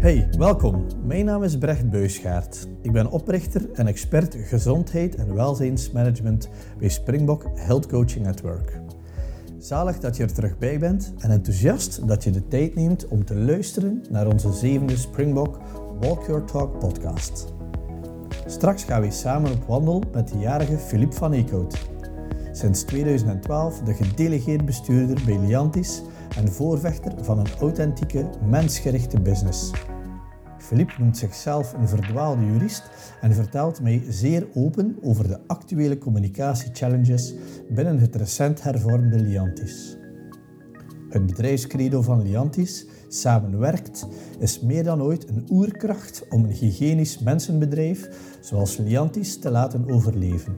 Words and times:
Hey, 0.00 0.28
welkom. 0.38 0.86
Mijn 1.04 1.24
naam 1.24 1.42
is 1.42 1.58
Brecht 1.58 1.90
Beusgaard. 1.90 2.68
Ik 2.82 2.92
ben 2.92 3.10
oprichter 3.10 3.70
en 3.72 3.86
expert 3.86 4.34
gezondheid 4.34 5.14
en 5.14 5.34
welzijnsmanagement 5.34 6.48
bij 6.78 6.88
Springbok 6.88 7.44
Health 7.54 7.86
Coaching 7.86 8.24
Network. 8.24 8.80
Zalig 9.58 9.98
dat 9.98 10.16
je 10.16 10.22
er 10.22 10.32
terug 10.32 10.58
bij 10.58 10.78
bent 10.78 11.12
en 11.18 11.30
enthousiast 11.30 12.08
dat 12.08 12.24
je 12.24 12.30
de 12.30 12.48
tijd 12.48 12.74
neemt 12.74 13.08
om 13.08 13.24
te 13.24 13.34
luisteren 13.34 14.04
naar 14.10 14.26
onze 14.26 14.52
zevende 14.52 14.96
Springbok 14.96 15.58
Walk 16.00 16.26
Your 16.26 16.44
Talk 16.44 16.78
podcast. 16.78 17.54
Straks 18.46 18.84
gaan 18.84 19.00
we 19.00 19.10
samen 19.10 19.52
op 19.52 19.64
wandel 19.66 20.02
met 20.12 20.28
de 20.28 20.38
jarige 20.38 20.76
Philippe 20.76 21.16
van 21.16 21.32
Eekhout. 21.32 21.88
Sinds 22.52 22.82
2012 22.82 23.78
de 23.78 23.94
gedelegeerd 23.94 24.64
bestuurder 24.64 25.22
bij 25.24 25.38
Liantis 25.38 26.02
en 26.36 26.52
voorvechter 26.52 27.24
van 27.24 27.38
een 27.38 27.50
authentieke, 27.58 28.30
mensgerichte 28.48 29.20
business. 29.20 29.70
Philippe 30.70 30.94
noemt 30.98 31.18
zichzelf 31.18 31.72
een 31.72 31.88
verdwaalde 31.88 32.46
jurist 32.46 32.90
en 33.20 33.34
vertelt 33.34 33.80
mij 33.80 34.02
zeer 34.08 34.46
open 34.54 34.96
over 35.02 35.28
de 35.28 35.38
actuele 35.46 35.98
communicatiechallenges 35.98 37.34
binnen 37.68 37.98
het 37.98 38.16
recent 38.16 38.62
hervormde 38.62 39.20
Liantis. 39.20 39.96
Het 41.08 41.26
bedrijfscredo 41.26 42.02
van 42.02 42.22
Liantis, 42.22 42.86
samenwerkt, 43.08 44.06
is 44.38 44.60
meer 44.60 44.84
dan 44.84 45.02
ooit 45.02 45.28
een 45.28 45.46
oerkracht 45.50 46.26
om 46.28 46.44
een 46.44 46.50
hygiënisch 46.50 47.18
mensenbedrijf 47.18 48.08
zoals 48.40 48.76
Liantis 48.76 49.38
te 49.38 49.50
laten 49.50 49.90
overleven. 49.90 50.56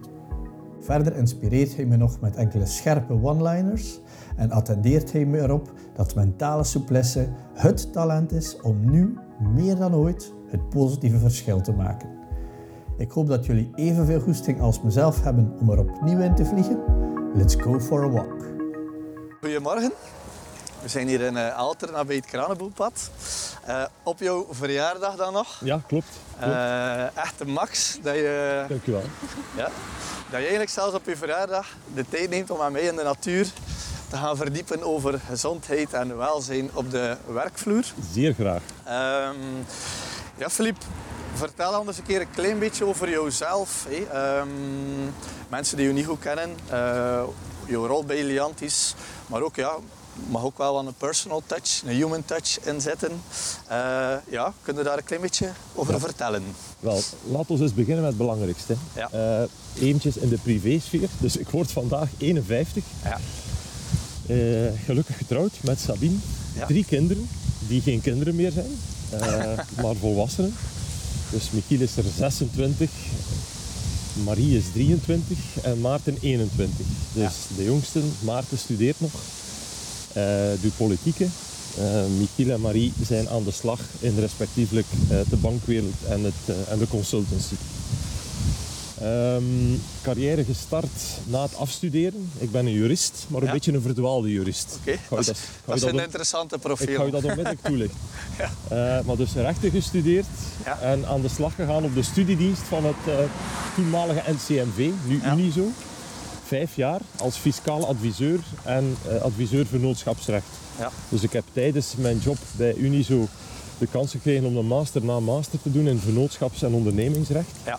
Verder 0.81 1.17
inspireert 1.17 1.77
hij 1.77 1.85
me 1.85 1.97
nog 1.97 2.21
met 2.21 2.37
enkele 2.37 2.67
scherpe 2.67 3.23
one-liners 3.23 4.01
en 4.37 4.51
attendeert 4.51 5.13
hij 5.13 5.25
me 5.25 5.41
erop 5.41 5.73
dat 5.95 6.15
mentale 6.15 6.65
souplesse 6.65 7.29
het 7.55 7.93
talent 7.93 8.33
is 8.33 8.61
om 8.61 8.91
nu 8.91 9.17
meer 9.39 9.77
dan 9.77 9.95
ooit 9.95 10.33
het 10.47 10.69
positieve 10.69 11.19
verschil 11.19 11.61
te 11.61 11.73
maken. 11.73 12.09
Ik 12.97 13.11
hoop 13.11 13.29
dat 13.29 13.47
jullie 13.47 13.71
evenveel 13.75 14.21
goesting 14.21 14.61
als 14.61 14.83
mezelf 14.83 15.23
hebben 15.23 15.57
om 15.61 15.71
er 15.71 15.79
opnieuw 15.79 16.21
in 16.21 16.35
te 16.35 16.45
vliegen. 16.45 16.83
Let's 17.35 17.55
go 17.55 17.81
for 17.81 18.05
a 18.05 18.09
walk. 18.09 18.45
Goedemorgen. 19.41 19.93
We 20.83 20.89
zijn 20.89 21.09
hier 21.09 21.21
in 21.21 21.35
uh, 21.35 21.57
Alteren 21.57 22.07
bij 22.07 22.17
het 22.17 22.27
Kranenboelpad. 22.27 23.11
Uh, 23.69 23.85
op 24.03 24.19
jouw 24.19 24.47
verjaardag 24.51 25.17
dan 25.17 25.33
nog. 25.33 25.61
Ja, 25.65 25.81
klopt. 25.87 26.07
klopt. 26.39 26.55
Uh, 26.55 27.17
echt 27.17 27.39
de 27.39 27.47
max 27.47 27.99
dat 28.03 28.15
je... 28.15 28.65
Dankjewel. 28.69 29.03
Ja, 29.57 29.65
dat 29.65 29.71
je 30.31 30.37
eigenlijk 30.37 30.71
zelfs 30.71 30.95
op 30.95 31.07
je 31.07 31.17
verjaardag 31.17 31.77
de 31.95 32.05
tijd 32.09 32.31
neemt 32.31 32.51
om 32.51 32.61
aan 32.61 32.73
mij 32.73 32.83
in 32.83 32.97
de 32.97 33.03
natuur 33.03 33.53
te 34.13 34.19
gaan 34.19 34.37
verdiepen 34.37 34.83
over 34.83 35.21
gezondheid 35.29 35.93
en 35.93 36.17
welzijn 36.17 36.71
op 36.75 36.91
de 36.91 37.17
werkvloer. 37.27 37.85
Zeer 38.13 38.35
graag. 38.35 38.63
Um, 39.33 39.65
ja, 40.39 40.51
Filip, 40.51 40.77
vertel 41.35 41.75
anders 41.75 41.99
een 41.99 42.05
keer 42.05 42.21
een 42.21 42.31
klein 42.31 42.59
beetje 42.59 42.85
over 42.85 43.11
jouzelf. 43.11 43.87
Hey. 43.89 44.39
Um, 44.41 45.15
mensen 45.49 45.77
die 45.77 45.87
je 45.87 45.93
niet 45.93 46.07
goed 46.07 46.19
kennen, 46.19 46.51
uh, 46.73 47.23
jouw 47.67 47.87
rol 47.87 48.05
bij 48.05 48.25
Liantis, 48.25 48.95
maar 49.27 49.43
ook 49.43 49.57
ja, 49.57 49.73
mag 50.29 50.45
ook 50.45 50.59
wel 50.59 50.79
een 50.79 50.95
personal 50.95 51.43
touch, 51.47 51.83
een 51.85 51.95
human 51.95 52.25
touch 52.25 52.59
inzetten. 52.65 53.11
Uh, 53.71 54.15
ja, 54.29 54.53
kun 54.63 54.77
je 54.77 54.83
daar 54.83 54.99
een 54.99 55.05
klein 55.05 55.23
beetje 55.23 55.51
over 55.75 55.93
ja. 55.95 56.01
vertellen? 56.01 56.43
Wel, 56.81 57.01
laten 57.25 57.57
we 57.57 57.63
eens 57.63 57.75
beginnen 57.75 58.01
met 58.01 58.13
het 58.13 58.17
belangrijkste. 58.17 58.77
Ja. 58.95 59.11
Uh, 59.15 59.85
eventjes 59.89 60.17
in 60.17 60.29
de 60.29 60.39
privésfeer. 60.39 61.09
Dus 61.19 61.37
ik 61.37 61.49
word 61.49 61.73
vandaag 61.73 62.09
51. 62.19 62.85
Ja. 63.05 63.19
Uh, 64.33 64.69
gelukkig 64.85 65.17
getrouwd 65.17 65.53
met 65.61 65.81
Sabine. 65.81 66.15
Ja. 66.57 66.67
Drie 66.67 66.85
kinderen, 66.85 67.29
die 67.69 67.81
geen 67.81 68.01
kinderen 68.01 68.35
meer 68.35 68.51
zijn, 68.53 68.71
maar 69.83 69.95
volwassenen. 70.01 70.55
Dus 71.31 71.43
Michiel 71.51 71.81
is 71.81 71.97
er 71.97 72.05
26, 72.17 72.91
Marie 74.25 74.57
is 74.57 74.65
23 74.73 75.39
en 75.63 75.81
Maarten 75.81 76.17
21. 76.21 76.87
Dus 77.13 77.23
Ja. 77.23 77.31
de 77.57 77.65
jongste, 77.65 78.01
Maarten, 78.21 78.59
studeert 78.59 79.01
nog. 79.01 79.11
Uh, 80.17 80.25
doet 80.61 80.77
politieke. 80.77 81.27
Michiel 82.19 82.55
en 82.55 82.61
Marie 82.61 82.93
zijn 83.07 83.29
aan 83.29 83.45
de 83.45 83.51
slag 83.51 83.81
in 84.01 84.19
respectievelijk 84.19 84.87
de 85.09 85.37
bankwereld 85.37 85.95
en, 86.09 86.25
het, 86.25 86.57
en 86.69 86.79
de 86.79 86.89
consultancy. 86.89 87.55
Um, 89.05 89.81
carrière 90.03 90.45
gestart 90.45 90.91
na 91.25 91.43
het 91.43 91.57
afstuderen. 91.57 92.31
Ik 92.39 92.51
ben 92.51 92.67
een 92.67 92.73
jurist, 92.73 93.25
maar 93.29 93.41
een 93.41 93.47
Ja. 93.47 93.53
beetje 93.53 93.73
een 93.73 93.83
verdwaalde 93.83 94.31
jurist. 94.31 94.79
Oké, 94.81 94.99
dat, 95.11 95.19
is- 95.19 95.27
dat- 95.27 95.81
dat 95.81 95.83
een 95.93 95.99
interessante 96.01 96.55
Ik 96.55 96.61
profiel. 96.61 96.97
ga 96.99 97.05
je 97.05 97.11
dat 97.11 97.23
onmiddellijk 97.25 97.63
toelichten. 97.69 97.99
Ja. 98.39 98.51
Eh, 98.99 99.05
maar 99.05 99.17
dus 99.17 99.33
rechten 99.35 99.71
gestudeerd 99.71 100.27
Ja. 100.65 100.79
en 100.81 101.07
aan 101.07 101.21
de 101.21 101.29
slag 101.29 101.55
gegaan 101.55 101.85
op 101.85 101.95
de 101.95 102.03
studiedienst 102.03 102.63
van 102.63 102.85
het 102.85 102.95
eh, 103.07 103.15
toenmalige 103.75 104.23
NCMV, 104.33 104.91
nu. 105.07 105.21
Unizo. 105.33 105.69
Vijf 106.47 106.77
jaar 106.77 107.01
als 107.17 107.37
fiscaal 107.37 107.87
adviseur 107.87 108.41
en 108.63 108.97
eh, 109.09 109.21
adviseur 109.23 109.67
vennootschapsrecht. 109.67 110.47
Ja. 110.79 110.91
Dus 111.09 111.23
ik 111.23 111.33
heb 111.33 111.45
tijdens 111.53 111.95
mijn 111.99 112.19
job 112.19 112.37
bij 112.57 112.75
Unizo 112.75 113.29
de 113.79 113.87
kans 113.91 114.11
gekregen 114.11 114.45
om 114.47 114.57
een 114.57 114.67
master 114.67 115.05
na 115.05 115.21
master 115.21 115.63
te 115.63 115.73
doen 115.73 115.89
in 115.89 115.99
vennootschaps- 115.99 116.63
en 116.63 116.73
ondernemingsrecht. 116.73 117.49
Ja. 117.65 117.79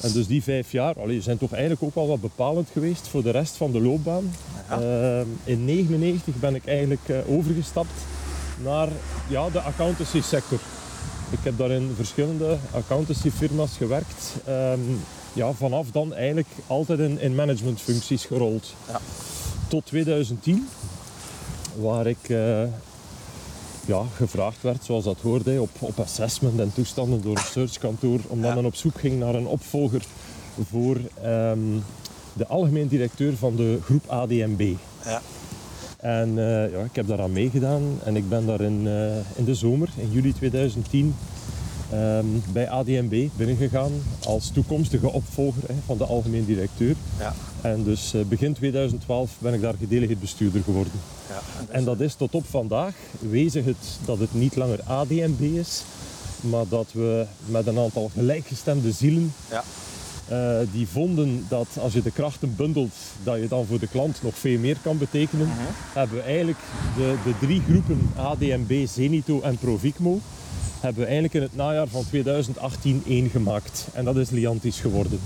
En 0.00 0.12
dus 0.12 0.26
die 0.26 0.42
vijf 0.42 0.72
jaar 0.72 1.00
allee, 1.00 1.20
zijn 1.20 1.38
toch 1.38 1.52
eigenlijk 1.52 1.82
ook 1.82 1.94
wel 1.94 2.08
wat 2.08 2.20
bepalend 2.20 2.68
geweest 2.72 3.08
voor 3.08 3.22
de 3.22 3.30
rest 3.30 3.56
van 3.56 3.72
de 3.72 3.80
loopbaan. 3.80 4.32
Ja. 4.68 4.74
Eh, 4.74 5.20
in 5.44 5.66
1999 5.66 6.34
ben 6.34 6.54
ik 6.54 6.66
eigenlijk 6.66 7.08
eh, 7.08 7.36
overgestapt 7.36 7.92
naar 8.62 8.88
ja, 9.28 9.50
de 9.50 9.60
accountancy 9.60 10.20
sector. 10.22 10.58
Ik 11.30 11.38
heb 11.42 11.58
daar 11.58 11.70
in 11.70 11.92
verschillende 11.96 12.56
accountancyfirma's 12.70 13.76
gewerkt. 13.76 14.34
Ehm, 14.44 14.80
ja, 15.32 15.52
vanaf 15.52 15.90
dan 15.90 16.14
eigenlijk 16.14 16.48
altijd 16.66 16.98
in, 16.98 17.20
in 17.20 17.34
managementfuncties 17.34 18.24
gerold. 18.24 18.74
Ja. 18.88 19.00
Tot 19.68 19.86
2010, 19.86 20.68
waar 21.76 22.06
ik 22.06 22.28
eh, 22.28 22.62
ja, 23.88 24.02
gevraagd 24.16 24.62
werd, 24.62 24.84
zoals 24.84 25.04
dat 25.04 25.16
hoorde, 25.22 25.60
op, 25.60 25.70
op 25.78 25.98
assessment 26.00 26.60
en 26.60 26.72
toestanden 26.74 27.22
door 27.22 27.36
een 27.36 27.42
searchkantoor, 27.42 28.20
omdat 28.28 28.48
Ja. 28.48 28.54
men 28.54 28.64
op 28.64 28.74
zoek 28.74 28.98
ging 28.98 29.18
naar 29.18 29.34
een 29.34 29.46
opvolger 29.46 30.02
voor 30.70 30.96
ehm, 31.22 31.58
de 32.32 32.46
algemeen 32.46 32.88
directeur 32.88 33.36
van 33.36 33.56
de 33.56 33.78
groep 33.84 34.04
ADMB. 34.06 34.72
Ja. 35.04 35.20
En 35.96 36.28
eh, 36.38 36.70
ja, 36.72 36.78
ik 36.84 36.96
heb 36.96 37.06
daaraan 37.06 37.32
meegedaan 37.32 37.82
en 38.04 38.16
ik 38.16 38.28
ben 38.28 38.46
daar 38.46 38.60
in, 38.60 38.86
eh, 38.86 39.16
in 39.38 39.44
de 39.44 39.54
zomer, 39.54 39.88
in 39.96 40.10
juli 40.10 40.32
2010, 40.32 41.14
ehm, 41.90 42.26
bij 42.52 42.68
ADMB 42.70 43.28
binnengegaan 43.36 43.92
als 44.24 44.50
toekomstige 44.50 45.12
opvolger 45.12 45.62
hè, 45.66 45.74
van 45.86 45.98
de 45.98 46.04
algemeen 46.04 46.44
directeur. 46.44 46.94
Ja. 47.18 47.34
En 47.60 47.82
dus 47.84 48.14
eh, 48.14 48.20
begin 48.28 48.52
2012 48.54 49.30
ben 49.38 49.54
ik 49.54 49.60
daar 49.60 49.74
gedelegeerd 49.78 50.20
bestuurder 50.20 50.62
geworden. 50.62 50.92
Ja. 51.28 51.40
En 51.70 51.84
dat 51.84 52.00
is 52.00 52.14
tot 52.14 52.34
op 52.34 52.44
vandaag, 52.50 52.94
wezen 53.18 53.64
het 53.64 53.76
dat 54.04 54.18
het 54.18 54.34
niet 54.34 54.56
langer 54.56 54.80
ADMB 54.82 55.40
is, 55.40 55.82
maar 56.40 56.64
dat 56.68 56.86
we 56.92 57.24
met 57.46 57.66
een 57.66 57.78
aantal 57.78 58.10
gelijkgestemde 58.14 58.92
zielen 58.92 59.32
Ja. 59.50 59.62
eh, 60.28 60.66
die 60.72 60.88
vonden 60.88 61.46
dat 61.48 61.66
als 61.80 61.92
je 61.92 62.02
de 62.02 62.10
krachten 62.10 62.54
bundelt, 62.56 62.94
dat 63.24 63.38
je 63.40 63.48
dan 63.48 63.66
voor 63.66 63.78
de 63.78 63.86
klant 63.88 64.22
nog 64.22 64.34
veel 64.38 64.58
meer 64.58 64.76
kan 64.82 64.98
betekenen, 64.98 65.46
Mhm. 65.46 65.56
hebben 65.92 66.16
we 66.16 66.22
eigenlijk 66.22 66.58
de, 66.96 67.14
de 67.24 67.46
drie 67.46 67.62
groepen 67.68 68.10
ADMB, 68.16 68.86
Zenito 68.86 69.40
en 69.40 69.56
Provicmo, 69.58 70.20
hebben 70.80 71.00
we 71.00 71.04
eigenlijk 71.04 71.34
in 71.34 71.42
het 71.42 71.56
najaar 71.56 71.86
van 71.88 72.04
2018 72.08 73.02
één 73.06 73.30
gemaakt. 73.30 73.86
En 73.92 74.04
dat 74.04 74.16
is 74.16 74.30
Liantis 74.30 74.80
geworden. 74.80 75.18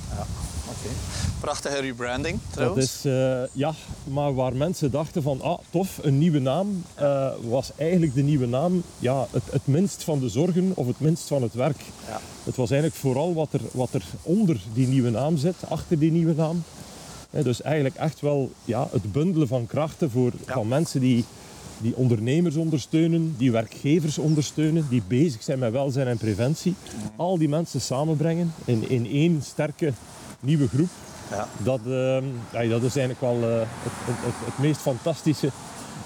Prachtige 1.41 1.81
rebranding 1.81 2.38
Dat 2.44 2.53
trouwens. 2.53 2.84
is, 2.87 3.04
eh, 3.04 3.43
ja, 3.53 3.75
maar 4.04 4.34
waar 4.34 4.56
mensen 4.56 4.91
dachten 4.91 5.22
van, 5.22 5.41
ah, 5.41 5.59
tof, 5.70 5.98
een 6.03 6.19
nieuwe 6.19 6.38
naam, 6.38 6.82
eh, 6.94 7.29
was 7.49 7.70
eigenlijk 7.76 8.14
de 8.14 8.23
nieuwe 8.23 8.46
naam 8.46 8.82
ja, 8.99 9.26
het, 9.31 9.43
het 9.50 9.67
minst 9.67 10.05
van 10.05 10.19
de 10.19 10.29
zorgen 10.29 10.73
of 10.75 10.87
het 10.87 11.00
minst 11.00 11.29
van 11.29 11.43
het 11.43 11.55
werk. 11.55 11.81
Ja. 12.08 12.20
Het 12.44 12.56
was 12.56 12.70
eigenlijk 12.70 13.00
vooral 13.00 13.34
wat 13.34 13.52
er, 13.52 13.61
wat 13.73 13.93
er 13.93 14.05
onder 14.23 14.61
die 14.75 14.87
nieuwe 14.87 15.11
naam 15.11 15.37
zit, 15.37 15.55
achter 15.69 15.99
die 15.99 16.11
nieuwe 16.12 16.34
naam. 16.34 16.62
Dus 17.31 17.62
eigenlijk 17.62 17.94
echt 17.94 18.20
wel 18.20 18.50
ja, 18.64 18.88
het 18.93 19.12
bundelen 19.12 19.49
van 19.49 19.67
krachten 19.67 20.11
voor, 20.11 20.32
Ja. 20.46 20.52
van 20.55 20.69
mensen 20.69 21.00
die, 21.00 21.25
die 21.78 21.96
ondernemers 21.96 22.56
ondersteunen, 22.56 23.35
die 23.38 23.52
werkgevers 23.52 24.19
ondersteunen, 24.19 24.87
die 24.88 25.02
bezig 25.08 25.43
zijn 25.43 25.58
met 25.58 25.73
welzijn 25.73 26.06
en 26.06 26.17
preventie. 26.19 26.75
Al 27.17 27.38
die 27.38 27.49
mensen 27.49 27.81
samenbrengen 27.81 28.55
in, 28.64 28.88
in 28.90 29.06
één 29.06 29.43
sterke 29.44 29.93
nieuwe 30.42 30.68
groep. 30.68 30.88
Ja. 31.30 31.48
Dat, 31.58 31.80
ehm, 31.86 32.24
ja, 32.50 32.68
dat 32.68 32.82
is 32.82 32.96
eigenlijk 32.96 33.20
wel 33.20 33.42
eh, 33.42 33.58
het, 33.82 34.24
het, 34.44 34.58
meest 34.58 34.80
fantastische 34.80 35.50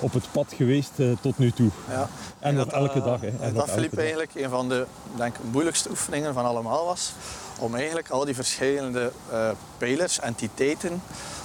op 0.00 0.12
het 0.12 0.24
pad 0.32 0.52
geweest 0.56 0.92
eh, 0.96 1.06
tot 1.20 1.38
nu 1.38 1.50
toe. 1.50 1.70
Ja. 1.88 2.08
En 2.38 2.56
dat, 2.56 2.72
elke 2.72 2.98
eh, 2.98 3.04
dag. 3.04 3.20
Hè. 3.20 3.26
en 3.26 3.54
dat 3.54 3.54
elke 3.54 3.70
Filip 3.70 3.98
eigenlijk 3.98 4.34
een 4.34 4.50
van 4.50 4.68
de 4.68 4.86
denk, 5.16 5.36
moeilijkste 5.50 5.90
oefeningen 5.90 6.34
van 6.34 6.44
allemaal 6.44 6.84
was. 6.84 7.12
Om 7.58 7.74
eigenlijk 7.74 8.10
al 8.10 8.24
die 8.24 8.34
verschillende 8.34 9.12
pijlers, 9.78 10.20
entiteiten, 10.20 11.02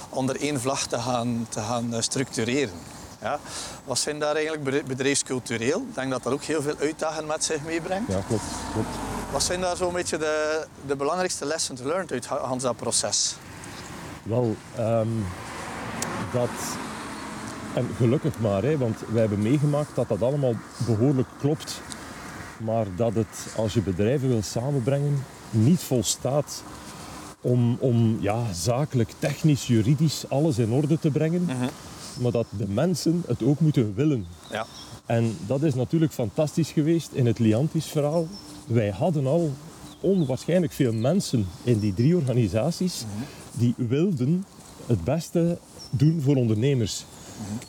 onder 0.08 0.40
één 0.40 0.60
vlag 0.60 0.86
te 0.86 0.98
gaan, 0.98 1.46
te 1.48 1.60
gaan 1.60 1.94
structureren. 1.98 2.74
Ja. 3.22 3.38
Wat 3.84 3.98
zijn 3.98 4.18
daar 4.18 4.36
eigenlijk 4.36 4.86
bedrijfscultureel? 4.86 5.78
Ik 5.88 5.94
denk 5.94 6.10
dat 6.10 6.22
dat 6.22 6.32
ook 6.32 6.42
heel 6.42 6.62
veel 6.62 6.76
uitdagingen 6.78 7.26
met 7.26 7.44
zich 7.44 7.64
meebrengt. 7.64 8.12
Ja, 8.12 8.20
klopt. 8.26 8.42
klopt. 8.72 8.96
Wat 9.32 9.42
zijn 9.42 9.60
daar 9.60 9.76
zo'n 9.76 9.92
beetje 9.92 10.18
de, 10.18 10.66
de 10.86 10.96
belangrijkste 10.96 11.44
lessons 11.44 11.80
learned 11.80 12.12
uit 12.12 12.26
Hans 12.26 12.62
dat 12.62 12.76
proces? 12.76 13.36
Wel, 14.22 14.56
ehm, 14.76 15.08
dat... 16.32 16.48
En 17.74 17.88
gelukkig 17.96 18.38
maar, 18.38 18.62
hè, 18.62 18.78
want 18.78 18.98
wij 19.08 19.20
hebben 19.20 19.42
meegemaakt 19.42 19.94
dat 19.94 20.08
dat 20.08 20.22
allemaal 20.22 20.54
behoorlijk 20.86 21.28
klopt. 21.38 21.80
Maar 22.56 22.86
dat 22.96 23.14
het, 23.14 23.46
als 23.56 23.74
je 23.74 23.80
bedrijven 23.80 24.28
wil 24.28 24.42
samenbrengen, 24.42 25.24
niet 25.50 25.80
volstaat 25.80 26.62
om, 27.40 27.76
om 27.80 28.16
ja, 28.20 28.52
zakelijk, 28.52 29.10
technisch, 29.18 29.66
juridisch 29.66 30.24
alles 30.28 30.58
in 30.58 30.72
orde 30.72 30.98
te 30.98 31.10
brengen. 31.10 31.42
Mhm. 31.42 31.68
Maar 32.20 32.32
dat 32.32 32.46
de 32.58 32.68
mensen 32.68 33.22
het 33.26 33.42
ook 33.42 33.60
moeten 33.60 33.94
willen. 33.94 34.26
Ja. 34.50 34.66
En 35.06 35.36
dat 35.46 35.62
is 35.62 35.74
natuurlijk 35.74 36.12
fantastisch 36.12 36.70
geweest 36.70 37.12
in 37.12 37.26
het 37.26 37.38
Liantis-verhaal. 37.38 38.26
Wij 38.66 38.90
hadden 38.90 39.26
al 39.26 39.50
onwaarschijnlijk 40.00 40.72
veel 40.72 40.92
mensen 40.92 41.46
in 41.64 41.78
die 41.78 41.94
drie 41.94 42.16
organisaties 42.16 43.04
die 43.52 43.74
wilden 43.76 44.44
het 44.86 45.04
beste 45.04 45.58
doen 45.90 46.20
voor 46.20 46.36
ondernemers. 46.36 47.04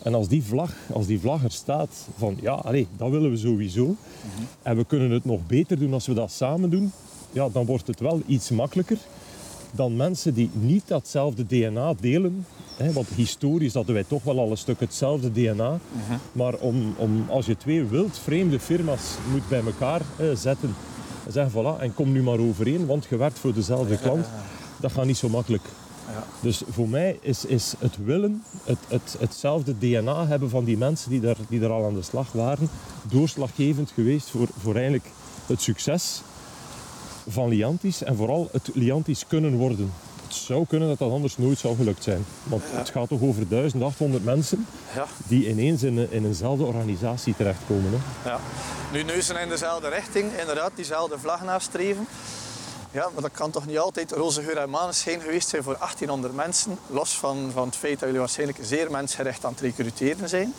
En 0.03 0.13
als 0.13 0.27
die, 0.27 0.43
vlag, 0.43 0.73
als 0.93 1.05
die 1.05 1.19
vlag 1.19 1.43
er 1.43 1.51
staat 1.51 2.07
van 2.17 2.37
ja, 2.41 2.53
allee, 2.53 2.87
dat 2.97 3.09
willen 3.09 3.31
we 3.31 3.37
sowieso. 3.37 3.95
En 4.61 4.77
we 4.77 4.85
kunnen 4.85 5.11
het 5.11 5.25
nog 5.25 5.39
beter 5.47 5.79
doen 5.79 5.93
als 5.93 6.07
we 6.07 6.13
dat 6.13 6.31
samen 6.31 6.69
doen. 6.69 6.91
Ja, 7.31 7.49
dan 7.49 7.65
wordt 7.65 7.87
het 7.87 7.99
wel 7.99 8.21
iets 8.25 8.49
makkelijker 8.49 8.97
dan 9.75 9.95
mensen 9.95 10.33
die 10.33 10.49
niet 10.53 10.87
datzelfde 10.87 11.45
DNA 11.45 11.93
delen. 11.99 12.45
Hè, 12.77 12.91
want 12.91 13.07
historisch 13.07 13.73
hadden 13.73 13.93
wij 13.93 14.03
toch 14.03 14.23
wel 14.23 14.39
al 14.39 14.51
een 14.51 14.57
stuk 14.57 14.79
hetzelfde 14.79 15.31
DNA. 15.31 15.79
Maar 16.31 16.53
om, 16.53 16.93
om, 16.97 17.25
als 17.29 17.45
je 17.45 17.57
twee 17.57 17.85
wild 17.85 18.19
vreemde 18.19 18.59
firma's 18.59 19.01
moet 19.31 19.47
bij 19.47 19.61
elkaar 19.65 20.01
zetten 20.33 20.75
en 21.25 21.31
zeggen 21.31 21.51
voilà, 21.51 21.81
en 21.81 21.93
kom 21.93 22.11
nu 22.11 22.23
maar 22.23 22.39
overeen, 22.39 22.85
want 22.85 23.05
je 23.09 23.17
werkt 23.17 23.39
voor 23.39 23.53
dezelfde 23.53 23.97
klant, 23.97 24.25
dat 24.79 24.91
gaat 24.91 25.05
niet 25.05 25.17
zo 25.17 25.29
makkelijk. 25.29 25.63
Ja. 26.07 26.23
Dus 26.41 26.61
voor 26.69 26.89
mij 26.89 27.17
is, 27.21 27.45
is 27.45 27.73
het 27.79 27.97
willen, 28.05 28.43
het, 28.63 28.77
het, 28.87 29.15
hetzelfde 29.19 29.77
DNA 29.77 30.27
hebben 30.27 30.49
van 30.49 30.63
die 30.63 30.77
mensen 30.77 31.09
die 31.09 31.21
daar, 31.21 31.37
die 31.49 31.65
al 31.65 31.85
aan 31.85 31.93
de 31.93 32.01
slag 32.01 32.31
waren, 32.31 32.69
doorslaggevend 33.09 33.91
geweest 33.91 34.29
voor, 34.29 34.47
voor 34.59 34.73
eigenlijk 34.73 35.05
het 35.45 35.61
succes 35.61 36.21
van 37.27 37.49
Liantis 37.49 38.03
en 38.03 38.15
vooral 38.15 38.49
het 38.51 38.69
Liantis 38.73 39.27
kunnen 39.27 39.55
worden. 39.55 39.91
Het 40.33 40.43
zou 40.43 40.65
kunnen 40.67 40.87
dat 40.89 40.97
dat 40.97 41.11
anders 41.11 41.37
nooit 41.37 41.59
zou 41.59 41.75
gelukt 41.75 42.03
zijn. 42.03 42.25
Want 42.43 42.63
het 42.65 42.89
gaat 42.89 43.07
toch 43.07 43.21
over 43.21 43.47
1800 43.47 44.23
mensen 44.23 44.67
Ja. 44.95 45.05
die 45.27 45.49
ineens 45.49 45.83
in, 45.83 46.11
in 46.11 46.25
eenzelfde 46.25 46.63
organisatie 46.63 47.35
terechtkomen. 47.37 47.91
Hè. 47.91 48.29
Ja. 48.29 48.39
Nu 48.91 49.03
neuzen 49.03 49.39
in 49.39 49.49
dezelfde 49.49 49.89
richting, 49.89 50.31
inderdaad, 50.39 50.71
diezelfde 50.75 51.19
vlag 51.19 51.43
nastreven. 51.43 52.07
Ja, 52.91 53.09
maar 53.13 53.21
dat 53.21 53.31
kan 53.31 53.51
toch 53.51 53.65
niet 53.65 53.77
altijd 53.79 54.11
roze 54.11 54.41
geur 54.41 54.57
en 54.57 54.69
maneschijn 54.69 55.21
geweest 55.21 55.47
zijn 55.49 55.63
voor 55.63 55.75
1800 55.79 56.35
mensen. 56.35 56.77
Los 56.87 57.17
van, 57.17 57.49
van 57.53 57.65
het 57.65 57.75
feit 57.75 57.93
dat 57.93 58.01
jullie 58.01 58.19
waarschijnlijk 58.19 58.59
zeer 58.61 58.91
mensgericht 58.91 59.45
aan 59.45 59.51
het 59.51 59.61
recruteren 59.61 60.29
zijn. 60.29 60.53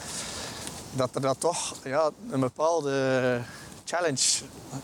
Dat 0.93 1.15
er 1.15 1.21
dat 1.21 1.41
toch 1.41 1.75
ja, 1.85 2.11
een 2.31 2.41
bepaalde 2.41 3.41
challenge 3.85 4.21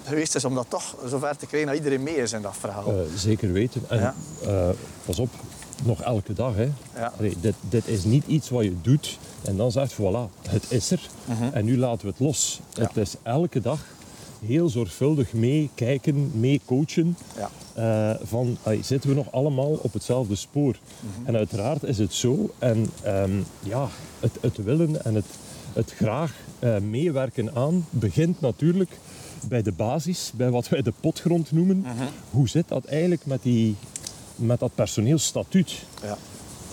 geweest 0.04 0.34
is 0.34 0.44
om 0.44 0.54
dat 0.54 0.66
toch 0.68 0.96
zover 1.06 1.36
te 1.36 1.46
krijgen 1.46 1.68
dat 1.68 1.76
iedereen 1.78 2.02
mee 2.02 2.16
is 2.16 2.32
in 2.32 2.42
dat 2.42 2.56
verhaal. 2.60 2.86
Eh, 2.86 2.94
zeker 3.16 3.52
weten. 3.52 3.82
En 3.88 3.98
Ja. 4.00 4.14
eh, 4.44 4.68
pas 5.04 5.18
op, 5.18 5.28
nog 5.84 6.02
elke 6.02 6.32
dag. 6.32 6.54
Hè. 6.54 6.68
Ja. 6.96 7.12
Allee, 7.18 7.36
dit, 7.40 7.54
dit 7.68 7.86
is 7.88 8.04
niet 8.04 8.26
iets 8.26 8.48
wat 8.48 8.64
je 8.64 8.74
doet 8.82 9.18
en 9.42 9.56
dan 9.56 9.72
zegt 9.72 9.92
voilà, 9.94 10.48
het 10.48 10.64
is 10.68 10.90
er. 10.90 11.00
En 11.52 11.64
nu 11.64 11.78
laten 11.78 12.00
we 12.06 12.08
het 12.08 12.20
los. 12.20 12.60
Mhm. 12.70 12.80
Ja. 12.80 12.86
Het 12.88 12.96
is 12.96 13.14
elke 13.22 13.60
dag 13.60 13.80
heel 14.46 14.68
zorgvuldig 14.68 15.32
meekijken, 15.32 16.30
mee 16.34 16.60
coachen. 16.64 17.16
Ja. 17.36 17.50
Eh, 17.74 18.20
van 18.26 18.56
allee, 18.62 18.82
zitten 18.82 19.10
we 19.10 19.16
nog 19.16 19.32
allemaal 19.32 19.78
op 19.82 19.92
hetzelfde 19.92 20.34
spoor? 20.34 20.76
Mhm. 21.00 21.26
En 21.26 21.36
uiteraard 21.36 21.82
is 21.82 21.98
het 21.98 22.14
zo. 22.14 22.50
En 22.58 22.90
ehm, 23.02 23.30
ja, 23.62 23.88
het, 24.20 24.32
het 24.40 24.56
willen 24.56 25.04
en 25.04 25.14
het, 25.14 25.26
het 25.72 25.92
graag 25.96 26.32
eh, 26.60 26.78
meewerken 26.78 27.54
aan 27.54 27.86
begint 27.90 28.40
natuurlijk 28.40 28.90
bij 29.48 29.62
de 29.62 29.72
basis, 29.72 30.32
bij 30.34 30.50
wat 30.50 30.68
wij 30.68 30.82
de 30.82 30.92
potgrond 31.00 31.52
noemen. 31.52 31.78
Mhm. 31.78 32.04
Hoe 32.30 32.48
zit 32.48 32.68
dat 32.68 32.84
eigenlijk 32.84 33.26
met, 33.26 33.42
die, 33.42 33.76
met 34.36 34.60
dat 34.60 34.74
personeelsstatuut? 34.74 35.84
Ja. 36.02 36.16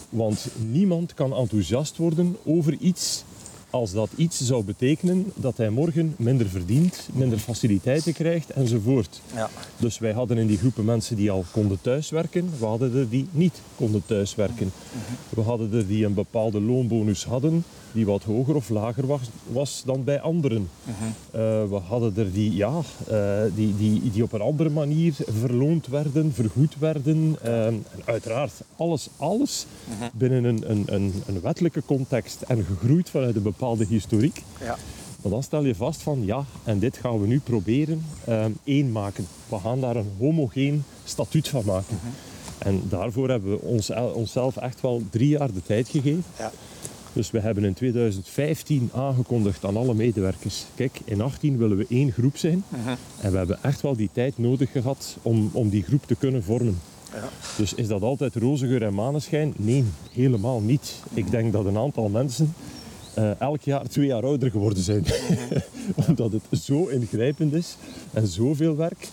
Want 0.10 0.48
niemand 0.72 1.14
kan 1.14 1.36
enthousiast 1.36 1.98
worden 1.98 2.38
over 2.44 2.74
iets 2.74 3.24
als 3.70 3.92
dat 3.92 4.10
iets 4.16 4.42
zou 4.42 4.64
betekenen 4.64 5.32
dat 5.36 5.58
hij 5.58 5.70
morgen 5.70 6.16
minder 6.18 6.48
verdient, 6.48 7.10
minder 7.14 7.38
faciliteiten 7.38 8.14
krijgt 8.14 8.50
enzovoort. 8.50 9.22
Ja. 9.36 9.50
Dus 9.78 10.00
wij 10.00 10.12
hadden 10.12 10.38
in 10.38 10.48
die 10.48 10.58
groepen 10.58 10.86
mensen 10.86 11.16
die 11.16 11.32
al 11.32 11.46
konden 11.52 11.82
thuiswerken, 11.82 12.50
we 12.60 12.66
hadden 12.66 12.96
er 12.96 13.10
die 13.10 13.28
niet 13.32 13.62
konden 13.76 14.04
thuiswerken. 14.06 14.72
We 15.30 15.42
hadden 15.42 15.74
er 15.74 15.88
die 15.88 16.06
een 16.06 16.14
bepaalde 16.14 16.62
loonbonus 16.62 17.26
hadden, 17.26 17.64
die 17.98 18.06
wat 18.06 18.24
hoger 18.24 18.56
of 18.56 18.70
lager 18.70 19.08
was, 19.08 19.22
was 19.48 19.82
dan 19.86 20.04
bij 20.04 20.20
anderen. 20.20 20.70
Eh, 21.32 21.40
we 21.70 21.80
hadden 21.88 22.14
er 22.18 22.32
die, 22.32 22.56
ja, 22.56 22.82
eh, 23.08 23.42
die, 23.56 23.78
die, 23.78 24.12
die 24.12 24.24
op 24.24 24.34
een 24.34 24.42
andere 24.42 24.70
manier 24.70 25.14
verloond 25.18 25.88
werden, 25.88 26.34
vergoed 26.34 26.80
werden. 26.80 27.38
Eh, 27.42 27.66
en 27.66 27.86
uiteraard 28.06 28.54
alles, 28.76 29.10
alles 29.18 29.66
binnen 30.14 30.44
een, 30.44 30.72
een, 30.72 30.84
een, 30.86 31.14
een 31.26 31.42
wettelijke 31.42 31.82
context 31.86 32.42
en 32.42 32.66
gegroeid 32.66 33.10
vanuit 33.10 33.36
een 33.36 33.42
bepaalde 33.42 33.86
historiek. 33.86 34.44
Ja. 34.60 34.78
Maar 35.22 35.32
dan 35.32 35.44
stel 35.44 35.64
je 35.64 35.76
vast 35.76 36.02
van 36.02 36.26
ja, 36.26 36.46
en 36.64 36.80
dit 36.80 36.98
gaan 36.98 37.22
we 37.22 37.28
nu 37.28 37.40
proberen 37.40 38.06
ehm, 38.26 38.52
één 38.64 38.92
maken. 38.92 39.28
We 39.50 39.60
gaan 39.60 39.82
daar 39.82 39.96
een 39.96 40.12
homogeen 40.18 40.84
statuut 41.04 41.48
van 41.48 41.64
maken. 41.66 42.00
En 42.58 42.82
daarvoor 42.90 43.30
hebben 43.30 43.52
we 43.52 43.62
ons, 43.62 43.92
onszelf 44.14 44.58
echt 44.58 44.82
wel 44.82 45.04
drie 45.10 45.30
jaar 45.30 45.54
de 45.54 45.64
tijd 45.64 45.90
gegeven. 45.90 46.24
Ja. 46.38 46.52
Dus 47.18 47.32
we 47.32 47.40
hebben 47.40 47.64
in 47.64 47.74
2015 47.74 48.90
aangekondigd 48.94 49.66
aan 49.66 49.78
alle 49.78 49.94
medewerkers. 49.94 50.66
Kijk, 50.76 50.92
in 50.96 51.02
2018 51.04 51.58
willen 51.58 51.78
we 51.78 51.86
één 51.90 52.12
groep 52.12 52.38
zijn. 52.38 52.64
En 53.22 53.32
we 53.32 53.38
hebben 53.38 53.64
echt 53.64 53.82
wel 53.82 53.96
die 53.96 54.10
tijd 54.12 54.38
nodig 54.38 54.72
gehad 54.72 55.18
om, 55.22 55.50
om 55.54 55.70
die 55.70 55.84
groep 55.84 56.06
te 56.06 56.16
kunnen 56.16 56.44
vormen. 56.44 56.80
Ja. 57.14 57.30
Dus 57.58 57.74
is 57.74 57.88
dat 57.88 58.02
altijd 58.02 58.36
roze 58.36 58.68
geur 58.68 58.84
en 58.84 58.94
maneschijn? 58.94 59.54
Nee, 59.56 59.84
helemaal 60.12 60.62
niet. 60.62 60.94
Ik 61.14 61.32
denk 61.32 61.54
dat 61.54 61.66
een 61.66 61.78
aantal 61.78 62.10
mensen 62.10 62.54
eh, 63.14 63.42
elk 63.42 63.62
jaar 63.62 63.88
twee 63.88 64.08
jaar 64.08 64.24
ouder 64.24 64.52
geworden 64.52 64.84
zijn. 64.84 65.06
Omdat 66.08 66.32
het 66.32 66.62
zo 66.62 66.86
ingrijpend 66.86 67.54
is 67.54 67.78
en 68.14 68.28
zoveel 68.28 68.76
werk. 68.76 69.08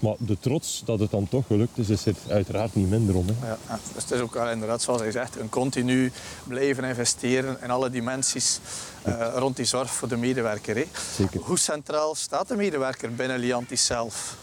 Maar 0.00 0.14
de 0.18 0.36
trots 0.40 0.82
dat 0.84 1.00
het 1.00 1.10
dan 1.10 1.28
toch 1.28 1.46
gelukt 1.46 1.78
is, 1.78 1.88
is 1.88 2.06
er 2.06 2.14
uiteraard 2.28 2.74
niet 2.74 2.90
minder 2.90 3.16
om. 3.16 3.26
Hè. 3.26 3.46
Ja, 3.48 3.58
ja. 3.68 3.78
Dus 3.94 4.02
het 4.02 4.10
is 4.12 4.20
ook 4.20 4.34
wel 4.34 4.50
inderdaad, 4.50 4.82
zoals 4.82 5.00
hij 5.00 5.10
zegt, 5.10 5.36
een 5.40 5.48
continu 5.48 6.12
blijven 6.46 6.84
investeren 6.84 7.56
in 7.62 7.70
alle 7.70 7.90
dimensies 7.90 8.60
eh, 9.02 9.26
rond 9.34 9.56
die 9.56 9.64
zorg 9.64 9.90
voor 9.94 10.08
de 10.08 10.16
medewerker. 10.16 10.76
Hè. 10.76 10.84
Zeker. 11.16 11.40
Hoe 11.40 11.58
centraal 11.58 12.14
staat 12.14 12.48
de 12.48 12.56
medewerker 12.56 13.14
binnen 13.14 13.38
Liantis 13.38 13.86
zelf? 13.86 14.36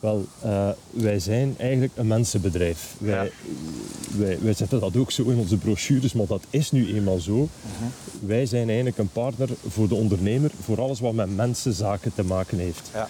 Wel, 0.00 0.26
eh, 0.40 0.68
wij 0.90 1.18
zijn 1.18 1.54
eigenlijk 1.58 1.92
een 1.94 2.06
mensenbedrijf. 2.06 2.94
Wij, 2.98 3.24
Ja. 3.24 3.30
wij, 4.18 4.38
wij 4.40 4.52
zetten 4.54 4.80
dat 4.80 4.96
ook 4.96 5.10
zo 5.10 5.22
in 5.22 5.38
onze 5.38 5.56
brochures, 5.56 6.12
maar 6.12 6.26
dat 6.26 6.42
is 6.50 6.70
nu 6.70 6.94
eenmaal 6.94 7.18
zo. 7.18 7.48
Wij 8.20 8.46
zijn 8.46 8.66
eigenlijk 8.66 8.98
een 8.98 9.10
partner 9.12 9.48
voor 9.68 9.88
de 9.88 9.94
ondernemer 9.94 10.50
voor 10.62 10.80
alles 10.80 11.00
wat 11.00 11.12
met 11.12 11.36
mensenzaken 11.36 12.14
te 12.14 12.24
maken 12.24 12.58
heeft. 12.58 12.90
Ja. 12.94 13.08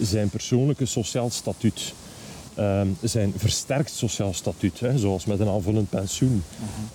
Zijn 0.00 0.28
persoonlijke 0.28 0.86
sociaal 0.86 1.30
statuut, 1.30 1.94
ehm, 2.54 2.86
zijn 3.02 3.32
versterkt 3.36 3.90
sociaal 3.90 4.34
statuut, 4.34 4.80
hè, 4.80 4.98
zoals 4.98 5.24
met 5.24 5.40
een 5.40 5.48
aanvullend 5.48 5.90
pensioen. 5.90 6.42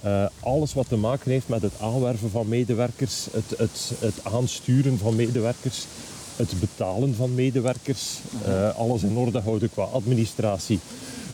Eh, 0.02 0.26
alles 0.40 0.74
wat 0.74 0.88
te 0.88 0.96
maken 0.96 1.32
heeft 1.32 1.48
met 1.48 1.62
het 1.62 1.74
aanwerven 1.82 2.30
van 2.30 2.48
medewerkers, 2.48 3.28
het, 3.32 3.60
het, 3.60 3.92
het 4.00 4.34
aansturen 4.34 4.98
van 4.98 5.16
medewerkers, 5.16 5.86
het 6.36 6.60
betalen 6.60 7.16
van 7.16 7.36
medewerkers, 7.36 8.18
eh, 8.46 8.76
alles 8.78 9.04
in 9.04 9.18
orde 9.18 9.40
houden 9.40 9.70
qua 9.70 9.84
administratie, 9.84 10.80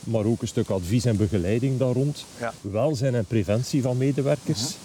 maar 0.03 0.25
ook 0.25 0.41
een 0.41 0.47
stuk 0.47 0.69
advies 0.69 1.05
en 1.05 1.17
begeleiding 1.17 1.79
daar 1.79 1.93
rond. 1.93 2.25
Ja. 2.39 2.53
Welzijn 2.61 3.15
en 3.15 3.25
preventie 3.25 3.81
van 3.81 3.97
medewerkers. 3.97 4.75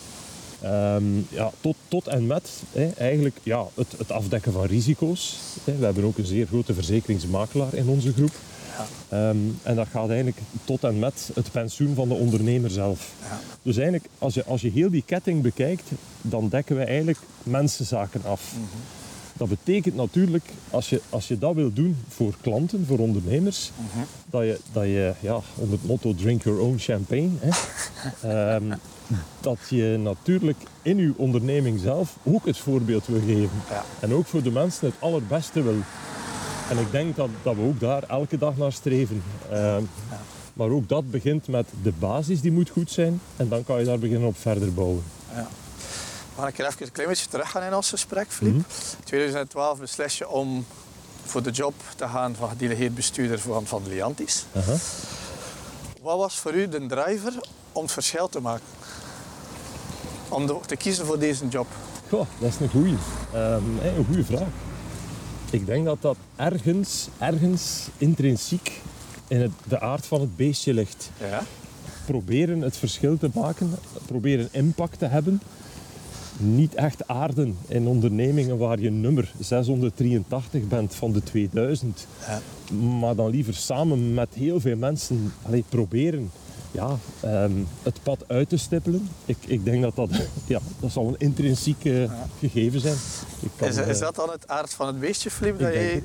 Ehm, 0.60 1.04
ja, 1.28 1.50
tot, 1.60 1.76
tot 1.88 2.06
en 2.06 2.26
met 2.26 2.50
hè, 2.72 2.88
eigenlijk 2.88 3.36
ja, 3.42 3.66
het, 3.74 3.94
het 3.98 4.12
afdekken 4.12 4.52
van 4.52 4.64
risico's. 4.64 5.36
Hè. 5.64 5.76
We 5.76 5.84
hebben 5.84 6.04
ook 6.04 6.18
een 6.18 6.26
zeer 6.26 6.46
grote 6.46 6.74
verzekeringsmakelaar 6.74 7.74
in 7.74 7.88
onze 7.88 8.12
groep. 8.12 8.32
Ehm, 9.08 9.36
en 9.62 9.76
dat 9.76 9.88
gaat 9.90 10.08
eigenlijk 10.08 10.38
tot 10.64 10.84
en 10.84 10.98
met 10.98 11.30
het 11.34 11.50
pensioen 11.50 11.94
van 11.94 12.08
de 12.08 12.14
ondernemer 12.14 12.70
zelf. 12.70 13.12
Ja. 13.22 13.40
Dus 13.62 13.76
eigenlijk, 13.76 14.08
als 14.18 14.34
je, 14.34 14.44
als 14.44 14.60
je 14.60 14.70
heel 14.70 14.90
die 14.90 15.02
ketting 15.06 15.42
bekijkt, 15.42 15.90
dan 16.22 16.48
dekken 16.48 16.76
we 16.76 16.84
eigenlijk 16.84 17.18
mensenzaken 17.42 18.24
af. 18.24 18.52
Dat 19.36 19.48
betekent 19.48 19.94
natuurlijk, 19.94 20.44
als 20.70 20.88
je, 20.88 21.00
als 21.10 21.28
je 21.28 21.38
dat 21.38 21.54
wil 21.54 21.72
doen 21.72 21.96
voor 22.08 22.34
klanten, 22.40 22.86
voor 22.86 22.98
ondernemers, 22.98 23.70
dat 24.30 24.42
je, 24.42 24.58
dat 24.72 24.84
je 24.84 25.12
ja, 25.20 25.40
onder 25.54 25.78
het 25.78 25.86
motto 25.86 26.14
drink 26.14 26.42
your 26.42 26.60
own 26.60 26.78
champagne, 26.78 27.30
hè, 27.38 27.50
ehm, 28.54 28.72
dat 29.40 29.58
je 29.68 29.98
natuurlijk 30.02 30.58
in 30.82 30.96
je 30.96 31.12
onderneming 31.16 31.80
zelf 31.80 32.16
ook 32.22 32.46
het 32.46 32.58
voorbeeld 32.58 33.06
wil 33.06 33.20
geven. 33.20 33.62
Ja. 33.70 33.84
En 34.00 34.14
ook 34.14 34.26
voor 34.26 34.42
de 34.42 34.50
mensen 34.50 34.86
het 34.86 34.96
allerbeste 34.98 35.62
wil. 35.62 35.76
En 36.70 36.78
ik 36.78 36.90
denk 36.90 37.16
dat, 37.16 37.28
dat 37.42 37.54
we 37.54 37.62
ook 37.62 37.80
daar 37.80 38.02
elke 38.02 38.38
dag 38.38 38.56
naar 38.56 38.72
streven. 38.72 39.22
Ehm, 39.50 39.82
Maar 40.52 40.68
ook 40.70 40.88
dat 40.88 41.10
begint 41.10 41.48
met 41.48 41.66
de 41.82 41.92
basis, 41.98 42.40
die 42.40 42.52
moet 42.52 42.70
goed 42.70 42.90
zijn. 42.90 43.20
En 43.36 43.48
dan 43.48 43.64
kan 43.64 43.78
je 43.78 43.84
daar 43.84 43.98
beginnen 43.98 44.28
op 44.28 44.38
verder 44.38 44.74
bouwen. 44.74 45.02
Ja. 45.34 45.48
We 46.34 46.44
gaan 46.44 46.46
een 46.46 46.52
keer 46.52 46.66
even 46.66 46.86
een 46.86 46.92
klein 46.92 47.08
beetje 47.08 47.28
teruggaan 47.28 47.62
in 47.62 47.74
ons 47.74 47.88
gesprek, 47.88 48.26
Filip. 48.28 48.54
In 48.54 48.64
2012 49.04 49.78
beslis 49.78 50.18
je 50.18 50.28
om 50.28 50.66
voor 51.24 51.42
de 51.42 51.50
job 51.50 51.74
te 51.96 52.08
gaan 52.08 52.34
van 52.34 52.48
gedelegeerd 52.48 52.94
bestuurder 52.94 53.38
van, 53.38 53.66
van 53.66 53.82
Liantis. 53.88 54.44
Wat 56.02 56.18
was 56.18 56.38
voor 56.38 56.54
u 56.54 56.68
de 56.68 56.86
driver 56.86 57.32
om 57.72 57.82
het 57.82 57.92
verschil 57.92 58.28
te 58.28 58.40
maken? 58.40 58.64
Om 60.28 60.46
de- 60.46 60.58
te 60.66 60.76
kiezen 60.76 61.06
voor 61.06 61.18
deze 61.18 61.48
job? 61.48 61.66
Goh, 62.08 62.26
dat 62.40 62.48
is 62.48 62.60
een 62.60 62.68
goeie. 62.68 62.94
Ehm, 63.32 63.62
een 63.98 64.04
goede 64.06 64.24
vraag. 64.24 64.48
Ik 65.50 65.66
denk 65.66 65.84
dat 65.84 66.02
dat 66.02 66.16
ergens, 66.36 67.08
ergens 67.18 67.86
intrinsiek 67.98 68.80
in 69.28 69.40
het, 69.40 69.50
de 69.68 69.80
aard 69.80 70.06
van 70.06 70.20
het 70.20 70.36
beestje 70.36 70.74
ligt. 70.74 71.10
Ja. 71.20 71.42
Proberen 72.06 72.60
het 72.60 72.76
verschil 72.76 73.18
te 73.18 73.30
maken, 73.34 73.70
proberen 74.06 74.48
impact 74.50 74.98
te 74.98 75.06
hebben. 75.06 75.40
Niet 76.36 76.74
echt 76.74 77.08
aarden 77.08 77.56
in 77.68 77.86
ondernemingen 77.86 78.58
waar 78.58 78.80
je 78.80 78.90
nummer 78.90 79.32
683 79.40 80.68
bent 80.68 80.94
van 80.94 81.12
de 81.12 81.22
2000. 81.22 82.06
Ja. 82.26 82.40
Maar 82.76 83.14
dan 83.14 83.30
liever 83.30 83.54
samen 83.54 84.14
met 84.14 84.28
heel 84.34 84.60
veel 84.60 84.76
mensen 84.76 85.32
proberen 85.68 86.30
ja, 86.70 86.96
ehm, 87.20 87.52
het 87.82 88.02
pad 88.02 88.24
uit 88.26 88.48
te 88.48 88.56
stippelen. 88.56 89.08
Ik, 89.24 89.36
ik 89.46 89.64
denk 89.64 89.82
dat 89.82 89.96
dat, 89.96 90.10
ja, 90.46 90.60
dat 90.80 90.90
zal 90.90 91.08
een 91.08 91.18
intrinsiek 91.18 91.80
gegeven 92.38 92.80
zijn. 92.80 92.96
Ik 93.40 93.50
kan, 93.56 93.68
Is, 93.68 93.76
is 93.76 93.86
eh, 93.86 94.00
dat 94.00 94.14
dan 94.14 94.30
het 94.30 94.48
aard 94.48 94.74
van 94.74 94.86
het 94.86 95.00
beestje, 95.00 95.30
Filip? 95.30 95.58
Dat 95.58 95.72
je 95.72 96.02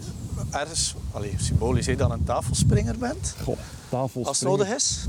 ergens, 0.49 0.95
allee, 1.11 1.33
symbolisch, 1.37 1.85
hè, 1.85 1.95
dan 1.95 2.11
een 2.11 2.23
tafelspringer 2.23 2.97
bent? 2.97 3.35
goh, 3.43 3.57
tafelspringer, 3.89 4.27
Als 4.27 4.39
het 4.39 4.49
nodig 4.49 4.75
is? 4.75 5.05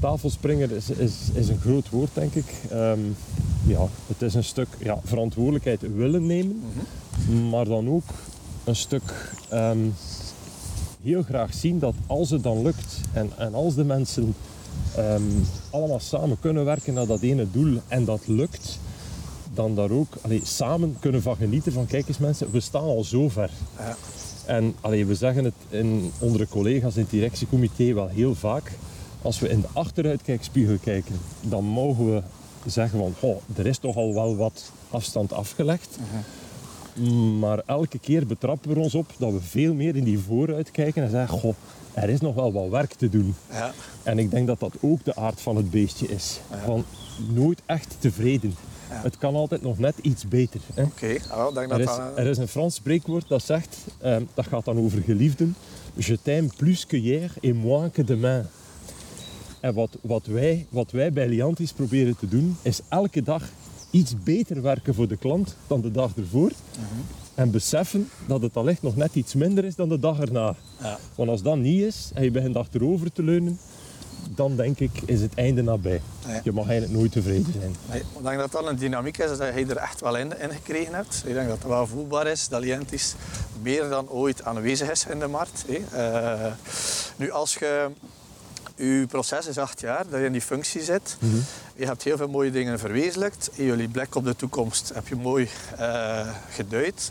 tafelspringer 0.00 0.70
is, 0.70 0.90
is, 0.90 1.12
is 1.32 1.48
een 1.48 1.60
groot 1.60 1.88
woord, 1.88 2.10
denk 2.12 2.34
ik. 2.34 2.54
Ehm, 2.70 3.00
ja, 3.66 3.86
het 4.06 4.22
is 4.22 4.34
een 4.34 4.44
stuk 4.44 4.68
ja, 4.78 4.98
verantwoordelijkheid 5.04 5.80
willen 5.94 6.26
nemen, 6.26 6.62
maar 7.50 7.64
dan 7.64 7.88
ook 7.88 8.04
een 8.64 8.76
stuk 8.76 9.32
ehm, 9.48 9.78
heel 11.02 11.22
graag 11.22 11.54
zien 11.54 11.78
dat 11.78 11.94
als 12.06 12.30
het 12.30 12.42
dan 12.42 12.62
lukt 12.62 13.00
en, 13.12 13.30
en 13.36 13.54
als 13.54 13.74
de 13.74 13.84
mensen 13.84 14.34
ehm, 14.96 15.22
allemaal 15.70 16.00
samen 16.00 16.40
kunnen 16.40 16.64
werken 16.64 16.94
naar 16.94 17.06
dat 17.06 17.20
ene 17.20 17.46
doel 17.50 17.80
en 17.88 18.04
dat 18.04 18.20
lukt, 18.26 18.78
dan 19.54 19.74
daar 19.74 19.90
ook 19.90 20.16
allee, 20.20 20.40
samen 20.44 20.96
kunnen 21.00 21.22
van 21.22 21.36
genieten 21.36 21.72
van 21.72 21.86
kijk 21.86 22.08
eens 22.08 22.18
mensen, 22.18 22.50
we 22.50 22.60
staan 22.60 22.82
al 22.82 23.04
zo 23.04 23.28
ver. 23.28 23.50
Ja. 23.78 23.96
En 24.46 24.74
allee, 24.80 25.06
we 25.06 25.14
zeggen 25.14 25.44
het 25.44 25.54
in, 25.68 26.12
onder 26.18 26.38
de 26.38 26.48
collega's 26.48 26.94
in 26.94 27.02
het 27.02 27.10
directiecomité 27.10 27.94
wel 27.94 28.08
heel 28.08 28.34
vaak. 28.34 28.72
Als 29.22 29.38
we 29.38 29.48
in 29.48 29.60
de 29.60 29.68
achteruitkijkspiegel 29.72 30.76
kijken, 30.82 31.14
dan 31.40 31.64
mogen 31.64 32.14
we 32.14 32.22
zeggen 32.66 32.98
van, 32.98 33.14
"Goh, 33.18 33.36
er 33.56 33.66
is 33.66 33.78
toch 33.78 33.96
al 33.96 34.14
wel 34.14 34.36
wat 34.36 34.72
afstand 34.90 35.32
afgelegd. 35.32 35.98
Maar 37.38 37.62
elke 37.66 37.98
keer 37.98 38.26
betrappen 38.26 38.74
we 38.74 38.80
ons 38.80 38.94
op 38.94 39.12
dat 39.18 39.32
we 39.32 39.40
veel 39.40 39.74
meer 39.74 39.96
in 39.96 40.04
die 40.04 40.18
vooruit 40.18 40.70
kijken 40.70 41.02
en 41.02 41.10
zeggen, 41.10 41.38
goh, 41.38 41.54
er 41.92 42.08
is 42.08 42.20
nog 42.20 42.34
wel 42.34 42.52
wat 42.52 42.68
werk 42.68 42.92
te 42.92 43.08
doen. 43.08 43.34
Ja. 43.50 43.72
En 44.02 44.18
ik 44.18 44.30
denk 44.30 44.46
dat 44.46 44.60
dat 44.60 44.74
ook 44.80 45.04
de 45.04 45.16
aard 45.16 45.40
van 45.40 45.56
het 45.56 45.70
beestje 45.70 46.08
is. 46.08 46.40
Van 46.64 46.84
nooit 47.34 47.62
echt 47.66 47.96
tevreden. 47.98 48.54
Het 48.88 49.18
kan 49.18 49.34
altijd 49.34 49.62
nog 49.62 49.78
net 49.78 49.94
iets 50.02 50.28
beter. 50.28 50.60
Oké, 50.76 51.16
ah, 51.28 51.48
ik 51.48 51.54
denk 51.54 51.68
dat 51.68 51.78
Er 51.78 51.80
is, 51.80 51.86
dat... 51.86 52.18
er 52.18 52.26
is 52.26 52.38
een 52.38 52.48
Frans 52.48 52.74
spreekwoord 52.74 53.28
dat 53.28 53.42
zegt, 53.42 53.76
ehm, 53.98 54.22
dat 54.34 54.46
gaat 54.46 54.64
dan 54.64 54.78
over 54.78 55.02
geliefden. 55.02 55.54
Je 55.94 56.18
t'aime 56.22 56.48
plus 56.56 56.86
que 56.86 56.96
hier 56.96 57.34
et 57.40 57.54
moins 57.54 57.92
que 57.92 58.04
demain. 58.04 58.46
En 59.60 59.74
wat, 59.74 59.90
wat, 60.00 60.26
wij, 60.26 60.66
wat 60.68 60.90
wij 60.90 61.12
bij 61.12 61.28
Liantis 61.28 61.72
proberen 61.72 62.16
te 62.16 62.28
doen, 62.28 62.56
is 62.62 62.80
elke 62.88 63.22
dag 63.22 63.48
iets 63.90 64.22
beter 64.22 64.62
werken 64.62 64.94
voor 64.94 65.08
de 65.08 65.16
klant 65.16 65.56
dan 65.66 65.80
de 65.80 65.90
dag 65.90 66.16
ervoor. 66.16 66.50
En 67.34 67.50
beseffen 67.50 68.08
dat 68.26 68.42
het 68.42 68.56
allicht 68.56 68.82
nog 68.82 68.96
net 68.96 69.14
iets 69.14 69.34
minder 69.34 69.64
is 69.64 69.74
dan 69.74 69.88
de 69.88 69.98
dag 69.98 70.20
erna. 70.20 70.54
Ja. 70.80 70.98
Want 71.14 71.28
als 71.28 71.42
dat 71.42 71.56
niet 71.56 71.80
is 71.80 72.10
en 72.14 72.24
je 72.24 72.30
begint 72.30 72.56
achterover 72.56 73.12
te 73.12 73.22
leunen, 73.22 73.58
dan 74.28 74.56
denk 74.56 74.78
ik 74.78 74.90
is 75.04 75.20
het 75.20 75.34
einde 75.34 75.62
nabij. 75.62 76.00
Nee. 76.26 76.40
Je 76.44 76.52
mag 76.52 76.68
eigenlijk 76.68 76.98
nooit 76.98 77.12
tevreden 77.12 77.52
zijn. 77.58 77.76
Nee, 77.90 78.00
ik 78.00 78.22
denk 78.22 78.38
dat 78.38 78.52
dat 78.52 78.66
een 78.66 78.76
dynamiek 78.76 79.18
is 79.18 79.38
dat 79.38 79.54
je 79.54 79.66
er 79.66 79.76
echt 79.76 80.00
wel 80.00 80.16
in, 80.16 80.40
in 80.40 80.50
gekregen 80.50 80.94
hebt. 80.94 81.22
Ik 81.26 81.34
denk 81.34 81.48
dat 81.48 81.58
het 81.58 81.66
wel 81.66 81.86
voelbaar 81.86 82.26
is 82.26 82.48
dat 82.48 82.60
Lientis 82.60 83.14
meer 83.62 83.88
dan 83.88 84.08
ooit 84.08 84.44
aanwezig 84.44 84.90
is 84.90 85.06
in 85.06 85.18
de 85.18 85.26
markt. 85.26 85.64
hè. 85.66 85.98
Eh, 86.10 86.52
nu, 87.16 87.30
als 87.30 87.54
je... 87.54 87.90
Uw 88.76 89.06
proces 89.06 89.46
is 89.46 89.58
acht 89.58 89.80
jaar 89.80 90.04
dat 90.10 90.20
je 90.20 90.26
in 90.26 90.32
die 90.32 90.40
functie 90.40 90.82
zit. 90.82 91.16
Je 91.74 91.86
hebt 91.86 92.02
heel 92.02 92.16
veel 92.16 92.28
mooie 92.28 92.50
dingen 92.50 92.78
verwezenlijkt. 92.78 93.50
In 93.52 93.64
jullie 93.64 93.88
blik 93.88 94.14
op 94.14 94.24
de 94.24 94.36
toekomst 94.36 94.90
heb 94.94 95.08
je 95.08 95.16
mooi 95.16 95.48
eh, 95.78 96.28
geduid. 96.50 97.10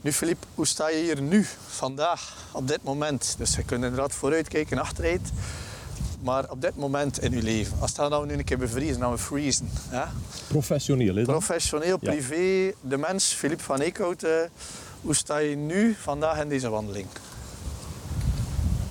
Nu, 0.00 0.12
Filip, 0.12 0.46
hoe 0.54 0.66
sta 0.66 0.88
je 0.88 0.96
hier 0.96 1.22
nu, 1.22 1.46
vandaag, 1.66 2.36
op 2.52 2.68
dit 2.68 2.82
moment? 2.82 3.34
Dus 3.38 3.54
je 3.54 3.62
kunt 3.62 3.84
inderdaad 3.84 4.12
vooruitkijken, 4.14 4.78
achteruit. 4.78 5.30
Maar 6.24 6.50
op 6.50 6.60
dit 6.60 6.76
moment 6.76 7.22
in 7.22 7.32
uw 7.32 7.42
leven, 7.42 7.76
als 7.80 7.94
dat 7.94 8.10
nou 8.10 8.26
nu 8.26 8.34
een 8.34 8.44
keer 8.44 8.58
bevriezen, 8.58 9.00
dan 9.00 9.10
we 9.10 9.18
freezen. 9.18 9.68
Ja? 9.90 10.12
Professioneel, 10.46 11.14
hè? 11.14 11.24
dan? 11.24 11.24
Professioneel, 11.24 11.98
privé, 11.98 12.72
de 12.80 12.96
mens, 12.96 13.24
Filip 13.32 13.60
van 13.60 13.80
Eekhout, 13.80 14.26
hoe 15.00 15.14
sta 15.14 15.38
je 15.38 15.56
nu 15.56 15.94
vandaag 16.00 16.40
in 16.40 16.48
deze 16.48 16.68
wandeling? 16.68 17.06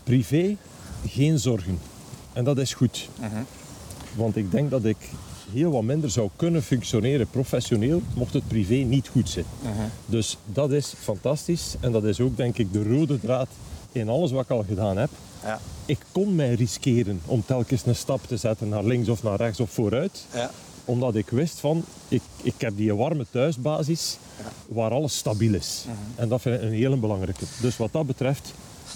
Privé, 0.03 0.57
geen 1.07 1.39
zorgen. 1.39 1.79
En 2.33 2.43
dat 2.43 2.57
is 2.57 2.73
goed. 2.73 3.09
Mhm. 3.19 3.43
Want 4.15 4.35
ik 4.35 4.51
denk 4.51 4.69
dat 4.69 4.85
ik 4.85 4.97
heel 5.53 5.71
wat 5.71 5.83
minder 5.83 6.09
zou 6.09 6.29
kunnen 6.35 6.63
functioneren 6.63 7.27
professioneel, 7.27 8.01
mocht 8.15 8.33
het 8.33 8.47
privé 8.47 8.73
niet 8.73 9.07
goed 9.07 9.29
zijn. 9.29 9.45
Dus 10.05 10.37
dat 10.45 10.71
is 10.71 10.93
fantastisch. 10.99 11.75
En 11.79 11.91
dat 11.91 12.03
is 12.03 12.19
ook, 12.19 12.37
denk 12.37 12.57
ik, 12.57 12.73
de 12.73 12.83
rode 12.83 13.19
draad 13.19 13.47
in 13.91 14.09
alles 14.09 14.31
wat 14.31 14.43
ik 14.43 14.49
al 14.49 14.63
gedaan 14.67 14.97
heb. 14.97 15.09
Ja, 15.43 15.59
Ik 15.85 15.99
kon 16.11 16.35
mij 16.35 16.53
riskeren 16.53 17.21
om 17.25 17.43
telkens 17.45 17.85
een 17.85 17.95
stap 17.95 18.27
te 18.27 18.37
zetten 18.37 18.69
naar 18.69 18.83
links 18.83 19.09
of 19.09 19.23
naar 19.23 19.37
rechts 19.37 19.59
of 19.59 19.69
vooruit. 19.69 20.25
ja, 20.33 20.51
Omdat 20.85 21.15
ik 21.15 21.29
wist 21.29 21.59
van, 21.59 21.85
ik, 22.07 22.21
ik 22.41 22.53
heb 22.57 22.77
die 22.77 22.95
warme 22.95 23.25
thuisbasis 23.31 24.17
waar 24.67 24.91
alles 24.91 25.17
stabiel 25.17 25.53
is. 25.53 25.83
Mhm. 25.87 25.95
En 26.21 26.29
dat 26.29 26.41
vind 26.41 26.55
ik 26.55 26.61
een 26.61 26.71
hele 26.71 26.95
belangrijke. 26.95 27.45
Dus 27.61 27.77
wat 27.77 27.91
dat 27.91 28.05
betreft, 28.05 28.53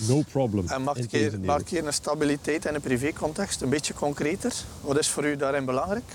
no 0.08 0.24
problem. 0.32 0.68
En 0.68 0.82
mag 0.82 0.98
ik 0.98 1.12
hier, 1.12 1.34
ik 1.34 1.72
een 1.86 1.94
stabiliteit 1.94 2.66
in 2.66 2.76
een 2.76 2.82
privécontext 2.82 3.62
een 3.62 3.70
beetje 3.70 3.94
concreter? 3.94 4.54
Wat 4.82 5.00
is 5.00 5.08
voor 5.08 5.26
u 5.26 5.36
daarin 5.36 5.66
belangrijk, 5.66 6.12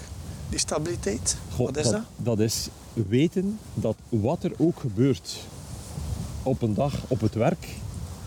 die 0.52 0.61
stabiliteit? 0.61 1.37
Wat 1.56 1.76
is 1.76 1.88
dat? 1.90 2.02
Dat 2.16 2.38
is 2.40 2.68
weten 2.92 3.59
dat 3.75 3.97
wat 4.09 4.44
er 4.44 4.52
ook 4.59 4.80
gebeurt 4.80 5.37
op 6.42 6.62
een 6.62 6.75
dag 6.75 6.94
op 7.09 7.21
het 7.21 7.35
werk, 7.35 7.66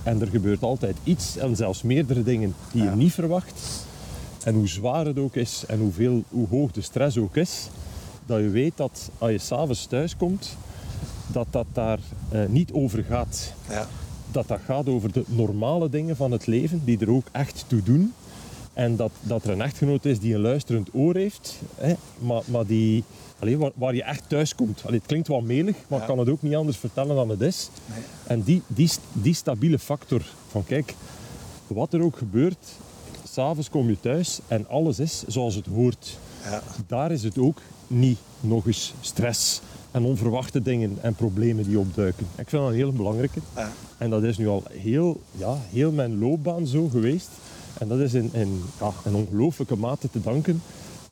en 0.04 0.22
er 0.22 0.28
gebeurt 0.28 0.64
altijd 0.64 0.96
iets 1.04 1.38
en 1.38 1.56
zelfs 1.56 1.82
meerdere 1.82 2.24
dingen 2.24 2.56
die 2.72 2.84
Ja. 2.84 2.90
je 2.90 2.96
niet 2.96 3.14
verwacht, 3.14 3.62
en 4.44 4.54
hoe 4.56 4.68
zwaar 4.68 5.06
het 5.06 5.20
ook 5.20 5.36
is 5.36 5.64
en 5.68 5.80
hoeveel, 5.80 6.24
hoe 6.30 6.48
hoog 6.48 6.72
de 6.72 6.82
stress 6.82 7.18
ook 7.18 7.36
is, 7.36 7.68
dat 8.26 8.40
je 8.40 8.50
weet 8.50 8.78
dat 8.78 9.10
als 9.18 9.32
je 9.32 9.38
s'avonds 9.38 9.86
thuis 9.86 10.18
komt, 10.18 10.56
dat 11.28 11.48
dat 11.50 11.66
daar 11.74 12.00
eh, 12.30 12.40
niet 12.48 12.72
over 12.72 13.04
gaat. 13.04 13.54
Ja, 13.70 13.88
Dat 14.32 14.48
dat 14.48 14.60
gaat 14.66 14.88
over 14.88 15.12
de 15.12 15.24
normale 15.28 15.90
dingen 15.90 16.16
van 16.16 16.32
het 16.32 16.48
leven, 16.48 16.82
die 16.86 17.00
er 17.00 17.12
ook 17.12 17.28
echt 17.32 17.66
toe 17.68 17.84
doen. 17.84 18.14
En 18.76 18.96
dat, 18.96 19.12
dat 19.22 19.44
er 19.44 19.50
een 19.50 19.62
echtgenoot 19.62 20.06
is 20.06 20.20
die 20.20 20.34
een 20.36 20.42
luisterend 20.42 20.90
oor 20.94 21.16
heeft, 21.16 21.60
hè, 21.76 21.94
maar, 22.20 22.42
maar 22.46 22.66
die, 22.66 23.04
allee, 23.40 23.58
waar, 23.58 23.72
waar 23.76 23.96
je 23.96 24.04
echt 24.04 24.24
thuis 24.30 24.56
komt. 24.56 24.82
Allee, 24.86 24.98
het 24.98 25.08
klinkt 25.08 25.28
wat 25.28 25.42
melig, 25.44 25.76
maar 25.88 26.00
ik 26.00 26.06
Ja. 26.08 26.10
kan 26.14 26.20
het 26.20 26.30
ook 26.30 26.42
niet 26.42 26.56
anders 26.56 26.78
vertellen 26.78 27.16
dan 27.16 27.30
het 27.30 27.42
is. 27.42 27.70
Nee. 27.86 28.04
En 28.28 28.42
die, 28.42 28.62
die, 28.68 28.90
die 29.12 29.34
stabiele 29.34 29.80
factor 29.80 30.22
van 30.48 30.64
kijk, 30.66 30.94
wat 31.68 31.94
er 31.94 32.02
ook 32.02 32.18
gebeurt, 32.18 32.58
s'avonds 33.30 33.70
kom 33.70 33.90
je 33.90 34.00
thuis 34.00 34.40
en 34.48 34.68
alles 34.70 35.00
is 35.00 35.24
zoals 35.28 35.56
het 35.56 35.66
hoort. 35.66 36.18
ja, 36.44 36.62
Daar 36.88 37.12
is 37.12 37.24
het 37.24 37.38
ook 37.38 37.62
niet 37.88 38.18
nog 38.42 38.68
eens 38.68 38.94
stress 39.02 39.62
en 39.92 40.04
onverwachte 40.04 40.62
dingen 40.62 40.98
en 41.02 41.14
problemen 41.16 41.68
die 41.68 41.80
opduiken. 41.80 42.28
Ik 42.36 42.50
vind 42.50 42.62
dat 42.62 42.72
een 42.72 42.78
heel 42.78 42.92
belangrijke. 42.92 43.40
ja. 43.56 43.72
En 43.98 44.10
dat 44.10 44.24
is 44.24 44.38
nu 44.38 44.48
al 44.48 44.64
heel, 44.72 45.22
ja, 45.32 45.58
heel 45.72 45.92
mijn 45.92 46.20
loopbaan 46.20 46.68
zo 46.68 46.88
geweest. 46.90 47.30
En 47.80 47.88
dat 47.88 48.00
is 48.00 48.14
in, 48.14 48.30
in, 48.34 48.64
ja, 48.80 48.92
in 49.06 49.16
ongelooflijke 49.16 49.76
mate 49.76 50.10
te 50.10 50.22
danken 50.22 50.62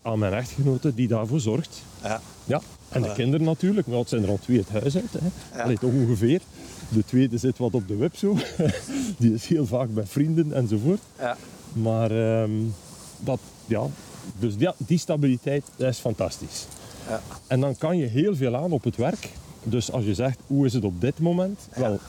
aan 0.01 0.20
mijn 0.20 0.34
echtgenote 0.34 0.93
die 0.93 1.08
daarvoor 1.08 1.39
zorgt. 1.39 1.82
ja. 2.03 2.22
Ja, 2.46 2.62
en 2.89 3.01
de 3.01 3.13
kinderen 3.13 3.46
natuurlijk, 3.46 3.88
want 3.88 4.00
het 4.00 4.10
zijn 4.10 4.24
er 4.24 4.29
al 4.29 4.39
twee 4.41 4.58
het 4.58 4.70
huis 4.70 4.96
uit. 4.96 5.12
Hè. 5.12 5.58
Ja. 5.58 5.63
Allee, 5.63 5.77
toch 5.77 5.91
ongeveer. 5.93 6.41
De 6.89 7.05
tweede 7.05 7.38
zit 7.38 7.58
wat 7.58 7.74
op 7.74 7.88
de 7.88 7.96
web 7.96 8.15
zo. 8.15 8.38
Die 9.20 9.34
is 9.34 9.46
heel 9.48 9.65
vaak 9.65 9.93
bij 9.93 10.05
vrienden 10.05 10.53
enzovoort. 10.53 11.00
ja. 11.20 11.38
Maar 11.74 12.12
ehm, 12.12 12.51
dat, 13.20 13.39
ja, 13.65 13.84
Dus 14.39 14.53
ja, 14.58 14.74
die 14.77 14.98
stabiliteit, 14.98 15.63
dat 15.75 15.89
is 15.89 15.98
fantastisch. 15.98 16.65
Ja. 17.10 17.22
En 17.48 17.60
dan 17.60 17.77
kan 17.77 17.98
je 17.98 18.05
heel 18.05 18.36
veel 18.36 18.55
aan 18.55 18.72
op 18.72 18.84
het 18.84 18.96
werk. 18.96 19.29
Dus 19.63 19.91
als 19.91 20.05
je 20.05 20.13
zegt, 20.13 20.39
hoe 20.48 20.65
is 20.65 20.74
het 20.74 20.84
op 20.84 21.01
dit 21.01 21.20
moment? 21.20 21.60
Wel, 21.75 22.00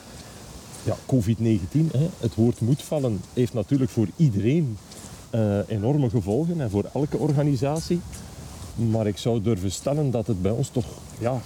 ja, 0.85 0.97
COVID-19, 1.07 1.91
hè, 1.93 2.09
het 2.21 2.35
woord 2.35 2.61
moet 2.61 2.83
vallen, 2.83 3.21
heeft 3.33 3.55
natuurlijk 3.55 3.91
voor 3.91 4.07
iedereen 4.17 4.77
eh, 5.31 5.59
enorme 5.69 6.11
gevolgen 6.11 6.61
en 6.61 6.71
voor 6.71 6.85
elke 6.95 7.17
organisatie. 7.17 8.01
Maar 8.75 9.07
ik 9.07 9.19
zou 9.19 9.43
durven 9.43 9.73
stellen 9.73 10.11
dat 10.11 10.27
het 10.27 10.43
bij 10.43 10.51
ons 10.51 10.69
toch 10.69 10.87
ja, 11.19 11.41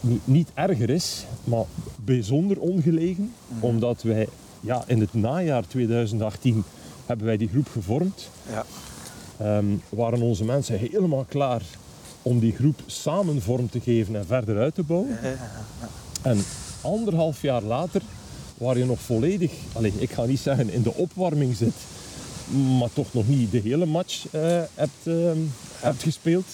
niet, 0.00 0.20
niet 0.24 0.48
erger 0.54 0.90
is, 0.90 1.26
maar 1.44 1.64
bijzonder 2.04 2.60
ongelegen. 2.60 3.32
Omdat 3.60 4.02
wij 4.02 4.28
ja, 4.60 4.84
in 4.86 5.00
het 5.00 5.14
najaar 5.14 5.66
2018 5.66 6.64
hebben 7.06 7.26
wij 7.26 7.36
die 7.36 7.48
groep 7.48 7.68
gevormd. 7.68 8.30
Ja. 8.48 8.64
Ehm, 9.36 9.66
waren 9.88 10.22
onze 10.22 10.44
mensen 10.44 10.78
helemaal 10.78 11.24
klaar 11.28 11.62
om 12.22 12.38
die 12.38 12.52
groep 12.52 12.80
samen 12.86 13.42
vorm 13.42 13.70
te 13.70 13.80
geven 13.80 14.16
en 14.16 14.26
verder 14.26 14.58
uit 14.58 14.74
te 14.74 14.82
bouwen. 14.82 15.18
En 16.22 16.44
anderhalf 16.80 17.42
jaar 17.42 17.62
later, 17.62 18.02
waar 18.60 18.78
je 18.78 18.84
nog 18.84 19.00
volledig, 19.00 19.52
allez, 19.72 19.94
ik 19.98 20.10
ga 20.10 20.24
niet 20.24 20.38
zeggen 20.38 20.70
in 20.70 20.82
de 20.82 20.94
opwarming 20.94 21.56
zit, 21.56 21.74
maar 22.78 22.92
toch 22.92 23.12
nog 23.12 23.28
niet 23.28 23.50
de 23.50 23.60
hele 23.60 23.86
match 23.86 24.26
eh, 24.30 24.40
hebt, 24.74 25.06
ehm, 25.06 25.38
hebt 25.80 26.02
gespeeld. 26.02 26.44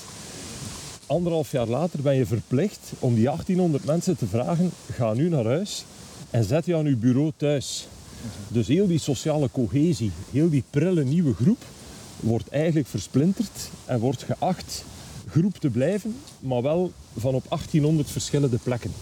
Anderhalf 1.06 1.50
jaar 1.50 1.66
later 1.66 2.02
ben 2.02 2.14
je 2.14 2.26
verplicht 2.26 2.92
om 2.98 3.14
die 3.14 3.24
1800 3.24 3.84
mensen 3.84 4.16
te 4.16 4.26
vragen, 4.26 4.70
ga 4.92 5.12
nu 5.12 5.28
naar 5.28 5.44
huis 5.44 5.84
en 6.30 6.44
zet 6.44 6.66
je 6.66 6.76
aan 6.76 6.86
uw 6.86 6.98
bureau 6.98 7.32
thuis. 7.36 7.86
Dus 8.48 8.66
heel 8.66 8.86
die 8.86 8.98
sociale 8.98 9.48
cohesie, 9.52 10.12
heel 10.32 10.50
die 10.50 10.64
prille 10.70 11.04
nieuwe 11.04 11.34
groep, 11.34 11.62
wordt 12.20 12.48
eigenlijk 12.48 12.88
versplinterd 12.88 13.70
en 13.84 13.98
wordt 13.98 14.22
geacht 14.22 14.84
groep 15.28 15.56
te 15.56 15.70
blijven, 15.70 16.16
maar 16.40 16.62
wel 16.62 16.92
van 17.16 17.34
op 17.34 17.44
1800 17.48 18.10
verschillende 18.10 18.58
plekken. 18.62 18.92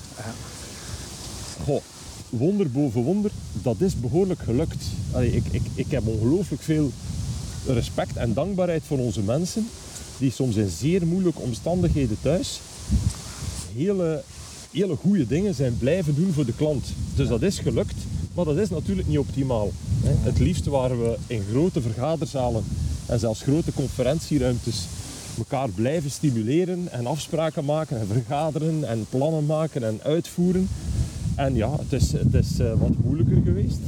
Goh, 1.65 1.83
wonder 2.37 2.71
boven 2.71 3.03
wonder, 3.03 3.31
dat 3.63 3.81
is 3.81 4.01
behoorlijk 4.01 4.41
gelukt. 4.41 4.85
Ik, 5.21 5.45
ik, 5.51 5.63
ik 5.75 5.91
heb 5.91 6.07
ongelooflijk 6.07 6.63
veel 6.63 6.91
respect 7.67 8.17
en 8.17 8.35
dankbaarheid 8.35 8.83
voor 8.87 8.99
onze 8.99 9.21
mensen, 9.21 9.69
die 10.19 10.31
soms 10.31 10.57
in 10.57 10.69
zeer 10.69 11.07
moeilijke 11.07 11.41
omstandigheden 11.41 12.17
thuis 12.23 12.61
hele, 13.77 14.23
hele 14.71 14.97
goede 14.97 15.27
dingen 15.27 15.55
zijn 15.55 15.79
blijven 15.79 16.15
doen 16.15 16.33
voor 16.33 16.47
de 16.47 16.55
klant. 16.57 16.87
Dus 17.15 17.29
dat 17.29 17.43
is 17.43 17.59
gelukt, 17.59 17.97
maar 18.35 18.45
dat 18.45 18.57
is 18.57 18.71
natuurlijk 18.71 19.09
niet 19.09 19.19
optimaal. 19.19 19.71
hè. 20.03 20.13
Het 20.23 20.39
liefst 20.39 20.67
waren 20.67 21.01
we 21.03 21.17
in 21.27 21.43
grote 21.51 21.81
vergaderzalen 21.81 22.65
en 23.07 23.19
zelfs 23.19 23.43
grote 23.43 23.73
conferentieruimtes 23.73 24.87
elkaar 25.39 25.69
blijven 25.69 26.11
stimuleren 26.11 26.89
en 26.91 27.07
afspraken 27.07 27.65
maken 27.65 28.01
en 28.01 28.07
vergaderen 28.07 28.89
en 28.89 29.07
plannen 29.11 29.47
maken 29.47 29.85
en 29.85 30.01
uitvoeren. 30.03 30.69
En 31.35 31.55
ja, 31.55 31.71
het 31.71 31.93
is, 31.93 32.13
het 32.13 32.35
is 32.35 32.59
eh, 32.59 32.67
wat 32.67 32.91
moeilijker 33.05 33.41
geweest. 33.45 33.79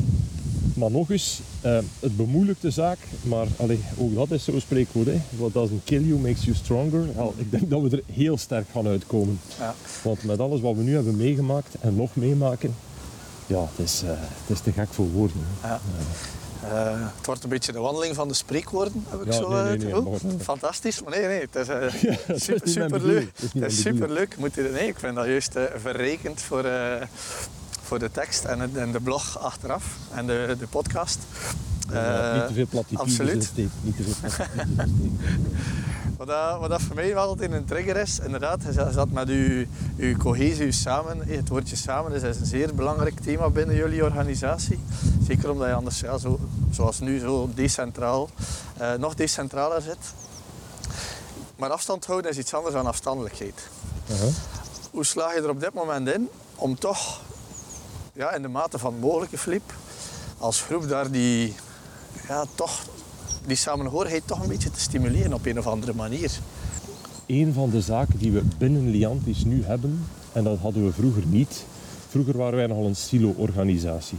Maar 0.75 0.91
nog 0.91 1.11
eens, 1.11 1.41
eh, 1.61 1.79
het 2.01 2.17
bemoeilijkt 2.17 2.63
de 2.63 2.71
zaak, 2.71 2.99
maar 3.23 3.47
allee, 3.57 3.81
ook 3.99 4.15
dat 4.15 4.31
is 4.31 4.45
zo'n 4.45 4.61
spreekwoord. 4.61 5.07
hè. 5.07 5.21
What 5.37 5.53
doesn't 5.53 5.85
kill 5.85 6.03
you 6.03 6.21
makes 6.21 6.45
you 6.45 6.57
stronger. 6.57 7.05
Ik 7.37 7.51
denk 7.51 7.71
dat 7.71 7.83
we 7.83 7.91
er 7.91 8.03
heel 8.13 8.39
sterk 8.39 8.69
gaan 8.73 8.87
uitkomen. 8.87 9.39
Ja. 9.59 9.75
Want 10.03 10.25
met 10.25 10.41
alles 10.41 10.61
wat 10.61 10.77
we 10.77 10.83
nu 10.83 10.95
hebben 10.95 11.17
meegemaakt 11.17 11.75
en 11.81 11.95
nog 11.95 12.17
meemaken, 12.17 12.75
ja, 13.47 13.61
het 13.77 13.87
is, 13.87 14.03
eh, 14.03 14.09
het 14.11 14.57
is 14.57 14.61
te 14.61 14.73
gek 14.73 14.89
voor 14.91 15.11
woorden. 15.11 15.41
Ja. 15.63 15.81
Eh, 16.73 17.01
het 17.17 17.27
wordt 17.27 17.43
een 17.45 17.49
beetje 17.49 17.73
de 17.73 17.79
wandeling 17.79 18.15
van 18.15 18.29
de 18.29 18.35
spreekwoorden, 18.35 19.05
heb 19.09 19.21
ik 19.21 19.27
Ja, 19.27 19.33
zo 19.33 19.49
nee, 19.49 19.63
nee, 19.63 19.71
het 19.71 19.83
nee, 19.83 19.95
gevoel. 19.95 20.11
maar- 20.23 20.41
Fantastisch, 20.45 21.03
maar 21.03 21.13
nee, 21.19 21.27
nee, 21.27 21.41
het 21.41 21.55
is 21.57 21.69
eh, 21.69 21.81
dat 22.27 22.37
is 22.37 22.45
super, 22.45 22.69
super 22.69 23.03
leuk. 23.07 23.31
Dat 23.37 23.45
is 23.55 23.61
Het 23.61 23.73
is 23.73 23.81
super 23.81 24.11
leuk. 24.11 24.37
Moet 24.39 24.55
je, 24.55 24.71
nee, 24.73 24.89
ik 24.89 24.99
vind 24.99 25.15
dat 25.17 25.27
juist 25.27 25.55
eh, 25.57 25.63
verrekend 25.77 26.43
voor, 26.43 26.65
eh, 26.65 27.03
voor 27.83 27.99
de 27.99 28.11
tekst 28.11 28.45
en, 28.45 28.61
het- 28.61 28.77
en 28.77 28.93
de 28.93 29.01
blog 29.01 29.39
achteraf 29.39 29.85
en 30.15 30.27
de, 30.27 30.57
de 30.59 30.67
podcast. 30.67 31.19
Ja, 31.93 32.33
Eh, 32.33 32.35
niet 32.39 32.47
te 32.49 32.55
veel 32.55 32.67
platitudes 32.71 33.01
absoluut. 33.03 33.51
Niet 33.55 33.97
te 33.97 34.03
veel. 34.03 34.45
Wat 36.17 36.27
dat, 36.27 36.59
wat 36.61 36.71
dat 36.71 36.83
voor 36.83 36.95
mij 36.95 37.15
wel 37.15 37.27
altijd 37.29 37.53
een 37.53 37.65
trigger 37.65 37.97
is, 37.97 38.19
inderdaad, 38.19 38.63
is 38.69 38.75
dat- 38.75 38.93
dat 38.93 39.11
met 39.11 39.29
uw, 39.29 39.67
uw 39.97 40.17
cohesie, 40.17 40.65
uw 40.65 40.73
samen, 40.73 41.23
eh, 41.29 41.37
het 41.37 41.49
woordje 41.49 41.77
samen 41.77 42.13
is, 42.13 42.23
is 42.23 42.41
een 42.41 42.47
zeer 42.47 42.75
belangrijk 42.75 43.21
thema 43.21 43.51
binnen 43.51 43.77
jullie 43.77 44.05
organisatie. 44.05 44.79
Zeker 45.27 45.51
omdat 45.51 45.69
je 45.69 45.75
anders, 45.75 46.01
ja, 46.01 46.19
zo, 46.19 46.39
zoals 46.71 46.99
nu, 47.01 47.19
zo 47.19 47.49
decentraal, 47.55 48.29
eh, 48.77 48.93
nog 48.95 49.15
decentraler 49.15 49.83
zit. 49.83 49.97
Maar 51.57 51.71
afstand 51.71 52.07
houden 52.07 52.31
is 52.31 52.39
iets 52.39 52.55
anders 52.55 52.75
dan 52.75 52.87
afstandelijkheid. 52.87 53.69
Aha. 54.13 54.27
Hoe 54.91 55.05
sla 55.05 55.33
je 55.33 55.41
er 55.41 55.49
op 55.51 55.61
dit 55.61 55.73
moment 55.75 56.09
in 56.09 56.29
om 56.55 56.79
toch, 56.79 57.21
ja, 58.13 58.33
in 58.33 58.43
de 58.43 58.49
mate 58.49 58.79
van 58.79 58.93
het 58.93 59.03
mogelijke, 59.03 59.39
Filip, 59.39 59.73
als 60.39 60.61
groep 60.63 60.89
daar 60.89 61.11
die, 61.11 61.57
ja, 62.29 62.45
toch, 62.55 62.81
die 63.47 63.57
samenhorigheid 63.57 64.23
toch 64.27 64.43
een 64.43 64.49
beetje 64.49 64.71
te 64.71 64.81
stimuleren 64.81 65.33
op 65.33 65.47
een 65.47 65.59
of 65.59 65.67
andere 65.67 65.95
manier? 65.95 66.31
Een 67.27 67.53
van 67.53 67.71
de 67.71 67.81
zaken 67.81 68.19
die 68.19 68.33
we 68.33 68.43
binnen 68.59 68.91
Liantis 68.91 69.45
nu 69.45 69.65
hebben, 69.65 70.05
en 70.33 70.45
dat 70.45 70.59
hadden 70.59 70.85
we 70.85 70.93
vroeger 70.93 71.27
niet. 71.27 71.65
Vroeger 72.09 72.37
waren 72.37 72.57
wij 72.57 72.67
nogal 72.67 72.87
een 72.87 72.97
silo-organisatie. 72.97 74.19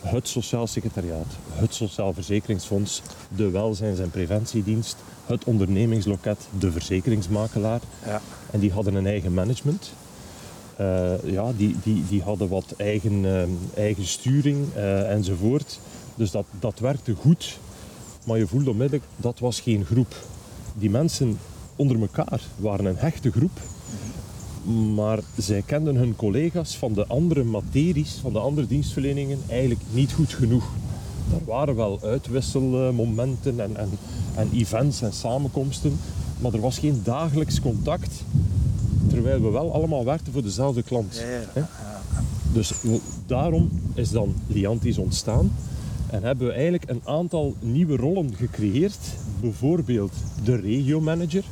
Het 0.00 0.28
Sociaal 0.28 0.66
Secretariaat, 0.66 1.26
het 1.52 1.74
Sociaal 1.74 2.12
Verzekeringsfonds, 2.12 3.02
de 3.36 3.50
Welzijns- 3.50 3.98
en 3.98 4.10
Preventiedienst, 4.10 4.96
het 5.26 5.44
ondernemingsloket, 5.44 6.38
de 6.58 6.72
verzekeringsmakelaar. 6.72 7.80
Ja. 8.06 8.20
En 8.50 8.60
die 8.60 8.72
hadden 8.72 8.94
een 8.94 9.06
eigen 9.06 9.34
management. 9.34 9.92
Eh, 10.76 11.12
ja, 11.24 11.52
die, 11.56 11.76
die, 11.82 12.04
die 12.08 12.22
hadden 12.22 12.48
wat 12.48 12.74
eigen, 12.76 13.24
eh, 13.24 13.82
eigen 13.82 14.06
sturing 14.06 14.74
eh, 14.74 15.10
enzovoort. 15.10 15.78
Dus 16.14 16.30
dat, 16.30 16.44
dat 16.60 16.78
werkte 16.78 17.14
goed. 17.14 17.58
Maar 18.30 18.38
je 18.38 18.46
voelde 18.46 18.70
onmiddellijk, 18.70 19.08
dat 19.16 19.38
was 19.38 19.60
geen 19.60 19.84
groep. 19.84 20.14
Die 20.74 20.90
mensen 20.90 21.38
onder 21.76 22.00
elkaar 22.00 22.40
waren 22.56 22.84
een 22.84 22.96
hechte 22.96 23.30
groep. 23.30 23.60
Maar 24.94 25.18
zij 25.36 25.62
kenden 25.66 25.96
hun 25.96 26.16
collega's 26.16 26.76
van 26.76 26.92
de 26.92 27.06
andere 27.06 27.44
materies, 27.44 28.18
van 28.20 28.32
de 28.32 28.38
andere 28.38 28.66
dienstverleningen, 28.66 29.38
eigenlijk 29.48 29.80
niet 29.92 30.12
goed 30.12 30.32
genoeg. 30.32 30.64
Er 31.32 31.44
waren 31.44 31.76
wel 31.76 31.98
uitwisselmomenten 32.02 33.60
en, 33.60 33.76
en, 33.76 33.90
en 34.34 34.50
events 34.52 35.02
en 35.02 35.12
samenkomsten, 35.12 35.98
maar 36.38 36.52
er 36.52 36.60
was 36.60 36.78
geen 36.78 37.00
dagelijks 37.04 37.60
contact. 37.60 38.22
Terwijl 39.08 39.42
we 39.42 39.50
wel 39.50 39.72
allemaal 39.74 40.04
werkten 40.04 40.32
voor 40.32 40.42
dezelfde 40.42 40.82
klant. 40.82 41.14
Ja, 41.14 41.30
ja. 41.30 41.44
hè. 41.52 41.62
Dus 42.52 42.72
daarom 43.26 43.70
is 43.94 44.10
dan 44.10 44.34
Liantis 44.46 44.98
ontstaan. 44.98 45.50
En 46.10 46.22
hebben 46.22 46.46
we 46.46 46.52
eigenlijk 46.52 46.90
een 46.90 47.02
aantal 47.04 47.54
nieuwe 47.60 47.96
rollen 47.96 48.34
gecreëerd. 48.34 48.98
Bijvoorbeeld 49.40 50.12
de 50.44 50.56
regiomanager, 50.56 51.44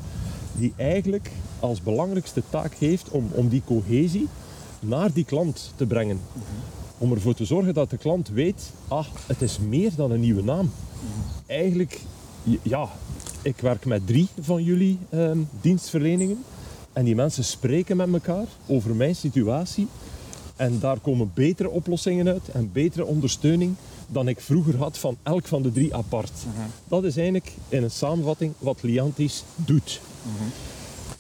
die 0.57 0.73
eigenlijk 0.77 1.31
als 1.61 1.83
belangrijkste 1.83 2.43
taak 2.51 2.75
heeft 2.75 3.11
om, 3.11 3.29
om 3.33 3.49
die 3.49 3.63
cohesie 3.65 4.29
naar 4.81 5.13
die 5.13 5.25
klant 5.25 5.73
te 5.77 5.87
brengen. 5.87 6.21
Om 6.99 7.13
ervoor 7.13 7.35
te 7.35 7.45
zorgen 7.45 7.75
dat 7.75 7.91
de 7.91 7.97
klant 7.97 8.29
weet, 8.29 8.73
ah, 8.89 9.07
het 9.27 9.43
is 9.43 9.59
meer 9.59 9.91
dan 9.97 10.11
een 10.11 10.21
nieuwe 10.21 10.43
naam. 10.43 10.71
Eigenlijk, 11.47 12.01
ja, 12.63 12.89
ik 13.43 13.57
werk 13.61 13.85
met 13.85 14.07
drie 14.07 14.29
van 14.41 14.63
jullie 14.63 14.99
ehm, 15.11 15.39
dienstverleningen. 15.61 16.45
En 16.93 17.05
die 17.05 17.15
mensen 17.15 17.45
spreken 17.45 17.97
met 17.97 18.13
elkaar 18.13 18.47
over 18.67 18.95
mijn 18.95 19.17
situatie. 19.17 19.89
En 20.57 20.79
daar 20.79 20.99
komen 20.99 21.31
betere 21.35 21.71
oplossingen 21.71 22.29
uit 22.29 22.49
en 22.49 22.71
betere 22.73 23.05
ondersteuning 23.05 23.77
dan 24.09 24.29
ik 24.29 24.41
vroeger 24.41 24.77
had 24.77 24.99
van 24.99 25.17
elk 25.23 25.47
van 25.47 25.63
de 25.63 25.73
drie 25.73 25.95
apart. 25.95 26.33
Dat 26.89 27.05
is 27.05 27.17
eigenlijk 27.17 27.53
in 27.69 27.83
een 27.83 27.91
samenvatting 27.91 28.53
wat 28.59 28.83
Liantis 28.83 29.45
doet. 29.55 30.01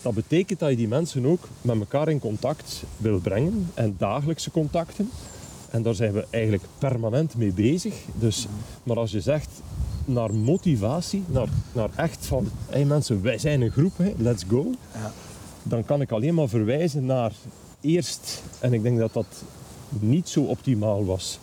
Dat 0.02 0.14
betekent 0.14 0.58
dat 0.58 0.70
je 0.70 0.76
die 0.76 0.88
mensen 0.88 1.26
ook 1.26 1.48
met 1.60 1.78
elkaar 1.78 2.08
in 2.08 2.18
contact 2.18 2.82
wil 2.96 3.18
brengen 3.18 3.70
en 3.74 3.94
dagelijkse 3.98 4.50
contacten. 4.50 5.10
En 5.70 5.82
daar 5.82 5.94
zijn 5.94 6.12
we 6.12 6.26
eigenlijk 6.30 6.62
permanent 6.78 7.36
mee 7.36 7.52
bezig. 7.52 7.94
Dus, 8.14 8.46
maar 8.82 8.98
als 8.98 9.10
je 9.10 9.20
zegt 9.20 9.48
naar 10.04 10.34
motivatie, 10.34 11.24
naar, 11.26 11.48
naar 11.72 11.90
echt 11.96 12.26
van 12.26 12.48
hey 12.68 12.84
mensen, 12.84 13.22
wij 13.22 13.38
zijn 13.38 13.60
een 13.60 13.70
groep, 13.70 13.98
hè, 13.98 14.12
let's 14.16 14.44
go. 14.48 14.70
Dan 15.62 15.84
kan 15.84 16.00
ik 16.00 16.12
alleen 16.12 16.34
maar 16.34 16.48
verwijzen 16.48 17.06
naar 17.06 17.32
eerst, 17.80 18.42
en 18.58 18.72
ik 18.72 18.82
denk 18.82 18.98
dat 18.98 19.12
dat 19.12 19.26
niet 19.88 20.28
zo 20.28 20.42
optimaal 20.42 21.04
was, 21.04 21.38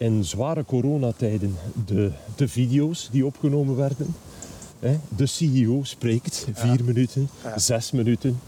in 0.00 0.24
zware 0.24 0.64
coronatijden 0.64 1.56
de, 1.86 2.10
de 2.36 2.48
video's 2.48 3.08
die 3.12 3.26
opgenomen 3.26 3.76
werden. 3.76 4.14
De 5.16 5.26
CEO 5.26 5.80
spreekt 5.84 6.46
vier 6.52 6.84
minuten, 6.84 7.28
Ja. 7.44 7.58
zes 7.58 7.90
minuten. 7.90 8.40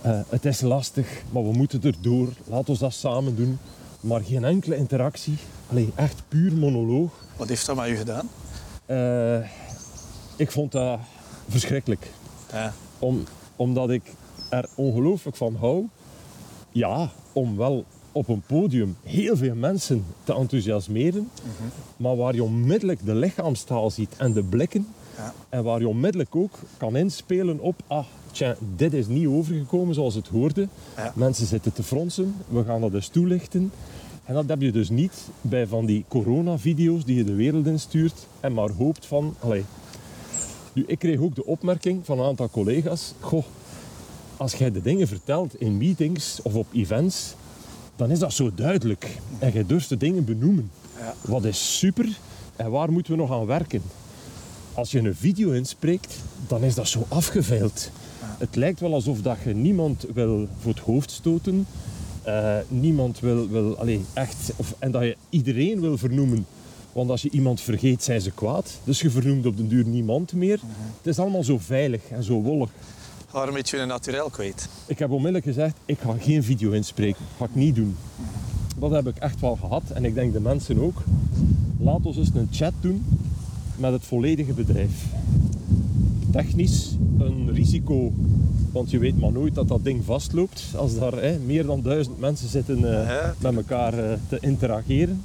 Eh, 0.00 0.20
het 0.28 0.44
is 0.44 0.60
lastig, 0.60 1.22
maar 1.30 1.42
we 1.42 1.52
moeten 1.52 1.82
erdoor. 1.82 2.28
Laat 2.46 2.68
ons 2.68 2.78
dat 2.78 2.92
samen 2.92 3.36
doen. 3.36 3.58
Maar 4.00 4.20
geen 4.20 4.44
enkele 4.44 4.76
interactie. 4.76 5.36
Allee, 5.70 5.92
echt 5.94 6.22
puur 6.28 6.52
monoloog. 6.52 7.10
Wat 7.36 7.48
heeft 7.48 7.66
dat 7.66 7.76
met 7.76 7.88
u 7.88 7.96
gedaan? 7.96 8.28
Eh, 8.86 9.50
ik 10.36 10.50
vond 10.50 10.72
dat 10.72 10.98
verschrikkelijk. 11.48 12.10
Ja. 12.52 12.72
Om, 12.98 13.24
omdat 13.56 13.90
ik 13.90 14.02
er 14.48 14.68
ongelooflijk 14.76 15.36
van 15.36 15.56
hou. 15.56 15.86
Ja, 16.70 17.10
om 17.32 17.56
wel 17.56 17.84
op 18.12 18.28
een 18.28 18.42
podium 18.46 18.96
heel 19.02 19.36
veel 19.36 19.54
mensen 19.54 20.04
te 20.24 20.34
enthousiasmeren. 20.34 21.28
Maar 21.96 22.16
waar 22.16 22.34
je 22.34 22.44
onmiddellijk 22.44 23.04
de 23.04 23.14
lichaamstaal 23.14 23.90
ziet 23.90 24.14
en 24.16 24.32
de 24.32 24.42
blikken. 24.42 24.86
Ja. 25.16 25.34
En 25.48 25.64
waar 25.64 25.80
je 25.80 25.88
onmiddellijk 25.88 26.36
ook 26.36 26.58
kan 26.76 26.96
inspelen 26.96 27.60
op... 27.60 27.82
Ah, 27.86 28.04
tja, 28.30 28.56
dit 28.76 28.92
is 28.92 29.06
niet 29.06 29.26
overgekomen 29.26 29.94
zoals 29.94 30.14
het 30.14 30.28
hoorde. 30.28 30.68
Ja. 30.96 31.12
Mensen 31.14 31.46
zitten 31.46 31.72
te 31.72 31.82
fronsen. 31.82 32.34
We 32.48 32.64
gaan 32.64 32.80
dat 32.80 32.94
eens 32.94 33.08
toelichten. 33.08 33.72
En 34.24 34.34
dat 34.34 34.48
heb 34.48 34.60
je 34.60 34.72
dus 34.72 34.90
niet 34.90 35.28
bij 35.40 35.66
van 35.66 35.86
die 35.86 36.04
coronavideo's 36.08 37.04
die 37.04 37.16
je 37.16 37.24
de 37.24 37.34
wereld 37.34 37.66
instuurt. 37.66 38.26
En 38.40 38.52
maar 38.52 38.70
hoopt 38.70 39.06
van... 39.06 39.34
Allee. 39.38 39.64
Nu, 40.72 40.84
ik 40.86 40.98
kreeg 40.98 41.20
ook 41.20 41.34
de 41.34 41.46
opmerking 41.46 42.00
van 42.04 42.18
een 42.18 42.26
aantal 42.26 42.50
collega's. 42.50 43.14
Goh, 43.20 43.44
als 44.36 44.54
jij 44.54 44.70
de 44.70 44.82
dingen 44.82 45.08
vertelt 45.08 45.60
in 45.60 45.76
meetings 45.76 46.42
of 46.42 46.54
op 46.54 46.66
events, 46.72 47.34
dan 47.96 48.10
is 48.10 48.18
dat 48.18 48.32
zo 48.32 48.50
duidelijk. 48.54 49.18
En 49.38 49.52
jij 49.52 49.66
durft 49.66 49.88
de 49.88 49.96
dingen 49.96 50.24
benoemen. 50.24 50.70
Ja. 50.98 51.14
Wat 51.20 51.44
is 51.44 51.78
super 51.78 52.18
en 52.56 52.70
waar 52.70 52.92
moeten 52.92 53.12
we 53.12 53.18
nog 53.18 53.32
aan 53.32 53.46
werken? 53.46 53.82
Als 54.74 54.90
je 54.90 54.98
een 54.98 55.14
video 55.14 55.50
inspreekt, 55.50 56.14
dan 56.46 56.62
is 56.62 56.74
dat 56.74 56.88
zo 56.88 57.04
afgeveild. 57.08 57.90
Het 58.38 58.56
lijkt 58.56 58.80
wel 58.80 58.94
alsof 58.94 59.22
dat 59.22 59.36
je 59.44 59.54
niemand 59.54 60.06
wil 60.14 60.48
voor 60.60 60.72
het 60.72 60.82
hoofd 60.82 61.10
stoten. 61.10 61.66
Eh, 62.22 62.56
niemand 62.68 63.20
wil, 63.20 63.48
wil 63.48 63.78
allee, 63.78 64.04
echt, 64.12 64.52
of, 64.56 64.74
en 64.78 64.90
dat 64.90 65.02
je 65.02 65.16
iedereen 65.30 65.80
wil 65.80 65.98
vernoemen. 65.98 66.46
Want 66.92 67.10
als 67.10 67.22
je 67.22 67.30
iemand 67.30 67.60
vergeet, 67.60 68.02
zijn 68.02 68.20
ze 68.20 68.30
kwaad. 68.30 68.78
Dus 68.84 69.00
je 69.00 69.10
vernoemt 69.10 69.46
op 69.46 69.56
den 69.56 69.68
duur 69.68 69.84
niemand 69.84 70.32
meer. 70.32 70.60
Het 70.96 71.06
is 71.06 71.18
allemaal 71.18 71.44
zo 71.44 71.58
veilig 71.58 72.00
en 72.10 72.22
zo 72.22 72.40
wollig. 72.42 72.70
Ga 73.32 73.46
een 73.46 73.54
beetje 73.54 73.78
je 73.78 73.84
naturel 73.84 74.30
kwijt. 74.30 74.68
Ik 74.86 74.98
heb 74.98 75.10
onmiddellijk 75.10 75.44
gezegd, 75.44 75.76
ik 75.84 75.98
ga 75.98 76.14
geen 76.20 76.42
video 76.42 76.70
inspreken. 76.70 77.24
ga 77.36 77.44
ik 77.44 77.54
niet 77.54 77.74
doen. 77.74 77.96
Dat 78.78 78.90
heb 78.90 79.06
ik 79.06 79.16
echt 79.16 79.40
wel 79.40 79.56
gehad. 79.56 79.82
En 79.94 80.04
ik 80.04 80.14
denk 80.14 80.32
de 80.32 80.40
mensen 80.40 80.78
ook. 80.78 81.02
Laat 81.78 82.06
ons 82.06 82.16
eens 82.16 82.30
een 82.34 82.48
chat 82.50 82.72
doen 82.80 83.04
met 83.76 83.92
het 83.92 84.04
volledige 84.04 84.52
bedrijf. 84.52 85.04
Technisch 86.32 86.96
een 87.18 87.54
risico, 87.54 88.12
want 88.72 88.90
je 88.90 88.98
weet 88.98 89.20
maar 89.20 89.32
nooit 89.32 89.54
dat 89.54 89.68
dat 89.68 89.84
ding 89.84 90.04
vastloopt. 90.04 90.64
Als 90.76 90.98
daar 90.98 91.12
hè, 91.12 91.38
meer 91.38 91.66
dan 91.66 91.82
duizend 91.82 92.18
mensen 92.18 92.48
zitten 92.48 93.08
eh, 93.08 93.30
met 93.38 93.56
elkaar 93.56 93.98
eh, 93.98 94.18
te 94.28 94.38
interageren. 94.40 95.24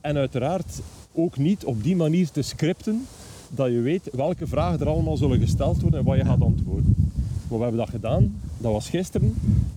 En 0.00 0.16
uiteraard 0.16 0.80
ook 1.12 1.36
niet 1.36 1.64
op 1.64 1.82
die 1.82 1.96
manier 1.96 2.30
te 2.30 2.42
scripten 2.42 3.06
dat 3.50 3.68
je 3.68 3.80
weet 3.80 4.08
welke 4.12 4.46
vragen 4.46 4.80
er 4.80 4.88
allemaal 4.88 5.16
zullen 5.16 5.40
gesteld 5.40 5.80
worden 5.80 6.00
en 6.00 6.06
wat 6.06 6.16
je 6.16 6.24
gaat 6.24 6.42
antwoorden. 6.42 7.07
Maar 7.48 7.58
we 7.58 7.64
hebben 7.64 7.80
dat 7.80 7.90
gedaan, 7.90 8.40
dat 8.58 8.72
was 8.72 8.88
gisteren. 8.88 9.34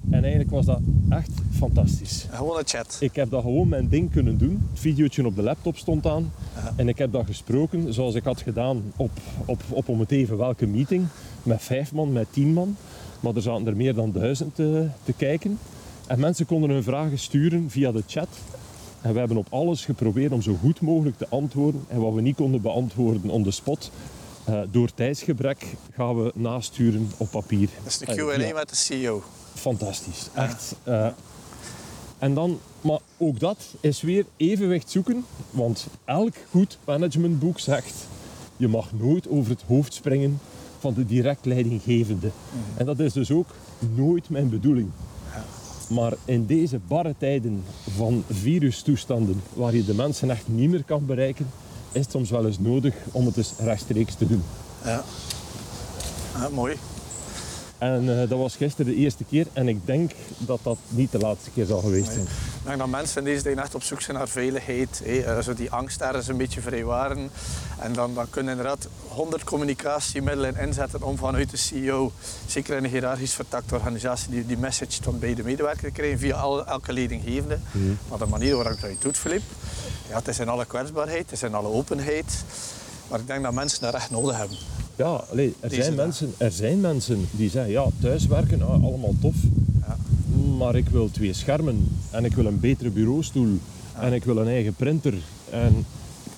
En 0.10 0.22
eigenlijk 0.22 0.52
was 0.52 0.66
dat 0.66 0.80
echt 1.10 1.32
fantastisch. 1.52 2.28
Gewoon 2.30 2.58
een 2.58 2.68
chat. 2.68 2.98
Ik 3.00 3.16
heb 3.16 3.30
dat 3.30 3.42
gewoon 3.42 3.68
mijn 3.68 3.90
ding 3.90 4.12
kunnen 4.12 4.38
doen. 4.38 4.68
Het 4.72 4.80
videootje 4.80 5.26
op 5.26 5.36
de 5.36 5.42
laptop 5.42 5.78
stond 5.78 6.08
aan. 6.08 6.32
En 6.76 6.88
ik 6.88 6.98
heb 6.98 7.12
dat 7.12 7.26
gesproken 7.26 7.94
zoals 7.94 8.16
ik 8.16 8.24
had 8.24 8.42
gedaan 8.42 8.82
op, 8.96 9.12
op, 9.46 9.62
op 9.70 9.90
om 9.90 10.00
het 10.00 10.12
even 10.12 10.38
welke 10.38 10.68
meeting. 10.68 11.06
Met 11.44 11.62
vijf 11.62 11.94
man, 11.94 12.12
met 12.12 12.28
tien 12.32 12.54
man. 12.54 12.76
Maar 13.20 13.36
er 13.36 13.42
zaten 13.42 13.68
er 13.68 13.76
meer 13.76 13.94
dan 13.94 14.12
duizend 14.12 14.56
te, 14.56 14.88
te 15.04 15.14
kijken. 15.14 15.58
En 16.08 16.20
mensen 16.20 16.46
konden 16.46 16.70
hun 16.70 16.84
vragen 16.84 17.20
sturen 17.20 17.70
via 17.70 17.92
de 17.92 18.04
chat. 18.08 18.28
En 19.02 19.14
we 19.14 19.20
hebben 19.20 19.38
op 19.38 19.48
alles 19.50 19.86
geprobeerd 19.86 20.32
om 20.32 20.42
zo 20.42 20.56
goed 20.62 20.82
mogelijk 20.82 21.18
te 21.18 21.28
antwoorden. 21.30 21.82
En 21.88 22.00
wat 22.00 22.14
we 22.14 22.22
niet 22.22 22.36
konden 22.36 22.62
beantwoorden 22.62 23.30
on 23.30 23.44
the 23.44 23.52
spot, 23.52 23.92
eh, 24.44 24.60
door 24.72 24.94
tijdsgebrek 24.94 25.66
gaan 25.94 26.24
we 26.24 26.32
nasturen 26.36 27.12
op 27.18 27.30
papier. 27.32 27.70
Dat 27.84 27.86
is 27.92 27.98
de 27.98 28.06
Eh, 28.06 28.16
Q&A 28.16 28.42
ja 28.48 28.54
met 28.54 28.70
de 28.70 28.76
CEO. 28.76 29.24
fantastisch. 29.54 30.30
Echt. 30.34 30.76
eh, 30.84 31.08
en 32.20 32.34
dan, 32.34 32.60
maar 32.82 33.00
ook 33.18 33.40
dat 33.40 33.58
is 33.80 34.02
weer 34.02 34.26
evenwicht 34.38 34.90
zoeken. 34.92 35.26
Want 35.52 35.88
elk 36.06 36.34
goed 36.50 36.78
managementboek 36.86 37.60
zegt: 37.60 37.94
je 38.58 38.68
mag 38.68 38.92
nooit 39.00 39.30
over 39.30 39.52
het 39.52 39.64
hoofd 39.68 39.94
springen 39.94 40.40
van 40.80 40.94
de 40.94 41.06
direct 41.06 41.46
leidinggevende. 41.46 42.32
En 42.78 42.86
dat 42.86 43.00
is 43.00 43.14
dus 43.14 43.32
ook 43.32 43.48
nooit 43.96 44.30
mijn 44.30 44.50
bedoeling. 44.50 44.90
Maar 45.90 46.14
in 46.26 46.46
deze 46.46 46.80
barre 46.88 47.16
tijden 47.18 47.64
van 47.98 48.24
virustoestanden, 48.30 49.42
waar 49.54 49.76
je 49.76 49.86
de 49.86 49.94
mensen 49.94 50.30
echt 50.30 50.48
niet 50.48 50.70
meer 50.70 50.84
kan 50.84 51.06
bereiken, 51.06 51.48
is 51.92 52.02
het 52.02 52.12
soms 52.12 52.30
wel 52.30 52.46
eens 52.46 52.60
nodig 52.60 52.96
om 53.12 53.26
het 53.26 53.38
eens 53.38 53.54
rechtstreeks 53.60 54.16
te 54.16 54.28
doen. 54.28 54.44
Ja. 54.84 55.04
ja 56.34 56.50
mooi. 56.50 56.78
En 57.82 58.22
eh, 58.22 58.30
dat 58.30 58.39
was 58.39 58.56
gisteren 58.56 58.91
de 58.91 58.98
eerste 58.98 59.24
keer 59.24 59.48
en 59.54 59.67
ik 59.67 59.86
denk 59.86 60.12
dat 60.38 60.60
dat 60.63 60.78
niet 60.88 61.12
de 61.12 61.17
laatste 61.17 61.50
keer 61.50 61.65
zal 61.65 61.80
geweest 61.80 62.12
zijn. 62.12 62.26
Ik 62.26 62.65
denk 62.65 62.78
dat 62.78 62.88
mensen 62.88 63.17
in 63.17 63.24
deze 63.24 63.44
dagen 63.44 63.60
echt 63.62 63.76
op 63.76 63.84
zoek 63.84 64.02
zijn 64.02 64.17
naar 64.17 64.28
veiligheid. 64.28 65.02
Hé. 65.04 65.20
Eh, 65.20 65.44
Zo 65.44 65.54
die 65.54 65.72
angst 65.72 66.02
ergens 66.02 66.28
een 66.28 66.38
beetje 66.38 66.62
vrijwaren. 66.62 67.30
En 67.80 67.94
dan, 67.94 68.13
dan 68.13 68.30
kunnen 68.30 68.52
inderdaad 68.52 68.88
honderd 69.08 69.44
communicatiemiddelen 69.44 70.58
inzetten 70.58 71.04
om 71.04 71.17
vanuit 71.17 71.50
de 71.50 71.58
CEO, 71.58 72.12
zeker 72.46 72.78
in 72.78 72.84
een 72.84 72.89
hiërarchisch 72.89 73.34
vertakte 73.34 73.76
organisatie, 73.76 74.30
die, 74.30 74.46
die 74.46 74.58
message 74.58 75.02
dan 75.02 75.20
bij 75.20 75.34
de 75.34 75.44
medewerker 75.44 75.84
te 75.84 75.91
krijgen 75.91 76.20
via 76.20 76.36
alle, 76.36 76.63
elke 76.63 76.94
leidinggevende. 76.94 77.60
Maar 78.10 78.17
de 78.17 78.26
manier 78.26 78.56
waarop 78.56 78.80
je 78.80 78.88
het 78.88 79.02
doet, 79.02 79.17
Filip, 79.17 79.44
ja, 80.10 80.15
het 80.15 80.28
is 80.28 80.39
in 80.39 80.50
alle 80.50 80.65
kwetsbaarheid, 80.65 81.22
het 81.22 81.32
is 81.32 81.44
in 81.44 81.54
alle 81.54 81.67
openheid. 81.67 82.44
Maar 83.08 83.20
ik 83.20 83.28
denk 83.28 83.44
dat 83.44 83.54
mensen 83.54 83.82
dat 83.82 83.94
echt 83.94 84.10
nodig 84.10 84.38
hebben. 84.38 84.58
Ja, 85.02 85.24
allee, 85.32 85.54
er, 85.60 85.70
Deze 85.70 85.82
zijn 85.82 85.96
dag. 85.96 86.06
mensen, 86.06 86.34
er 86.38 86.52
zijn 86.52 86.80
mensen 86.80 87.28
die 87.32 87.50
zeggen, 87.50 87.72
ja, 87.72 87.86
thuiswerken, 88.02 88.62
ah, 88.62 88.84
allemaal 88.84 89.16
tof. 89.22 89.36
Ja. 89.88 89.98
Maar 90.58 90.76
ik 90.76 90.88
wil 90.90 91.12
twee 91.12 91.34
schermen 91.34 91.88
en 92.12 92.26
ik 92.26 92.34
wil 92.34 92.46
een 92.46 92.60
betere 92.60 92.90
bureaustoel 92.90 93.58
en 94.00 94.14
ik 94.14 94.24
wil 94.24 94.38
een 94.38 94.48
eigen 94.48 94.74
printer. 94.74 95.14
En, 95.50 95.86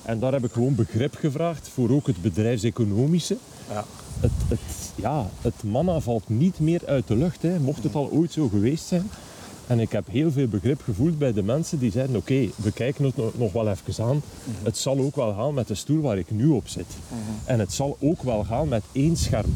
en 0.06 0.20
daar 0.20 0.32
heb 0.32 0.44
ik 0.44 0.52
gewoon 0.52 0.76
begrip 0.76 1.16
gevraagd 1.16 1.70
voor 1.74 1.90
ook 1.90 2.08
het 2.08 2.22
bedrijfseconomische. 2.22 3.38
Ja. 3.70 3.86
Het, 4.20 4.32
het, 4.48 4.60
ja, 4.96 5.30
het 5.42 5.64
manna 5.64 6.00
valt 6.00 6.30
niet 6.30 6.60
meer 6.60 6.82
uit 6.86 7.08
de 7.08 7.16
lucht, 7.16 7.42
hè, 7.42 7.60
mocht 7.60 7.84
het 7.84 7.96
al 7.96 8.10
ooit 8.12 8.32
zo 8.32 8.48
geweest 8.48 8.86
zijn. 8.86 9.10
En 9.68 9.80
ik 9.80 9.92
heb 9.92 10.08
heel 10.08 10.32
veel 10.32 10.48
begrip 10.48 10.82
gevoeld 10.82 11.18
bij 11.18 11.34
de 11.34 11.44
mensen 11.44 11.80
die 11.80 11.92
zeiden, 11.92 12.16
oké, 12.16 12.48
we 12.56 12.72
kijken 12.74 13.06
het 13.06 13.38
nog- 13.38 13.52
wel 13.52 13.70
even 13.70 14.04
aan. 14.04 14.22
Het 14.64 14.78
zal 14.78 15.00
ook 15.00 15.16
wel 15.16 15.34
gaan 15.34 15.54
met 15.54 15.68
de 15.68 15.76
stoel 15.76 16.02
waar 16.02 16.18
ik 16.18 16.32
nu 16.32 16.48
op 16.48 16.68
zit. 16.68 16.86
En 17.46 17.60
het 17.60 17.74
zal 17.74 17.98
ook 18.00 18.22
wel 18.24 18.44
gaan 18.44 18.68
met 18.68 18.84
één 18.92 19.18
scherm. 19.18 19.54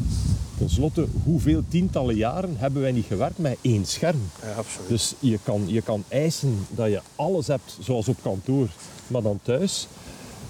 Ten 0.58 0.70
slotte, 0.70 1.06
hoeveel 1.24 1.62
tientallen 1.68 2.14
jaren 2.16 2.54
hebben 2.56 2.82
wij 2.82 2.92
niet 2.92 3.06
gewerkt 3.06 3.38
met 3.38 3.56
één 3.60 3.84
scherm? 3.86 4.20
Ja, 4.42 4.52
absoluut. 4.52 4.88
Dus 4.88 5.14
je 5.18 5.38
kan, 5.42 5.62
je 5.66 5.82
kan 5.82 6.04
eisen 6.08 6.66
dat 6.70 6.88
je 6.88 7.00
alles 7.16 7.46
hebt 7.46 7.76
zoals 7.80 8.08
op 8.08 8.16
kantoor, 8.22 8.68
maar 9.06 9.22
dan 9.22 9.38
thuis. 9.42 9.86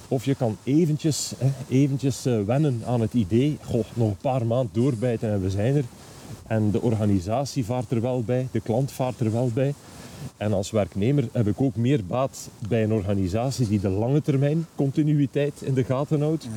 Of 0.09 0.25
je 0.25 0.35
kan 0.35 0.57
eventjes, 0.65 1.33
hè, 1.39 1.51
eventjes 1.69 2.27
eh, 2.27 2.43
wennen 2.47 2.83
aan 2.87 3.01
het 3.01 3.15
idee, 3.15 3.59
goh, 3.65 3.85
nog 3.95 4.09
een 4.09 4.17
paar 4.17 4.47
maanden 4.47 4.71
doorbijten 4.73 5.31
en 5.33 5.43
we 5.43 5.51
zijn 5.51 5.77
er. 5.77 5.85
En 6.49 6.71
de 6.71 6.81
organisatie 6.81 7.65
vaart 7.65 7.91
er 7.91 8.01
wel 8.01 8.23
bij, 8.23 8.49
de 8.51 8.61
klant 8.61 8.93
vaart 8.93 9.21
er 9.21 9.33
wel 9.33 9.51
bij. 9.55 9.75
En 10.37 10.53
als 10.53 10.71
werknemer 10.71 11.29
heb 11.33 11.47
ik 11.47 11.61
ook 11.61 11.77
meer 11.77 12.05
baat 12.07 12.49
bij 12.69 12.83
een 12.83 12.93
organisatie 12.93 13.69
die 13.69 13.81
de 13.81 13.89
lange 13.89 14.23
termijn 14.23 14.67
continuïteit 14.75 15.63
in 15.63 15.75
de 15.75 15.85
gaten 15.85 16.21
houdt. 16.21 16.49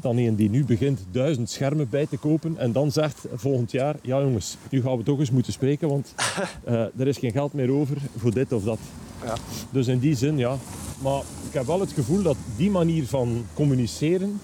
Dan 0.00 0.16
een 0.16 0.36
die 0.36 0.50
nu 0.50 0.64
begint 0.64 1.00
duizend 1.10 1.50
schermen 1.50 1.88
bij 1.88 2.06
te 2.06 2.16
kopen 2.16 2.58
en 2.58 2.72
dan 2.72 2.92
zegt 2.92 3.26
volgend 3.34 3.70
jaar, 3.70 3.96
ja 4.02 4.20
jongens, 4.20 4.56
nu 4.70 4.82
gaan 4.82 4.96
we 4.96 5.02
toch 5.02 5.18
eens 5.18 5.30
moeten 5.30 5.52
spreken, 5.52 5.88
want 5.88 6.14
eh, 6.64 6.74
er 6.74 7.06
is 7.06 7.18
geen 7.18 7.32
geld 7.32 7.52
meer 7.52 7.70
over 7.70 7.96
voor 8.16 8.34
dit 8.34 8.52
of 8.52 8.64
dat. 8.64 8.78
Ja. 9.24 9.34
Dus 9.70 9.86
in 9.86 9.98
die 9.98 10.16
zin, 10.16 10.38
ja. 10.38 10.56
Maar 11.02 11.20
ik 11.48 11.52
heb 11.52 11.66
wel 11.66 11.80
het 11.80 11.92
gevoel 11.92 12.22
dat 12.22 12.36
die 12.56 12.70
manier 12.70 13.06
van 13.06 13.44
communiceren 13.54 14.40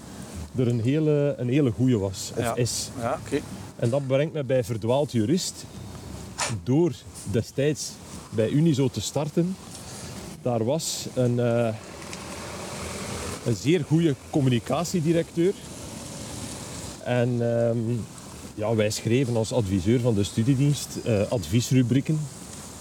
er 0.57 0.67
een 0.67 0.81
hele, 0.81 1.35
een 1.37 1.49
hele 1.49 1.71
goede 1.71 1.97
was, 1.97 2.31
of 2.35 2.43
Ja. 2.43 2.55
is. 2.55 2.89
Ja, 2.99 3.19
oké. 3.25 3.39
En 3.75 3.89
dat 3.89 4.07
brengt 4.07 4.33
me 4.33 4.43
bij 4.43 4.63
verdwaald 4.63 5.11
jurist. 5.11 5.65
Door 6.63 6.93
destijds 7.31 7.91
bij 8.29 8.49
Unizo 8.49 8.87
te 8.87 9.01
starten, 9.01 9.55
daar 10.41 10.63
was 10.63 11.07
een, 11.13 11.39
eh, 11.39 11.73
een 13.45 13.55
zeer 13.55 13.83
goede 13.87 14.15
communicatiedirecteur. 14.29 15.53
En 17.03 17.29
ehm, 17.55 17.77
ja, 18.55 18.75
wij 18.75 18.89
schreven 18.89 19.35
als 19.35 19.51
adviseur 19.53 19.99
van 19.99 20.13
de 20.15 20.23
studiedienst 20.23 20.87
eh, 21.05 21.21
adviesrubrieken 21.29 22.19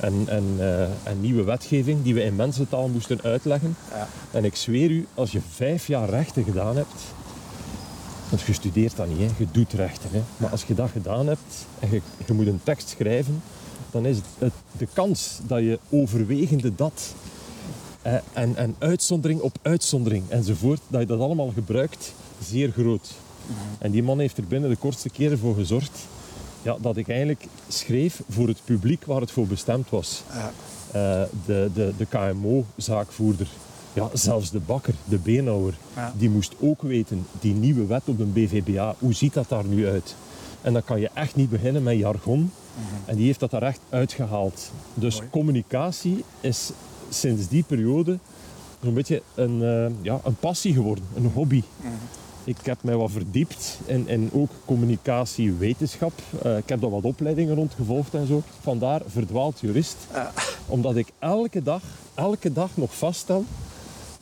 en, 0.01 0.25
en, 0.27 0.45
eh, 0.59 0.83
en 0.83 1.21
nieuwe 1.21 1.43
wetgeving 1.45 2.03
die 2.03 2.15
we 2.15 2.23
in 2.23 2.37
mensentaal 2.37 2.89
moesten 2.89 3.23
uitleggen. 3.23 3.77
Ja. 3.91 4.09
En 4.31 4.45
ik 4.45 4.57
zweer 4.57 4.91
u, 4.91 5.07
als 5.15 5.33
je 5.33 5.41
vijf 5.51 5.87
jaar 5.87 6.09
rechten 6.09 6.45
gedaan 6.45 6.77
hebt, 6.77 6.95
want 8.29 8.43
je 8.43 8.53
studeert 8.53 8.97
dat 8.97 9.09
niet, 9.09 9.19
hè. 9.19 9.27
je 9.39 9.47
doet 9.53 9.73
rechten. 9.73 10.11
Hè. 10.13 10.23
Maar 10.37 10.51
als 10.51 10.65
je 10.65 10.75
dat 10.75 10.91
gedaan 10.91 11.27
hebt 11.27 11.67
en 11.79 11.91
je, 11.91 12.01
je 12.27 12.33
moet 12.33 12.47
een 12.47 12.61
tekst 12.63 12.89
schrijven, 12.89 13.43
dan 13.91 14.07
is 14.07 14.17
het, 14.17 14.25
het- 14.39 14.53
de 14.79 14.89
kans 14.93 15.39
dat 15.47 15.59
je 15.59 15.79
overwegende 15.91 16.75
dat 16.75 17.15
eh, 18.03 18.15
en, 18.33 18.57
en 18.57 18.75
uitzondering 18.79 19.41
op 19.41 19.59
uitzondering 19.63 20.25
enzovoort, 20.29 20.81
dat 20.89 21.01
je 21.01 21.07
dat 21.07 21.21
allemaal 21.21 21.51
gebruikt, 21.55 22.13
zeer 22.45 22.71
groot. 22.71 23.11
En 23.79 23.91
die 23.91 24.03
man 24.03 24.19
heeft 24.19 24.37
er 24.37 24.45
binnen 24.45 24.71
de 24.71 24.77
kortste 24.77 25.11
keren 25.11 25.39
voor 25.39 25.55
gezorgd 25.55 25.99
ja, 26.63 26.77
dat 26.81 26.97
ik 26.97 27.09
eigenlijk 27.09 27.47
schreef 27.69 28.21
voor 28.29 28.49
het 28.49 28.61
publiek 28.65 29.05
waar 29.05 29.21
het 29.21 29.31
voor 29.31 29.47
bestemd 29.47 29.91
was. 29.91 30.23
Eh, 30.93 31.23
de, 31.47 31.71
de, 31.75 31.93
de 31.97 32.07
KMO-zaakvoerder, 32.07 33.47
ja, 33.93 34.09
zelfs 34.13 34.51
de 34.51 34.61
bakker, 34.61 34.95
de 35.05 35.19
beenhouwer, 35.19 35.75
Ja. 35.97 36.13
die 36.19 36.31
moest 36.31 36.53
ook 36.61 36.83
weten, 36.83 37.27
die 37.41 37.55
nieuwe 37.55 37.87
wet 37.87 38.03
op 38.05 38.19
de 38.19 38.25
BVBA, 38.25 38.95
hoe 38.99 39.13
ziet 39.15 39.33
dat 39.35 39.49
daar 39.49 39.65
nu 39.65 39.89
uit? 39.89 40.15
En 40.63 40.73
dan 40.73 40.85
kan 40.85 41.01
je 41.01 41.11
echt 41.15 41.35
niet 41.37 41.51
beginnen 41.51 41.83
met 41.83 41.99
jargon. 41.99 42.51
En 43.05 43.17
die 43.17 43.27
heeft 43.27 43.41
dat 43.41 43.51
daar 43.51 43.63
echt 43.63 43.81
uitgehaald. 43.89 44.71
Dus 44.95 45.17
Mooi. 45.17 45.29
communicatie 45.31 46.25
is 46.41 46.71
sinds 47.09 47.49
die 47.49 47.63
periode 47.63 48.19
zo'n 48.83 48.95
beetje 48.95 49.23
een, 49.35 49.63
eh, 49.63 49.87
ja, 50.05 50.21
een 50.25 50.35
passie 50.37 50.73
geworden, 50.75 51.05
een 51.17 51.31
hobby. 51.35 51.63
Ik 52.45 52.57
heb 52.63 52.79
mij 52.83 52.97
wat 52.97 53.11
verdiept 53.11 53.79
in, 53.87 54.09
in 54.09 54.31
ook 54.33 54.51
communicatiewetenschap. 54.65 56.13
Eh, 56.43 56.57
ik 56.57 56.69
heb 56.69 56.81
daar 56.81 56.91
wat 56.91 57.03
opleidingen 57.05 57.55
rond 57.55 57.75
gevolgd 57.75 58.15
en 58.15 58.27
zo. 58.27 58.43
Vandaar 58.61 59.01
verdwaald 59.07 59.61
jurist. 59.61 59.97
Omdat 60.67 60.97
ik 60.97 61.09
elke 61.19 61.63
dag, 61.63 61.83
elke 62.15 62.53
dag 62.53 62.71
nog 62.75 62.97
vaststel 62.97 63.45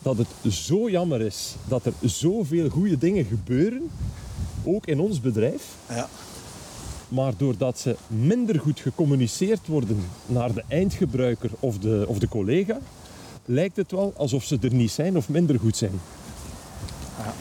dat 0.07 0.17
het 0.17 0.53
zo 0.53 0.91
jammer 0.91 1.21
is 1.21 1.55
dat 1.69 1.87
er 1.87 1.93
zoveel 2.03 2.69
goede 2.69 2.99
dingen 2.99 3.25
gebeuren, 3.25 3.91
ook 4.65 4.87
in 4.87 5.01
ons 5.01 5.21
bedrijf. 5.21 5.77
Ja. 5.89 6.09
Maar 7.09 7.33
doordat 7.37 7.79
ze 7.79 7.97
minder 8.07 8.61
goed 8.61 8.81
gecommuniceerd 8.81 9.67
worden 9.67 9.99
naar 10.27 10.53
de 10.53 10.63
eindgebruiker 10.69 11.51
of 11.61 11.79
de, 11.79 12.05
of 12.09 12.19
de 12.19 12.29
collega, 12.29 12.79
lijkt 13.45 13.77
het 13.77 13.91
wel 13.91 14.13
alsof 14.17 14.45
ze 14.45 14.59
er 14.61 14.75
niet 14.75 14.91
zijn 14.91 15.17
of 15.17 15.29
minder 15.29 15.59
goed 15.59 15.77
zijn. 15.77 16.01
Ja. 17.19 17.35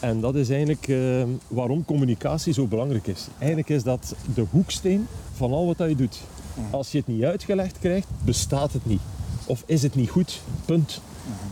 En 0.00 0.20
dat 0.20 0.34
is 0.34 0.48
eigenlijk 0.50 0.88
eh, 0.88 1.22
waarom 1.48 1.84
communicatie 1.84 2.52
zo 2.52 2.66
belangrijk 2.66 3.06
is. 3.06 3.26
Eigenlijk 3.38 3.68
is 3.68 3.82
dat 3.82 4.14
de 4.34 4.44
hoeksteen 4.50 5.06
van 5.34 5.52
al 5.52 5.66
wat 5.66 5.78
dat 5.78 5.88
je 5.88 5.96
doet. 5.96 6.20
Als 6.70 6.92
je 6.92 6.98
het 6.98 7.06
niet 7.06 7.22
uitgelegd 7.22 7.78
krijgt, 7.78 8.08
bestaat 8.24 8.72
het 8.72 8.86
niet. 8.86 9.00
Of 9.46 9.62
is 9.66 9.82
het 9.82 9.94
niet 9.94 10.10
goed, 10.10 10.40
punt. 10.64 11.00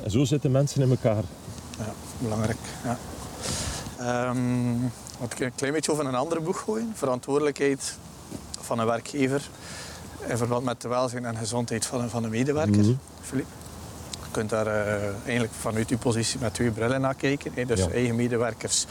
En 0.05 0.11
zo 0.11 0.25
zitten 0.25 0.51
mensen 0.51 0.83
in 0.83 0.91
elkaar. 0.91 1.23
Ja, 1.79 1.93
belangrijk. 2.19 2.59
Ja. 2.85 2.99
Ehm, 3.99 4.39
wat 5.19 5.33
ik 5.33 5.41
een 5.41 5.55
klein 5.55 5.73
beetje 5.73 5.93
over 5.93 6.07
een 6.07 6.15
ander 6.15 6.43
boek 6.43 6.57
gooien. 6.57 6.93
Verantwoordelijkheid 6.95 7.97
van 8.61 8.79
een 8.79 8.87
werkgever 8.87 9.49
in 10.29 10.37
verband 10.37 10.65
met 10.65 10.81
de 10.83 10.89
welzijn 10.89 11.25
en 11.25 11.37
gezondheid 11.37 11.87
van 11.87 12.01
een, 12.01 12.11
van 12.11 12.25
een 12.25 12.31
medewerker. 12.31 12.81
Mhm. 12.83 12.93
Filip. 13.23 13.47
Je 14.11 14.31
kunt 14.31 14.51
daar 14.51 14.67
eh, 14.67 15.03
eigenlijk 15.25 15.53
vanuit 15.61 15.91
uw 15.91 15.99
positie 15.99 16.41
met 16.41 16.55
twee 16.55 16.71
brillen 16.71 17.01
naar 17.01 17.15
kijken. 17.15 17.53
hè. 17.55 17.65
Dus 17.65 17.79
Ja. 17.81 17.91
eigen 17.91 18.17
medewerkers, 18.17 18.87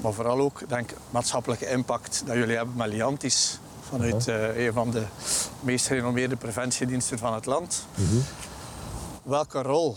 maar 0.00 0.12
vooral 0.12 0.38
ook 0.40 0.68
denk, 0.68 0.90
maatschappelijke 1.10 1.66
impact 1.68 2.22
dat 2.26 2.34
jullie 2.36 2.56
hebben 2.56 2.76
met 2.76 2.88
Liantis. 2.88 3.58
Vanuit 3.88 4.28
eh, 4.28 4.66
een 4.66 4.72
van 4.72 4.90
de 4.90 5.02
meest 5.60 5.86
gerenommeerde 5.86 6.36
preventiediensten 6.36 7.18
van 7.18 7.34
het 7.34 7.46
land. 7.46 7.86
Welke 9.22 9.62
rol 9.62 9.96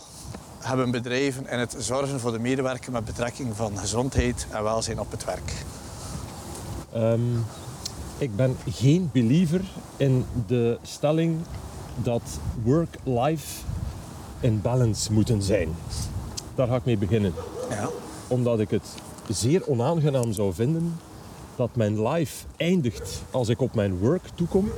hebben 0.66 0.90
bedrijven 0.90 1.48
in 1.50 1.58
het 1.58 1.76
zorgen 1.78 2.20
voor 2.20 2.32
de 2.32 2.38
medewerker 2.38 2.92
met 2.92 3.04
betrekking 3.04 3.56
van 3.56 3.78
gezondheid 3.78 4.46
en 4.50 4.62
welzijn 4.62 5.00
op 5.00 5.10
het 5.10 5.24
werk? 5.24 5.52
Ehm, 6.92 7.20
ik 8.18 8.36
ben 8.36 8.56
geen 8.68 9.10
believer 9.12 9.60
in 9.96 10.24
de 10.46 10.78
stelling 10.82 11.38
dat 12.02 12.22
work-life 12.62 13.62
in 14.40 14.60
balance 14.62 15.12
moeten 15.12 15.42
zijn. 15.42 15.68
Daar 16.54 16.66
ga 16.66 16.76
ik 16.76 16.84
mee 16.84 16.98
beginnen. 16.98 17.32
Ja. 17.70 17.88
Omdat 18.28 18.60
ik 18.60 18.70
het 18.70 18.88
zeer 19.28 19.68
onaangenaam 19.68 20.32
zou 20.32 20.54
vinden 20.54 20.98
dat 21.56 21.70
mijn 21.72 22.08
life 22.08 22.44
eindigt 22.56 23.22
als 23.30 23.48
ik 23.48 23.60
op 23.60 23.74
mijn 23.74 23.98
work 23.98 24.22
toekom. 24.34 24.70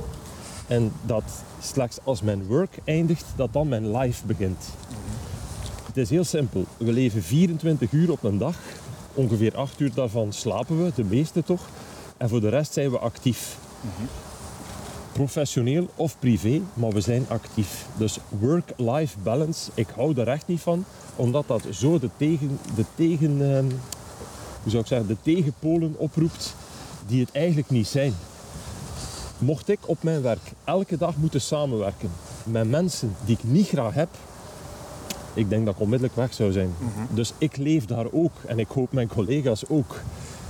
En 0.67 0.91
dat 1.05 1.23
slechts 1.61 1.97
als 2.03 2.21
mijn 2.21 2.45
work 2.45 2.77
eindigt, 2.83 3.25
dat 3.35 3.53
dan 3.53 3.67
mijn 3.67 3.97
life 3.97 4.25
begint. 4.25 4.65
Het 5.89 5.97
is 5.97 6.09
heel 6.09 6.23
simpel. 6.23 6.65
We 6.77 6.91
leven 6.91 7.23
24 7.23 7.91
uur 7.91 8.11
op 8.11 8.23
een 8.23 8.37
dag. 8.37 8.55
Ongeveer 9.13 9.55
8 9.55 9.79
uur 9.79 9.93
daarvan 9.93 10.33
slapen 10.33 10.83
we, 10.83 10.91
de 10.95 11.03
meeste 11.03 11.43
toch. 11.43 11.69
En 12.17 12.29
voor 12.29 12.41
de 12.41 12.49
rest 12.49 12.73
zijn 12.73 12.91
we 12.91 12.97
actief. 12.97 13.57
Professioneel 15.11 15.87
of 15.95 16.19
privé, 16.19 16.61
maar 16.73 16.89
we 16.89 17.01
zijn 17.01 17.25
actief. 17.29 17.85
Dus 17.97 18.17
work-life 18.39 19.17
balance, 19.23 19.71
ik 19.73 19.87
hou 19.95 20.13
daar 20.13 20.27
echt 20.27 20.47
niet 20.47 20.59
van. 20.59 20.85
Omdat 21.15 21.47
dat 21.47 21.63
zo 21.71 21.99
de 21.99 22.09
tegen, 22.17 22.59
de 22.75 22.85
tegen 22.95 23.55
ehm, 23.55 23.69
hoe 24.61 24.71
zou 24.71 24.81
ik 24.81 24.87
zeggen, 24.87 25.07
de 25.07 25.17
tegenpolen 25.21 25.95
oproept 25.97 26.55
die 27.07 27.21
het 27.21 27.31
eigenlijk 27.31 27.69
niet 27.69 27.87
zijn. 27.87 28.13
Mocht 29.37 29.69
ik 29.69 29.79
op 29.85 30.03
mijn 30.03 30.21
werk 30.21 30.51
elke 30.63 30.97
dag 30.97 31.15
moeten 31.15 31.41
samenwerken 31.41 32.11
met 32.43 32.69
mensen 32.69 33.15
die 33.25 33.35
ik 33.35 33.43
niet 33.43 33.67
graag 33.67 33.93
heb, 33.93 34.09
ik 35.39 35.49
denk 35.49 35.65
dat 35.65 35.73
ik 35.73 35.81
onmiddellijk 35.81 36.17
weg 36.17 36.33
zou 36.33 36.51
zijn. 36.51 36.73
Dus 37.09 37.33
ik 37.37 37.57
leef 37.57 37.85
daar 37.85 38.05
ook 38.11 38.31
en 38.47 38.59
ik 38.59 38.67
hoop 38.67 38.91
mijn 38.91 39.07
collega's 39.07 39.63
ook. 39.67 40.01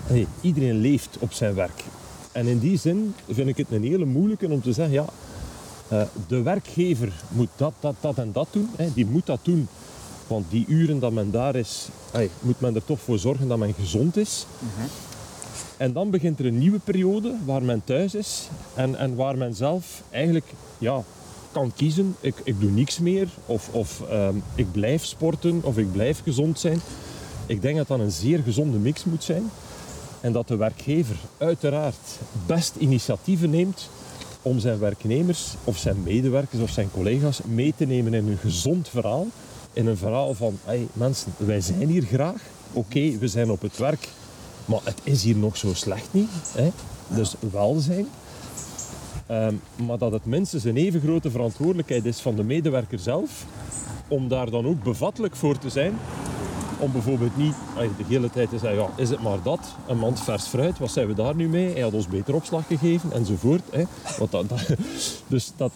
Nee, 0.09 0.27
iedereen 0.41 0.77
leeft 0.77 1.17
op 1.19 1.33
zijn 1.33 1.55
werk. 1.55 1.83
En 2.31 2.47
in 2.47 2.59
die 2.59 2.77
zin 2.77 3.13
vind 3.29 3.47
ik 3.47 3.57
het 3.57 3.71
een 3.71 3.83
hele 3.83 4.05
moeilijke 4.05 4.49
om 4.49 4.61
te 4.61 4.73
zeggen, 4.73 4.93
ja, 4.93 5.05
eh, 5.87 6.01
de 6.27 6.41
werkgever 6.41 7.11
moet 7.29 7.49
dat, 7.55 7.73
dat, 7.79 7.95
dat 7.99 8.17
en 8.17 8.31
dat 8.31 8.47
doen. 8.51 8.69
Die 8.93 9.05
moet 9.05 9.25
dat 9.25 9.39
doen. 9.43 9.67
Want 10.27 10.45
die 10.49 10.65
uren 10.67 10.99
dat 10.99 11.11
men 11.11 11.31
daar 11.31 11.55
is, 11.55 11.87
moet 12.41 12.59
men 12.59 12.75
er 12.75 12.85
toch 12.85 12.99
voor 12.99 13.19
zorgen 13.19 13.47
dat 13.47 13.57
men 13.57 13.73
gezond 13.73 14.17
is. 14.17 14.45
En 15.77 15.93
dan 15.93 16.09
begint 16.09 16.39
er 16.39 16.45
een 16.45 16.57
nieuwe 16.57 16.79
periode 16.79 17.35
waar 17.45 17.63
men 17.63 17.81
thuis 17.83 18.15
is 18.15 18.47
en, 18.73 18.95
en 18.95 19.15
waar 19.15 19.37
men 19.37 19.55
zelf 19.55 20.03
eigenlijk 20.09 20.45
ja, 20.77 21.03
kan 21.51 21.71
kiezen. 21.75 22.15
Ik, 22.19 22.35
ik 22.43 22.59
doe 22.59 22.71
niks 22.71 22.99
meer 22.99 23.27
of, 23.45 23.69
of 23.71 24.01
ehm, 24.09 24.35
ik 24.55 24.71
blijf 24.71 25.05
sporten 25.05 25.59
of 25.63 25.77
ik 25.77 25.91
blijf 25.91 26.21
gezond 26.23 26.59
zijn. 26.59 26.81
Ik 27.45 27.61
denk 27.61 27.77
dat 27.77 27.87
dat 27.87 27.99
een 27.99 28.11
zeer 28.11 28.39
gezonde 28.39 28.77
mix 28.77 29.03
moet 29.03 29.23
zijn. 29.23 29.49
En 30.21 30.31
dat 30.31 30.47
de 30.47 30.55
werkgever 30.55 31.15
uiteraard 31.37 32.19
best 32.45 32.75
initiatieven 32.75 33.49
neemt 33.49 33.89
om 34.41 34.59
zijn 34.59 34.79
werknemers 34.79 35.53
of 35.63 35.77
zijn 35.77 36.03
medewerkers 36.03 36.61
of 36.61 36.69
zijn 36.69 36.91
collega's 36.91 37.39
mee 37.45 37.73
te 37.77 37.85
nemen 37.85 38.13
in 38.13 38.27
een 38.27 38.37
gezond 38.37 38.89
verhaal. 38.89 39.27
In 39.73 39.87
een 39.87 39.97
verhaal 39.97 40.33
van, 40.33 40.59
hey, 40.63 40.87
mensen, 40.93 41.33
wij 41.37 41.61
zijn 41.61 41.87
hier 41.87 42.03
graag. 42.03 42.41
Oké, 42.73 43.17
we 43.17 43.27
zijn 43.27 43.51
op 43.51 43.61
het 43.61 43.77
werk, 43.77 44.07
maar 44.65 44.79
het 44.83 44.99
is 45.03 45.23
hier 45.23 45.35
nog 45.35 45.57
zo 45.57 45.73
slecht 45.73 46.07
niet. 46.11 46.29
Hè? 46.51 46.71
Dus 47.07 47.35
welzijn. 47.51 48.07
Ehm, 49.29 49.53
maar 49.87 49.97
dat 49.97 50.11
het 50.11 50.25
minstens 50.25 50.63
een 50.63 50.77
even 50.77 51.01
grote 51.01 51.31
verantwoordelijkheid 51.31 52.05
is 52.05 52.19
van 52.19 52.35
de 52.35 52.43
medewerker 52.43 52.99
zelf 52.99 53.45
om 54.07 54.27
daar 54.27 54.49
dan 54.49 54.65
ook 54.65 54.83
bevattelijk 54.83 55.35
voor 55.35 55.57
te 55.57 55.69
zijn. 55.69 55.93
Om 56.79 56.91
bijvoorbeeld 56.91 57.37
niet 57.37 57.53
de 57.97 58.03
hele 58.07 58.29
tijd 58.29 58.49
te 58.49 58.57
zeggen, 58.57 58.79
ja, 58.79 58.89
is 58.95 59.09
het 59.09 59.21
maar 59.21 59.41
dat, 59.43 59.59
een 59.87 59.97
mand 59.97 60.19
vers 60.21 60.43
fruit, 60.43 60.77
wat 60.79 60.91
zijn 60.91 61.07
we 61.07 61.13
daar 61.13 61.35
nu 61.35 61.47
mee? 61.49 61.71
Hij 61.71 61.81
had 61.81 61.93
ons 61.93 62.07
beter 62.07 62.33
opslag 62.35 62.67
gegeven, 62.67 63.11
enzovoort. 63.11 63.61
Hè. 63.71 63.83
Want 64.17 64.31
dat- 64.31 64.49
dus 65.27 65.51
dat, 65.57 65.71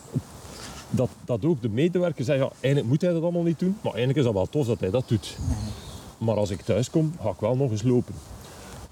dat, 0.89 1.09
dat 1.25 1.45
ook 1.45 1.61
de 1.61 1.69
medewerker 1.69 2.23
zegt, 2.25 2.39
ja, 2.39 2.49
eigenlijk 2.59 2.87
moet 2.87 3.01
hij 3.01 3.11
dat 3.13 3.21
allemaal 3.21 3.43
niet 3.43 3.59
doen, 3.59 3.75
maar 3.81 3.93
eigenlijk 3.93 4.17
is 4.17 4.23
dat 4.25 4.33
wel 4.33 4.49
tof 4.49 4.65
dat 4.67 4.79
hij 4.79 4.89
dat 4.89 5.07
doet. 5.07 5.37
Maar 6.17 6.35
als 6.35 6.49
ik 6.49 6.61
thuis 6.61 6.89
kom, 6.89 7.13
ga 7.21 7.29
ik 7.29 7.39
wel 7.39 7.55
nog 7.55 7.71
eens 7.71 7.83
lopen. 7.83 8.13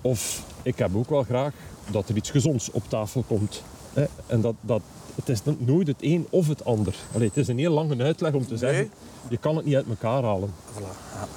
Of 0.01 0.43
ik 0.63 0.77
heb 0.77 0.95
ook 0.95 1.09
wel 1.09 1.23
graag 1.23 1.53
dat 1.91 2.09
er 2.09 2.15
iets 2.15 2.29
gezonds 2.29 2.71
op 2.71 2.83
tafel 2.89 3.23
komt. 3.27 3.63
Hè. 3.93 4.05
En 4.27 4.41
dat, 4.41 4.55
dat, 4.61 4.81
het 5.15 5.29
is 5.29 5.39
nooit 5.57 5.87
het 5.87 5.97
een 5.99 6.27
of 6.29 6.47
het 6.47 6.65
ander. 6.65 6.95
Allee, 7.13 7.27
het 7.27 7.37
is 7.37 7.47
een 7.47 7.57
heel 7.59 7.71
lange 7.73 8.03
uitleg 8.03 8.33
om 8.33 8.47
te 8.47 8.57
zeggen, 8.57 8.91
je 9.29 9.37
kan 9.37 9.55
het 9.55 9.65
niet 9.65 9.75
uit 9.75 9.85
elkaar 9.89 10.23
halen. 10.23 10.53
Voilà, 10.73 11.13
ja. 11.15 11.27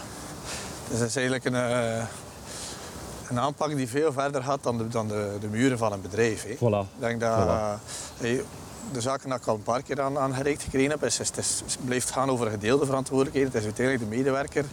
Dus 0.91 0.99
het 0.99 1.09
is 1.09 1.17
eigenlijk 1.17 1.45
een, 1.45 1.55
eh, 1.55 2.05
een 3.29 3.39
aanpak 3.41 3.77
die 3.77 3.89
veel 3.89 4.13
verder 4.13 4.43
gaat 4.43 4.63
dan 4.63 4.79
de, 4.79 4.89
dan 4.89 5.09
de, 5.09 5.37
de 5.41 5.47
muren 5.47 5.79
van 5.79 5.93
een 5.93 6.01
bedrijf. 6.01 6.43
Hè. 6.45 6.55
Voilà. 6.55 6.87
Ik 6.95 7.01
denk 7.01 7.21
dat 7.21 7.31
Voilà. 7.39 7.49
eh, 7.49 7.73
hey, 8.19 8.43
de 8.93 9.01
zaken 9.01 9.29
die 9.29 9.39
ik 9.39 9.47
al 9.47 9.55
een 9.55 9.63
paar 9.63 9.83
keer 9.83 10.01
aan, 10.01 10.19
aan 10.19 10.35
gereikt 10.35 10.63
gekregen 10.63 10.91
heb, 10.91 11.05
is, 11.05 11.21
is, 11.21 11.29
het, 11.29 11.37
is- 11.39 11.63
het 11.65 11.79
blijft 11.85 12.11
gaan 12.11 12.31
over 12.31 12.51
gedeelde 12.51 12.87
verantwoordelijkheden. 12.87 13.49
Het 13.49 13.59
is 13.59 13.65
uiteindelijk 13.65 14.11
de 14.11 14.17
medewerker 14.17 14.65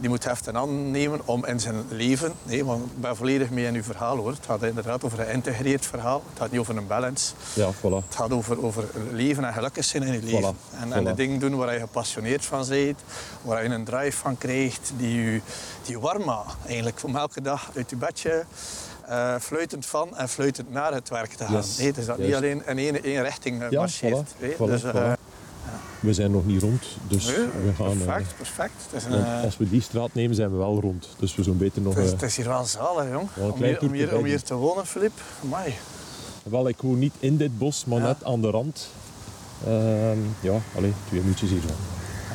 die 0.00 0.08
moet 0.08 0.24
heft 0.24 0.46
en 0.46 0.56
aannemen 0.56 1.20
om 1.24 1.44
in 1.46 1.60
zijn 1.60 1.84
leven, 1.88 2.32
nee, 2.42 2.64
want 2.64 2.84
ik 2.84 3.00
ben 3.00 3.16
volledig 3.16 3.50
mee 3.50 3.64
in 3.66 3.74
uw 3.74 3.82
verhaal 3.82 4.16
hoor. 4.16 4.30
Het 4.30 4.44
gaat 4.46 4.62
inderdaad 4.62 5.04
over 5.04 5.20
een 5.20 5.26
geïntegreerd 5.26 5.86
verhaal. 5.86 6.22
Het 6.30 6.38
gaat 6.38 6.50
niet 6.50 6.60
over 6.60 6.76
een 6.76 6.86
balance. 6.86 7.32
Ja, 7.54 7.70
voilà. 7.72 8.04
Het 8.06 8.14
gaat 8.16 8.30
over, 8.32 8.64
over 8.64 8.84
leven 9.12 9.44
en 9.44 9.52
gelukkig 9.52 9.84
zijn 9.84 10.02
in 10.02 10.12
je 10.12 10.22
leven. 10.22 10.54
Voilà, 10.54 10.80
En, 10.80 10.92
en 10.92 11.04
de 11.04 11.14
dingen 11.14 11.38
doen 11.38 11.56
waar 11.56 11.72
je 11.72 11.80
gepassioneerd 11.80 12.44
van 12.44 12.64
bent, 12.68 12.98
waar 13.42 13.62
je 13.62 13.68
een 13.68 13.84
drive 13.84 14.16
van 14.18 14.38
krijgt, 14.38 14.92
die 14.96 15.22
je, 15.22 15.40
die 15.84 15.92
je 15.94 16.00
warm 16.00 16.24
maakt. 16.24 16.54
Eigenlijk 16.66 16.98
om 17.04 17.16
elke 17.16 17.40
dag 17.42 17.70
uit 17.76 17.90
je 17.90 17.96
bedje 17.96 18.44
eh, 19.06 19.34
fluitend 19.40 19.86
van 19.86 20.16
en 20.16 20.28
fluitend 20.28 20.70
naar 20.70 20.92
het 20.92 21.08
werk 21.08 21.32
te 21.32 21.44
gaan. 21.44 21.54
Yes, 21.54 21.76
Nee, 21.76 21.92
dus 21.92 22.06
dat 22.06 22.18
niet 22.18 22.34
alleen 22.34 22.62
in 22.66 22.78
één, 22.78 23.02
één 23.04 23.22
richting 23.22 23.62
eh, 23.62 23.70
Ja, 23.70 23.78
marcheert. 23.78 24.34
voilà, 24.40 24.56
dus, 24.64 24.82
eh. 24.84 25.12
We 26.00 26.14
zijn 26.14 26.30
nog 26.30 26.46
niet 26.46 26.62
rond. 26.62 26.84
Dus 27.08 27.24
Nee, 27.26 27.34
we 27.36 27.72
gaan... 27.76 27.86
eh, 27.90 27.96
perfect, 28.04 28.36
perfect. 28.36 28.72
Het 28.90 29.02
is, 29.02 29.04
een, 29.04 29.24
eh, 29.24 29.42
als 29.42 29.56
we 29.56 29.68
die 29.68 29.80
straat 29.82 30.14
nemen, 30.14 30.34
zijn 30.36 30.50
we 30.50 30.56
wel 30.56 30.80
rond. 30.80 31.08
Dus 31.18 31.34
we 31.34 31.42
zo'n 31.42 31.56
beter 31.58 31.82
nog... 31.82 31.94
het, 31.94 32.04
is, 32.04 32.10
eh, 32.12 32.18
het 32.20 32.28
is 32.30 32.36
hier 32.36 32.48
wel 32.48 32.64
zalig, 32.64 33.10
jong. 33.12 33.28
Wel 33.34 33.50
om, 33.50 33.62
hier, 33.62 33.80
om, 33.80 33.92
hier, 33.92 34.16
om 34.16 34.24
hier 34.24 34.42
te 34.42 34.54
wonen, 34.54 34.86
Filip. 34.86 35.12
Amai. 35.44 35.74
Wel, 36.42 36.68
ik 36.68 36.76
woon 36.80 36.98
niet 36.98 37.14
in 37.18 37.36
dit 37.36 37.58
bos, 37.58 37.84
maar 37.84 37.98
Ja. 38.00 38.04
net 38.06 38.24
aan 38.24 38.40
de 38.40 38.50
rand. 38.50 38.88
Ehm, 39.66 40.18
ja, 40.40 40.58
alleen 40.76 40.94
twee 41.08 41.20
minuutjes 41.20 41.50
hiervan. 41.50 41.70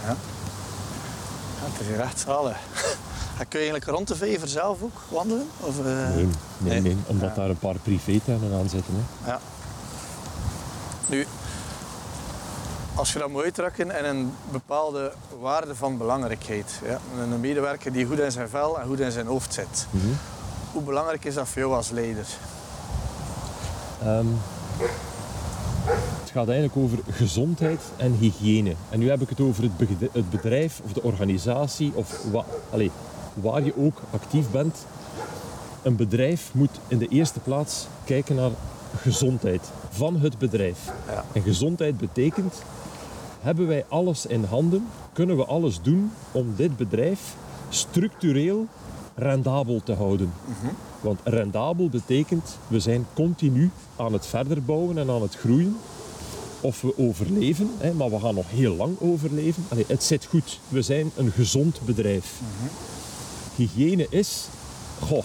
Ja. 0.04 0.10
Ja, 0.10 1.72
het 1.72 1.82
is 1.82 1.88
hier 1.88 2.00
echt 2.00 2.20
zalig. 2.20 2.58
Kun 3.50 3.60
je 3.60 3.70
eigenlijk 3.70 3.86
rond 3.86 4.08
de 4.08 4.16
Vever 4.16 4.48
zelf 4.48 4.82
ook 4.82 5.02
wandelen? 5.10 5.48
Of, 5.60 5.80
eh, 5.80 5.86
Nee, 5.86 6.16
nee, 6.16 6.28
nee. 6.58 6.82
nee, 6.82 6.96
omdat 7.06 7.30
Ja. 7.30 7.36
daar 7.36 7.50
een 7.50 7.58
paar 7.58 7.76
privétuinen 7.84 8.54
aan 8.54 8.70
zitten. 8.70 8.94
Hè. 8.96 9.30
Ja. 9.32 9.40
Nu, 11.08 11.26
als 12.96 13.14
je 13.14 13.20
dat 13.20 13.30
moet 13.30 13.44
uitdrukken 13.44 13.98
in 13.98 14.06
een 14.06 14.32
bepaalde 14.52 15.12
waarde 15.42 15.76
van 15.76 15.98
belangrijkheid. 15.98 16.80
Ja? 16.86 17.00
Een 17.22 17.40
medewerker 17.40 17.92
die 17.92 18.06
goed 18.06 18.20
in 18.20 18.32
zijn 18.32 18.50
vel 18.50 18.80
en 18.80 18.88
goed 18.88 19.00
in 19.00 19.12
zijn 19.12 19.26
hoofd 19.28 19.54
zit. 19.54 19.88
Mhm. 19.90 20.06
Hoe 20.72 20.82
belangrijk 20.84 21.26
is 21.26 21.34
dat 21.34 21.48
voor 21.48 21.62
jou 21.62 21.74
als 21.74 21.90
leider? 21.90 22.26
Ehm, 24.04 24.26
het 26.22 26.32
gaat 26.32 26.48
eigenlijk 26.48 26.78
over 26.78 26.98
gezondheid 27.12 27.82
en 27.98 28.14
hygiëne. 28.14 28.74
En 28.90 29.00
nu 29.00 29.10
heb 29.10 29.22
ik 29.22 29.30
het 29.30 29.40
over 29.42 29.64
het 30.12 30.30
bedrijf 30.30 30.82
of 30.84 30.94
de 30.94 31.02
organisatie 31.04 31.92
of 31.96 32.24
wa- 32.32 32.46
allee, 32.72 32.92
waar 33.34 33.64
je 33.64 33.74
ook 33.78 34.02
actief 34.12 34.50
bent. 34.52 34.78
Een 35.82 35.96
bedrijf 35.96 36.50
moet 36.54 36.70
in 36.88 36.98
de 36.98 37.08
eerste 37.08 37.40
plaats 37.40 37.88
kijken 38.06 38.36
naar 38.36 38.50
gezondheid 39.02 39.62
van 39.90 40.16
het 40.20 40.38
bedrijf. 40.38 40.78
Ja. 41.08 41.24
En 41.34 41.42
gezondheid 41.42 41.98
betekent, 41.98 42.54
hebben 43.46 43.68
wij 43.68 43.86
alles 43.88 44.26
in 44.26 44.44
handen, 44.44 44.88
kunnen 45.14 45.38
we 45.38 45.46
alles 45.46 45.82
doen 45.82 46.12
om 46.32 46.54
dit 46.56 46.78
bedrijf 46.78 47.36
structureel 47.70 48.68
rendabel 49.16 49.82
te 49.84 49.94
houden. 49.94 50.34
Want 51.02 51.20
rendabel 51.24 51.90
betekent, 51.90 52.58
we 52.68 52.80
zijn 52.80 53.06
continu 53.14 53.72
aan 53.96 54.14
het 54.14 54.26
verder 54.26 54.64
bouwen 54.64 54.98
en 54.98 55.10
aan 55.10 55.22
het 55.22 55.36
groeien. 55.36 55.78
Of 56.62 56.82
we 56.82 56.98
overleven, 56.98 57.70
hè, 57.78 57.94
maar 57.94 58.10
we 58.10 58.20
gaan 58.20 58.36
nog 58.36 58.50
heel 58.50 58.76
lang 58.76 59.00
overleven. 59.00 59.64
Het 59.88 60.04
zit 60.04 60.26
goed. 60.26 60.60
We 60.70 60.82
zijn 60.82 61.12
een 61.16 61.32
gezond 61.32 61.82
bedrijf. 61.86 62.42
Hygiëne 63.56 64.08
is, 64.10 64.48
goh, 65.02 65.24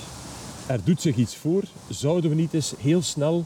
er 0.67 0.81
doet 0.85 1.01
zich 1.01 1.17
iets 1.17 1.37
voor. 1.37 1.63
Zouden 1.89 2.31
we 2.31 2.37
niet 2.37 2.55
eens 2.55 2.75
heel 2.79 3.03
snel 3.03 3.45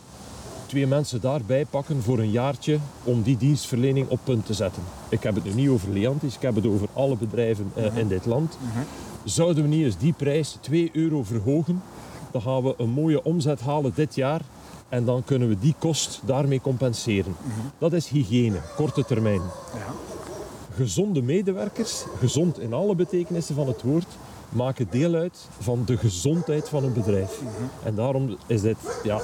twee 0.74 0.87
mensen 0.87 1.20
daarbij 1.20 1.64
pakken 1.64 2.02
voor 2.02 2.18
een 2.18 2.30
jaartje 2.30 2.78
om 3.04 3.22
die 3.22 3.37
dienstverlening 3.37 4.08
op 4.08 4.20
punt 4.24 4.46
te 4.46 4.54
zetten? 4.54 4.82
Ik 5.08 5.22
heb 5.22 5.34
het 5.34 5.44
nu 5.44 5.52
niet 5.52 5.68
over 5.68 5.92
Leantis, 5.92 6.34
ik 6.34 6.42
heb 6.42 6.54
het 6.54 6.66
over 6.66 6.88
alle 6.92 7.16
bedrijven 7.16 7.72
eh, 7.74 7.96
in 7.96 8.08
dit 8.08 8.26
land. 8.26 8.58
Zouden 9.24 9.62
we 9.62 9.68
niet 9.68 9.84
eens 9.84 9.98
die 9.98 10.12
prijs 10.12 10.58
2 10.60 10.90
euro 10.92 11.22
verhogen? 11.22 11.82
Dan 12.30 12.42
gaan 12.42 12.62
we 12.62 12.74
een 12.78 12.90
mooie 12.90 13.24
omzet 13.24 13.60
halen 13.60 13.92
dit 13.94 14.14
jaar 14.14 14.40
en 14.88 15.04
dan 15.04 15.24
kunnen 15.24 15.48
we 15.48 15.58
die 15.58 15.74
kost 15.78 16.20
daarmee 16.24 16.60
compenseren. 16.60 17.37
Dat 17.78 17.92
is 17.92 18.08
hygiëne, 18.08 18.58
korte 18.76 19.04
termijn. 19.04 19.42
Ja. 19.74 19.92
Gezonde 20.74 21.22
medewerkers, 21.22 22.04
gezond 22.18 22.60
in 22.60 22.72
alle 22.72 22.94
betekenissen 22.94 23.54
van 23.54 23.66
het 23.66 23.82
woord, 23.82 24.16
maken 24.54 24.86
deel 24.90 25.14
uit 25.14 25.48
van 25.58 25.82
de 25.86 25.96
gezondheid 25.96 26.68
van 26.68 26.84
een 26.84 26.92
bedrijf. 26.92 27.40
En 27.82 27.94
daarom 27.94 28.36
is 28.46 28.60
dit, 28.60 28.76
ja, 29.02 29.20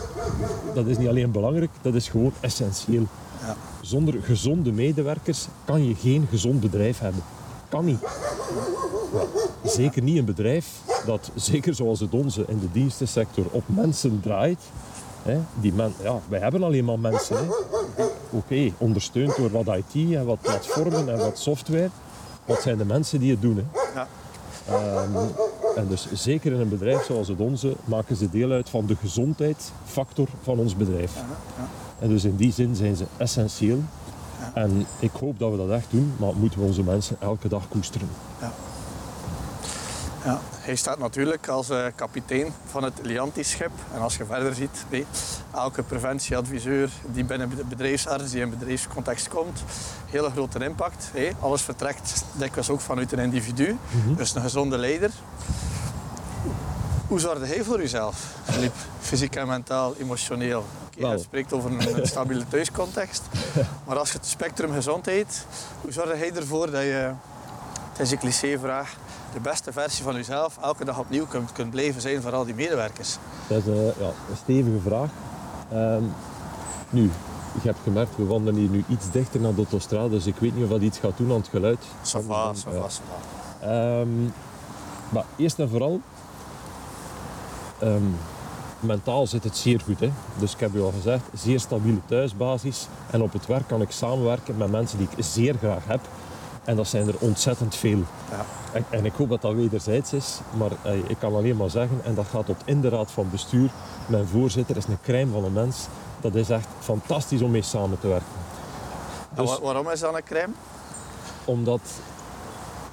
dat 0.74 0.86
is 0.86 0.98
niet 0.98 1.08
alleen 1.08 1.30
belangrijk, 1.30 1.70
dat 1.82 1.94
is 1.94 2.08
gewoon 2.08 2.32
essentieel. 2.40 3.06
Ja. 3.40 3.56
Zonder 3.80 4.22
gezonde 4.22 4.72
medewerkers 4.72 5.46
kan 5.64 5.88
je 5.88 5.94
geen 5.94 6.26
gezond 6.30 6.60
bedrijf 6.60 6.98
hebben. 6.98 7.22
Kan 7.68 7.84
niet. 7.84 8.00
Ja, 9.12 9.68
Zeker 9.70 10.02
niet 10.02 10.18
een 10.18 10.24
bedrijf 10.24 10.66
dat, 11.06 11.30
zeker 11.50 11.74
zoals 11.74 12.00
het 12.00 12.12
onze 12.12 12.44
in 12.48 12.58
de 12.58 12.72
dienstensector, 12.72 13.44
op 13.50 13.62
mensen 13.66 14.20
draait. 14.22 14.60
Hè, 15.22 15.38
die 15.60 15.72
men, 15.72 15.94
ja, 16.02 16.20
wij 16.28 16.40
hebben 16.40 16.62
alleen 16.62 16.84
maar 16.84 16.98
mensen. 16.98 17.36
Oké, 18.30 18.72
ondersteund 18.78 19.36
door 19.36 19.50
wat 19.50 19.76
IT 19.76 20.14
en 20.14 20.26
wat 20.26 20.40
platformen 20.40 21.08
en 21.08 21.18
wat 21.18 21.38
software. 21.38 21.90
Wat 22.44 22.62
zijn 22.62 22.78
de 22.78 22.84
mensen 22.84 23.20
die 23.20 23.30
het 23.30 23.42
doen? 23.42 23.56
Hè? 23.56 23.80
Ja. 23.94 24.08
Ehm, 24.68 25.16
en 25.76 25.88
dus 25.88 26.06
zeker 26.12 26.52
in 26.52 26.60
een 26.60 26.68
bedrijf 26.68 27.04
zoals 27.04 27.28
het 27.28 27.40
onze 27.40 27.76
maken 27.84 28.16
ze 28.16 28.30
deel 28.30 28.50
uit 28.50 28.68
van 28.68 28.86
de 28.86 28.96
gezondheidsfactor 28.96 30.28
van 30.42 30.58
ons 30.58 30.76
bedrijf. 30.76 31.12
En 31.98 32.08
dus 32.08 32.24
in 32.24 32.36
die 32.36 32.52
zin 32.52 32.74
zijn 32.74 32.96
ze 32.96 33.04
essentieel. 33.16 33.78
En 34.54 34.86
ik 34.98 35.10
hoop 35.20 35.38
dat 35.38 35.50
we 35.50 35.56
dat 35.56 35.70
echt 35.70 35.90
doen, 35.90 36.12
maar 36.16 36.34
moeten 36.34 36.60
we 36.60 36.66
onze 36.66 36.82
mensen 36.82 37.16
elke 37.20 37.48
dag 37.48 37.68
koesteren. 37.68 38.08
Ja, 40.24 40.40
hij 40.60 40.76
staat 40.76 40.98
natuurlijk 40.98 41.48
als 41.48 41.70
eh, 41.70 41.84
kapitein 41.94 42.54
van 42.70 42.82
het 42.82 42.94
Lianti-schip. 43.02 43.70
En 43.94 44.00
als 44.00 44.16
je 44.16 44.24
verder 44.24 44.54
ziet, 44.54 44.84
nee, 44.90 45.06
elke 45.54 45.82
preventieadviseur 45.82 46.90
die 47.06 47.24
binnen 47.24 47.48
de 47.48 47.64
bedrijfsarts, 47.64 48.30
die 48.30 48.40
in 48.40 48.50
bedrijfscontext 48.50 49.28
komt, 49.28 49.62
hele 50.06 50.30
grote 50.30 50.64
impact. 50.64 51.10
Alles 51.40 51.62
vertrekt 51.62 52.24
dikwijls 52.32 52.70
ook 52.70 52.80
vanuit 52.80 53.12
een 53.12 53.18
individu, 53.18 53.78
dus 54.16 54.34
een 54.34 54.42
gezonde 54.42 54.78
leider. 54.78 55.10
Hoe 57.08 57.20
zorgde 57.20 57.46
hij 57.46 57.64
voor 57.64 57.80
uzelf, 57.80 58.26
Filip? 58.44 58.74
Fysiek 59.00 59.36
en 59.36 59.46
mentaal, 59.46 59.94
emotioneel. 59.98 60.64
Wel. 60.98 61.12
je 61.12 61.18
spreekt 61.18 61.52
over 61.52 61.70
een, 61.70 61.98
een 61.98 62.06
stabiele 62.06 62.48
thuiscontext. 62.48 63.22
Maar 63.86 63.98
als 63.98 64.12
je 64.12 64.18
het 64.18 64.26
spectrum 64.26 64.72
gezondheid, 64.72 65.46
hoe 65.80 65.92
zorgde 65.92 66.16
hij 66.16 66.32
ervoor 66.34 66.70
dat 66.70 66.82
je, 66.82 67.12
het 67.92 68.00
is 68.00 68.10
een 68.10 68.18
clichévraag, 68.18 68.96
de 69.32 69.40
beste 69.40 69.72
versie 69.72 70.04
van 70.04 70.14
jezelf 70.14 70.58
elke 70.62 70.84
dag 70.84 70.98
opnieuw 70.98 71.26
kunt, 71.26 71.52
kunt 71.52 71.70
blijven 71.70 72.00
zijn 72.00 72.22
voor 72.22 72.32
al 72.32 72.44
die 72.44 72.54
medewerkers? 72.54 73.16
Dat 73.48 73.58
is 73.58 73.66
eh, 73.66 73.84
ja, 73.84 74.06
een 74.30 74.36
stevige 74.42 74.80
vraag. 74.84 75.10
Ehm, 75.72 76.02
nu, 76.90 77.02
je 77.62 77.68
hebt 77.68 77.78
gemerkt, 77.82 78.16
we 78.16 78.24
wandelen 78.24 78.60
hier 78.60 78.68
nu 78.70 78.84
iets 78.88 79.10
dichter 79.10 79.40
naar 79.40 79.50
de 79.54 79.56
autostrade, 79.56 80.08
dus 80.08 80.26
ik 80.26 80.36
weet 80.36 80.54
niet 80.54 80.64
of 80.64 80.70
dat 80.70 80.80
iets 80.80 80.98
gaat 80.98 81.16
doen 81.16 81.30
aan 81.30 81.36
het 81.36 81.48
geluid. 81.48 81.78
Ça 82.04 82.18
va, 82.26 82.52
ça 82.54 82.70
Ja. 82.72 82.80
va, 82.80 82.88
ça 82.88 83.02
va. 83.08 83.66
Ehm, 83.66 84.08
maar 85.08 85.24
eerst 85.36 85.58
en 85.58 85.68
vooral, 85.68 86.00
ehm, 87.78 88.02
mentaal 88.80 89.26
zit 89.26 89.44
het 89.44 89.56
zeer 89.56 89.80
goed. 89.80 90.00
Hè? 90.00 90.10
Dus 90.38 90.52
ik 90.52 90.60
heb 90.60 90.72
je 90.72 90.80
al 90.80 90.92
gezegd, 90.96 91.22
zeer 91.34 91.60
stabiele 91.60 92.00
thuisbasis. 92.06 92.86
En 93.10 93.22
op 93.22 93.32
het 93.32 93.46
werk 93.46 93.68
kan 93.68 93.80
ik 93.80 93.90
samenwerken 93.90 94.56
met 94.56 94.70
mensen 94.70 94.98
die 94.98 95.08
ik 95.16 95.24
zeer 95.24 95.54
graag 95.58 95.84
heb. 95.86 96.00
En 96.64 96.76
dat 96.76 96.86
zijn 96.88 97.08
er 97.08 97.14
ontzettend 97.18 97.74
veel. 97.76 97.98
Ja. 98.30 98.44
En, 98.72 98.84
en 98.90 99.04
ik 99.04 99.12
hoop 99.12 99.28
dat 99.28 99.42
dat 99.42 99.54
wederzijds 99.54 100.12
is. 100.12 100.38
Maar 100.58 100.70
eh, 100.82 100.96
ik 100.96 101.16
kan 101.18 101.34
alleen 101.34 101.56
maar 101.56 101.70
zeggen, 101.70 102.00
en 102.04 102.14
dat 102.14 102.26
gaat 102.30 102.46
tot 102.46 102.62
in 102.64 102.80
de 102.80 102.88
raad 102.88 103.10
van 103.10 103.30
bestuur. 103.30 103.70
Mijn 104.06 104.26
voorzitter 104.26 104.76
is 104.76 104.84
een 104.86 104.98
crème 105.02 105.32
van 105.32 105.44
een 105.44 105.52
mens. 105.52 105.86
Dat 106.20 106.34
is 106.34 106.50
echt 106.50 106.68
fantastisch 106.78 107.42
om 107.42 107.50
mee 107.50 107.62
samen 107.62 108.00
te 108.00 108.08
werken. 108.08 108.26
En 109.34 109.42
Dus- 109.44 109.50
wa- 109.58 109.60
waarom 109.64 109.90
is 109.90 110.00
dat 110.00 110.14
een 110.14 110.22
crème? 110.24 110.52
omdat 111.44 111.80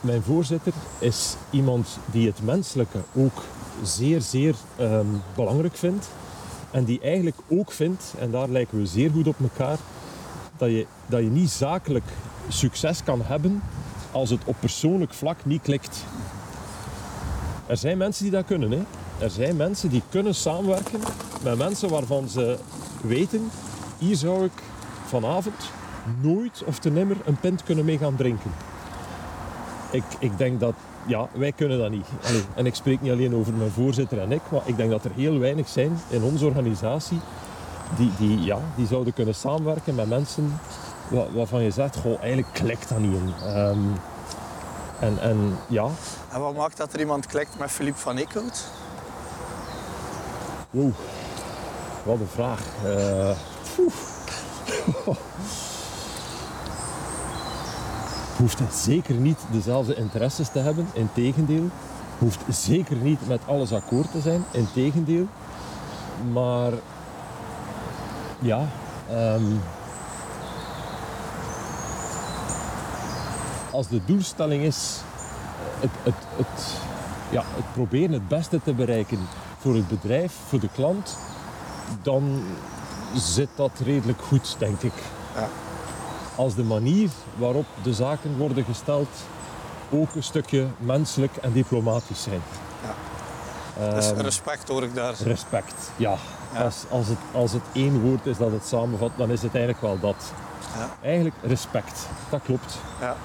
mijn 0.02 0.24
voorzitter 0.24 0.74
is 1.00 1.36
iemand 1.50 1.88
die 2.06 2.28
het 2.28 2.44
menselijke 2.44 2.98
ook 3.16 3.44
zeer, 3.84 4.22
zeer 4.22 4.56
ehm, 4.76 5.06
belangrijk 5.36 5.76
vindt. 5.76 6.08
En 6.72 6.84
die 6.84 7.00
eigenlijk 7.02 7.38
ook 7.48 7.72
vindt, 7.72 8.14
en 8.20 8.32
daar 8.32 8.50
lijken 8.50 8.78
we 8.78 8.86
zeer 8.86 9.12
goed 9.12 9.28
op 9.28 9.36
elkaar, 9.42 9.78
dat 10.58 10.70
je, 10.70 10.86
dat 11.06 11.20
je 11.20 11.30
niet 11.30 11.50
zakelijk 11.50 12.06
succes 12.48 13.04
kan 13.04 13.22
hebben 13.24 13.64
als 14.12 14.30
het 14.30 14.42
op 14.46 14.56
persoonlijk 14.60 15.14
vlak 15.14 15.46
niet 15.46 15.62
klikt. 15.62 16.06
Er 17.66 17.78
zijn 17.78 17.98
mensen 17.98 18.24
die 18.24 18.34
dat 18.34 18.46
kunnen. 18.46 18.72
Hè? 18.72 18.82
Er 19.20 19.30
zijn 19.30 19.56
mensen 19.56 19.90
die 19.90 20.02
kunnen 20.10 20.36
samenwerken 20.36 21.00
met 21.44 21.58
mensen 21.58 21.90
waarvan 21.90 22.30
ze 22.30 22.58
weten, 23.02 23.50
hier 23.98 24.16
zou 24.16 24.46
ik 24.46 24.64
vanavond 25.06 25.72
nooit 26.22 26.64
of 26.66 26.80
te 26.80 26.90
nimmer 26.90 27.18
een 27.26 27.40
pint 27.40 27.64
kunnen 27.64 27.86
mee 27.86 27.98
gaan 27.98 28.16
drinken. 28.16 28.52
Ik, 29.92 30.04
ik 30.20 30.38
denk 30.38 30.60
dat, 30.60 30.74
ja, 31.06 31.28
wij 31.34 31.52
kunnen 31.52 31.78
dat 31.78 31.92
niet. 31.92 32.08
Allee, 32.24 32.44
en 32.56 32.66
ik 32.66 32.76
spreek 32.76 33.02
niet 33.02 33.12
alleen 33.12 33.36
over 33.36 33.54
mijn 33.54 33.72
voorzitter 33.72 34.20
en 34.20 34.32
ik, 34.32 34.42
maar 34.52 34.62
ik 34.66 34.78
denk 34.78 34.90
dat 34.90 35.06
er 35.06 35.12
heel 35.16 35.40
weinig 35.40 35.68
zijn 35.68 36.00
in 36.10 36.24
onze 36.24 36.46
organisatie 36.46 37.20
die, 37.98 38.12
die, 38.18 38.44
ja, 38.44 38.60
die 38.76 38.88
zouden 38.88 39.14
kunnen 39.14 39.36
samenwerken 39.36 39.96
met 39.96 40.10
mensen 40.10 40.60
waarvan 41.10 41.64
je 41.64 41.72
zegt, 41.72 41.96
goh, 41.96 42.20
eigenlijk 42.20 42.54
klikt 42.54 42.90
dat 42.90 43.00
niet 43.00 43.14
in. 43.14 43.34
Ehm, 43.44 43.80
en, 45.00 45.20
en 45.20 45.58
ja, 45.68 45.88
En 46.32 46.40
wat 46.40 46.56
maakt 46.56 46.78
dat 46.78 46.94
er 46.94 47.00
iemand 47.00 47.26
klikt 47.26 47.60
met 47.60 47.72
Philippe 47.72 48.00
van 48.00 48.18
Eekhout? 48.18 48.66
Oeh, 50.74 50.94
wat 52.04 52.20
een 52.20 52.28
vraag. 52.28 52.62
Eh. 52.86 53.38
Hoeft 58.38 58.60
zeker 58.74 59.16
niet 59.16 59.40
dezelfde 59.52 59.96
interesses 59.96 60.50
te 60.50 60.60
hebben, 60.60 60.88
integendeel. 60.94 61.70
Hoeft 62.18 62.40
zeker 62.50 62.96
niet 62.96 63.28
met 63.28 63.42
alles 63.46 63.74
akkoord 63.74 64.12
te 64.12 64.22
zijn, 64.22 64.44
integendeel. 64.52 65.28
Maar 66.32 66.72
ja, 68.40 68.68
ehm, 69.10 69.44
als 73.78 73.88
de 73.88 74.02
doelstelling 74.06 74.64
is 74.64 75.02
het, 75.80 75.90
het, 76.04 76.16
het, 76.36 76.64
ja, 77.30 77.44
het 77.56 77.74
proberen 77.74 78.12
het 78.12 78.28
beste 78.28 78.62
te 78.64 78.74
bereiken 78.74 79.20
voor 79.60 79.76
het 79.76 79.88
bedrijf, 79.88 80.34
voor 80.48 80.60
de 80.60 80.70
klant, 80.76 81.18
dan 82.02 82.44
zit 83.16 83.50
dat 83.56 83.72
redelijk 83.84 84.22
goed, 84.22 84.56
denk 84.58 84.82
ik. 84.82 84.94
Ja. 85.36 85.48
Als 86.36 86.56
de 86.56 86.64
manier 86.64 87.10
waarop 87.36 87.66
de 87.84 87.94
zaken 87.94 88.38
worden 88.38 88.64
gesteld 88.66 89.08
ook 89.90 90.16
een 90.16 90.24
stukje 90.24 90.68
menselijk 90.78 91.36
en 91.36 91.52
diplomatisch 91.52 92.24
zijn. 92.24 92.42
Ja. 92.84 93.96
Dus 93.96 94.12
Ehm, 94.12 94.20
respect 94.22 94.68
hoor 94.68 94.84
ik 94.84 94.96
daar. 94.96 95.14
respect, 95.24 95.92
ja. 95.96 96.18
Ja. 96.54 96.62
Als, 96.64 96.84
als, 96.90 97.08
het, 97.08 97.18
als 97.32 97.52
het 97.52 97.64
één 97.74 98.02
woord 98.02 98.26
is 98.26 98.38
dat 98.38 98.52
het 98.52 98.66
samenvat, 98.66 99.12
dan 99.18 99.30
is 99.32 99.42
het 99.42 99.56
eigenlijk 99.56 99.84
wel 99.84 100.00
dat. 100.00 100.32
Ja. 100.78 100.90
Eigenlijk 101.02 101.36
respect, 101.42 102.08
dat 102.30 102.42
klopt. 102.44 102.78
Ja. 103.00 103.16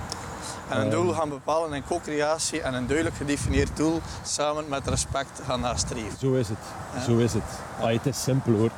En 0.73 0.81
een 0.81 0.91
doel 0.91 1.13
gaan 1.13 1.29
bepalen 1.29 1.73
in 1.73 1.85
co-creatie 1.85 2.61
en 2.61 2.75
een 2.75 2.87
duidelijk 2.87 3.17
gedefinieerd 3.17 3.77
doel 3.77 4.01
samen 4.25 4.69
met 4.69 4.89
respect 4.89 5.41
gaan 5.47 5.61
nastreven. 5.61 6.19
Zo 6.19 6.33
is 6.33 6.49
het. 6.49 6.59
Zo 7.05 7.17
is 7.17 7.33
het. 7.33 7.43
Ah, 7.81 7.93
het 7.93 8.07
is 8.07 8.23
simpel 8.23 8.53
hoor. 8.53 8.71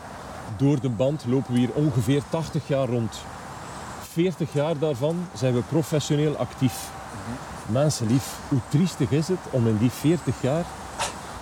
Door 0.57 0.81
de 0.81 0.89
band 0.89 1.25
lopen 1.27 1.53
we 1.53 1.59
hier 1.59 1.73
ongeveer 1.73 2.23
80 2.31 2.69
jaar 2.69 2.89
rond. 2.89 3.21
40 4.13 4.53
jaar 4.53 4.79
daarvan 4.79 5.27
zijn 5.33 5.55
we 5.55 5.61
professioneel 5.61 6.37
actief. 6.37 6.89
Mensen 7.67 8.07
lief, 8.07 8.39
hoe 8.49 8.61
triestig 8.69 9.11
is 9.11 9.29
het 9.29 9.39
om 9.51 9.67
in 9.67 9.79
die 9.79 9.91
40 9.91 10.35
jaar 10.41 10.65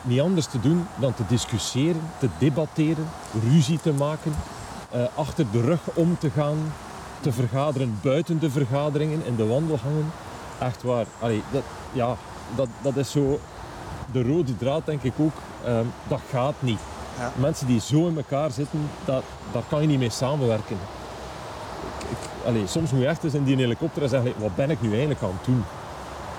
niet 0.02 0.20
anders 0.20 0.46
te 0.46 0.60
doen 0.60 0.86
dan 0.96 1.14
te 1.14 1.22
discussiëren, 1.28 2.00
te 2.18 2.28
debatteren, 2.38 3.08
ruzie 3.50 3.80
te 3.80 3.92
maken, 3.92 4.34
eh, 4.90 5.02
achter 5.14 5.46
de 5.52 5.60
rug 5.60 5.80
om 5.94 6.18
te 6.18 6.30
gaan, 6.30 6.72
te 7.20 7.32
vergaderen 7.32 7.98
buiten 8.02 8.38
de 8.38 8.50
vergaderingen, 8.50 9.26
in 9.26 9.36
de 9.36 9.46
wandelgangen. 9.46 10.12
Echt 10.58 10.82
waar. 10.82 11.06
Allee, 11.20 11.42
dat, 11.50 11.62
ja, 11.92 12.16
dat, 12.54 12.68
dat 12.82 12.96
is 12.96 13.10
zo 13.10 13.38
de 14.12 14.22
rode 14.22 14.56
draad, 14.56 14.86
denk 14.86 15.02
ik 15.02 15.12
ook. 15.16 15.32
Ehm, 15.64 15.84
dat 16.08 16.20
gaat 16.30 16.54
niet. 16.58 16.80
Ja. 17.18 17.32
Mensen 17.36 17.66
die 17.66 17.80
zo 17.80 18.06
in 18.06 18.16
elkaar 18.16 18.50
zitten, 18.50 18.88
dat, 19.04 19.22
daar 19.52 19.62
kan 19.68 19.80
je 19.80 19.86
niet 19.86 19.98
mee 19.98 20.10
samenwerken. 20.10 20.76
Ik, 22.10 22.16
ik, 22.18 22.46
allee, 22.46 22.66
soms 22.66 22.90
moet 22.90 23.00
je 23.00 23.06
echt 23.06 23.24
eens 23.24 23.34
in 23.34 23.44
die 23.44 23.56
helikopter 23.56 24.02
en 24.02 24.08
zeggen, 24.08 24.32
wat 24.38 24.54
ben 24.54 24.70
ik 24.70 24.80
nu 24.80 24.90
eigenlijk 24.90 25.22
aan 25.22 25.32
het 25.36 25.44
doen? 25.44 25.64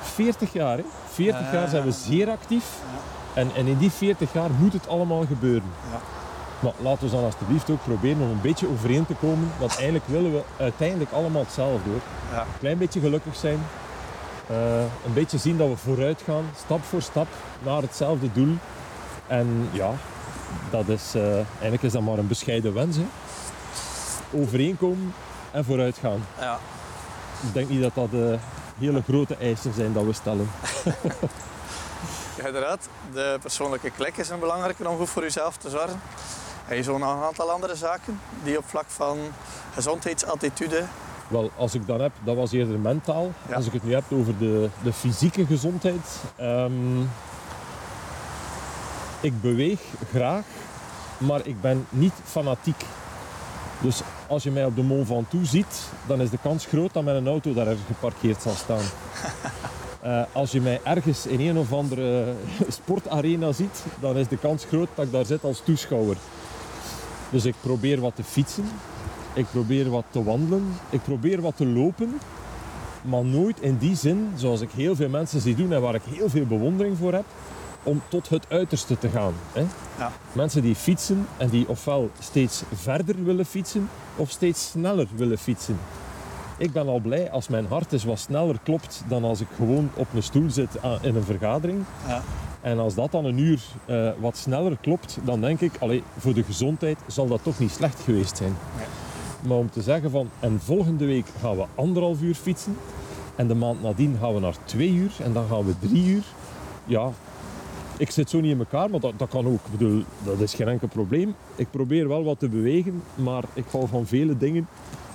40 0.01 0.53
jaar, 0.53 0.78
hè? 0.78 0.84
40 1.11 1.41
Ja, 1.41 1.53
jaar 1.53 1.68
zijn 1.70 1.84
we 1.84 1.91
zeer 1.91 2.30
actief. 2.30 2.66
En, 3.34 3.51
en 3.55 3.66
in 3.66 3.78
die 3.78 3.91
40 3.91 4.34
jaar 4.34 4.49
moet 4.59 4.74
het 4.74 4.88
allemaal 4.88 5.26
gebeuren. 5.26 5.72
Ja. 5.91 5.99
Maar 6.59 6.74
laten 6.78 7.05
we 7.05 7.11
dan 7.16 7.24
alsjeblieft 7.24 7.70
ook 7.70 7.84
proberen 7.84 8.22
om 8.22 8.30
een 8.30 8.41
beetje 8.41 8.70
overeen 8.70 9.05
te 9.05 9.14
komen. 9.14 9.51
Want 9.59 9.76
eigenlijk 9.76 10.07
willen 10.07 10.32
we 10.32 10.41
uiteindelijk 10.57 11.11
allemaal 11.11 11.41
hetzelfde 11.41 11.89
hoor. 11.89 12.01
Ja. 12.32 12.41
Een 12.41 12.59
klein 12.59 12.78
beetje 12.78 12.99
gelukkig 12.99 13.36
zijn. 13.36 13.59
Eh, 14.47 14.81
een 15.05 15.13
beetje 15.13 15.37
zien 15.37 15.57
dat 15.57 15.67
we 15.67 15.77
vooruit 15.77 16.21
gaan, 16.25 16.45
stap 16.65 16.83
voor 16.83 17.01
stap, 17.01 17.27
naar 17.63 17.81
hetzelfde 17.81 18.31
doel. 18.31 18.57
En 19.27 19.69
ja, 19.71 19.91
dat 20.69 20.87
is, 20.87 21.15
eh, 21.15 21.33
eigenlijk 21.33 21.83
is 21.83 21.91
dat 21.91 22.01
maar 22.01 22.17
een 22.17 22.27
bescheiden 22.27 22.73
wens. 22.73 22.97
Hè. 22.97 23.05
Overeenkomen 24.31 25.13
en 25.51 25.65
vooruit 25.65 25.97
gaan. 25.97 26.25
Ja. 26.39 26.59
Ik 27.47 27.53
denk 27.53 27.69
niet 27.69 27.81
dat 27.81 27.95
dat 27.95 28.11
de 28.11 28.37
hele 28.79 29.01
grote 29.01 29.35
eisen 29.35 29.73
zijn 29.73 29.93
dat 29.93 30.03
we 30.03 30.13
stellen. 30.13 30.49
Ja, 32.37 32.45
inderdaad, 32.45 32.87
de 33.13 33.37
persoonlijke 33.41 33.89
klik 33.89 34.17
is 34.17 34.29
een 34.29 34.39
belangrijke 34.39 34.89
om 34.89 34.97
goed 34.97 35.09
voor 35.09 35.21
jezelf 35.21 35.57
te 35.57 35.69
zorgen. 35.69 36.01
Heb 36.65 36.83
je 36.83 36.91
een 36.91 37.03
aantal 37.03 37.51
andere 37.51 37.75
zaken 37.75 38.19
die 38.43 38.57
op 38.57 38.63
vlak 38.67 38.85
van 38.87 39.17
gezondheidsattitude. 39.73 40.83
Wel, 41.28 41.51
als 41.57 41.74
ik 41.74 41.88
dan 41.88 42.01
heb, 42.01 42.11
dat 42.24 42.36
was 42.36 42.51
eerder 42.51 42.80
mentaal. 42.80 43.32
Ja. 43.49 43.55
Als 43.55 43.65
ik 43.65 43.74
het 43.74 43.84
nu 43.84 43.93
heb 43.93 44.03
over 44.11 44.38
de, 44.38 44.69
de 44.84 44.93
fysieke 44.93 45.45
gezondheid. 45.45 46.21
ehm, 46.36 47.01
ik 49.21 49.41
beweeg 49.41 49.80
graag, 50.09 50.45
maar 51.17 51.41
ik 51.43 51.61
ben 51.61 51.86
niet 51.89 52.13
fanatiek. 52.24 52.86
Dus 53.82 54.01
als 54.28 54.43
je 54.43 54.51
mij 54.51 54.65
op 54.65 54.76
de 54.76 54.82
Mont 54.84 55.07
Ventoux 55.07 55.49
ziet, 55.49 55.82
dan 56.07 56.21
is 56.21 56.30
de 56.30 56.38
kans 56.41 56.65
groot 56.65 56.93
dat 56.93 57.03
mijn 57.03 57.28
auto 57.28 57.53
daar 57.53 57.67
ergens 57.67 57.88
geparkeerd 57.88 58.41
zal 58.41 58.53
staan. 58.53 58.84
Eh, 60.03 60.21
als 60.32 60.51
je 60.51 60.61
mij 60.61 60.80
ergens 60.84 61.26
in 61.26 61.39
een 61.39 61.57
of 61.57 61.74
andere 61.74 62.34
sportarena 62.69 63.51
ziet, 63.51 63.84
dan 63.99 64.17
is 64.17 64.28
de 64.28 64.38
kans 64.38 64.65
groot 64.65 64.88
dat 64.95 65.05
ik 65.05 65.11
daar 65.11 65.26
zit 65.26 65.43
als 65.43 65.61
toeschouwer. 65.65 66.17
Dus 67.30 67.45
ik 67.45 67.55
probeer 67.61 67.99
wat 68.01 68.15
te 68.15 68.24
fietsen, 68.24 68.69
ik 69.34 69.45
probeer 69.51 69.89
wat 69.89 70.03
te 70.09 70.23
wandelen, 70.23 70.63
ik 70.89 71.03
probeer 71.03 71.41
wat 71.41 71.57
te 71.57 71.65
lopen, 71.65 72.19
maar 73.01 73.25
nooit 73.25 73.59
in 73.59 73.77
die 73.77 73.95
zin 73.95 74.29
zoals 74.36 74.61
ik 74.61 74.69
heel 74.71 74.95
veel 74.95 75.09
mensen 75.09 75.41
zie 75.41 75.55
doen 75.55 75.73
en 75.73 75.81
waar 75.81 75.95
ik 75.95 76.01
heel 76.09 76.29
veel 76.29 76.45
bewondering 76.45 76.97
voor 76.97 77.13
heb, 77.13 77.25
om 77.84 78.01
tot 78.07 78.29
het 78.29 78.45
uiterste 78.49 78.97
te 78.97 79.09
gaan. 79.09 79.34
Hè? 79.53 79.63
Ja. 79.97 80.11
Mensen 80.31 80.61
die 80.61 80.75
fietsen 80.75 81.27
en 81.38 81.49
die 81.49 81.67
ofwel 81.69 82.09
steeds 82.19 82.63
verder 82.73 83.23
willen 83.23 83.45
fietsen 83.45 83.89
of 84.15 84.29
steeds 84.29 84.69
sneller 84.69 85.07
willen 85.15 85.38
fietsen. 85.38 85.77
Ik 86.57 86.71
ben 86.71 86.88
al 86.88 86.99
blij 86.99 87.31
als 87.31 87.47
mijn 87.47 87.65
hart 87.69 87.93
eens 87.93 88.03
wat 88.03 88.19
sneller 88.19 88.55
klopt 88.63 89.03
dan 89.07 89.23
als 89.23 89.41
ik 89.41 89.47
gewoon 89.55 89.89
op 89.93 90.07
een 90.13 90.23
stoel 90.23 90.49
zit 90.49 90.81
aan- 90.84 90.99
in 91.01 91.15
een 91.15 91.23
vergadering. 91.23 91.84
Ja. 92.07 92.21
En 92.61 92.79
als 92.79 92.93
dat 92.95 93.11
dan 93.11 93.25
een 93.25 93.38
uur 93.38 93.61
eh, 93.86 94.09
wat 94.19 94.38
sneller 94.38 94.77
klopt, 94.81 95.17
dan 95.23 95.41
denk 95.41 95.61
ik, 95.61 95.71
allee, 95.79 96.03
voor 96.17 96.34
de 96.34 96.43
gezondheid 96.43 96.97
zal 97.07 97.27
dat 97.27 97.39
toch 97.43 97.59
niet 97.59 97.71
slecht 97.71 97.99
geweest 98.03 98.38
zijn. 98.38 98.55
Nee. 98.77 98.86
Maar 99.47 99.57
om 99.57 99.71
te 99.71 99.81
zeggen 99.81 100.11
van, 100.11 100.29
en 100.39 100.59
volgende 100.63 101.05
week 101.05 101.25
gaan 101.41 101.55
we 101.55 101.65
anderhalf 101.75 102.21
uur 102.21 102.35
fietsen. 102.35 102.77
En 103.35 103.47
de 103.47 103.55
maand 103.55 103.81
nadien 103.81 104.17
gaan 104.19 104.33
we 104.33 104.39
naar 104.39 104.55
twee 104.65 104.91
uur. 104.91 105.11
En 105.23 105.33
dan 105.33 105.47
gaan 105.49 105.65
we 105.65 105.73
drie 105.79 106.05
uur. 106.05 106.23
Ja, 106.85 107.11
ik 107.97 108.11
zit 108.11 108.29
zo 108.29 108.39
niet 108.39 108.51
in 108.51 108.59
elkaar, 108.59 108.89
maar 108.89 108.99
dat, 108.99 109.13
dat 109.17 109.29
kan 109.29 109.45
ook. 109.45 109.65
Ik 109.65 109.71
bedoel, 109.71 110.03
dat 110.23 110.39
is 110.39 110.53
geen 110.53 110.67
enkel 110.67 110.87
probleem. 110.87 111.35
Ik 111.55 111.71
probeer 111.71 112.07
wel 112.07 112.23
wat 112.23 112.39
te 112.39 112.49
bewegen, 112.49 113.03
maar 113.15 113.43
ik 113.53 113.65
hou 113.71 113.87
van 113.87 114.05
vele 114.05 114.37
dingen. 114.37 114.67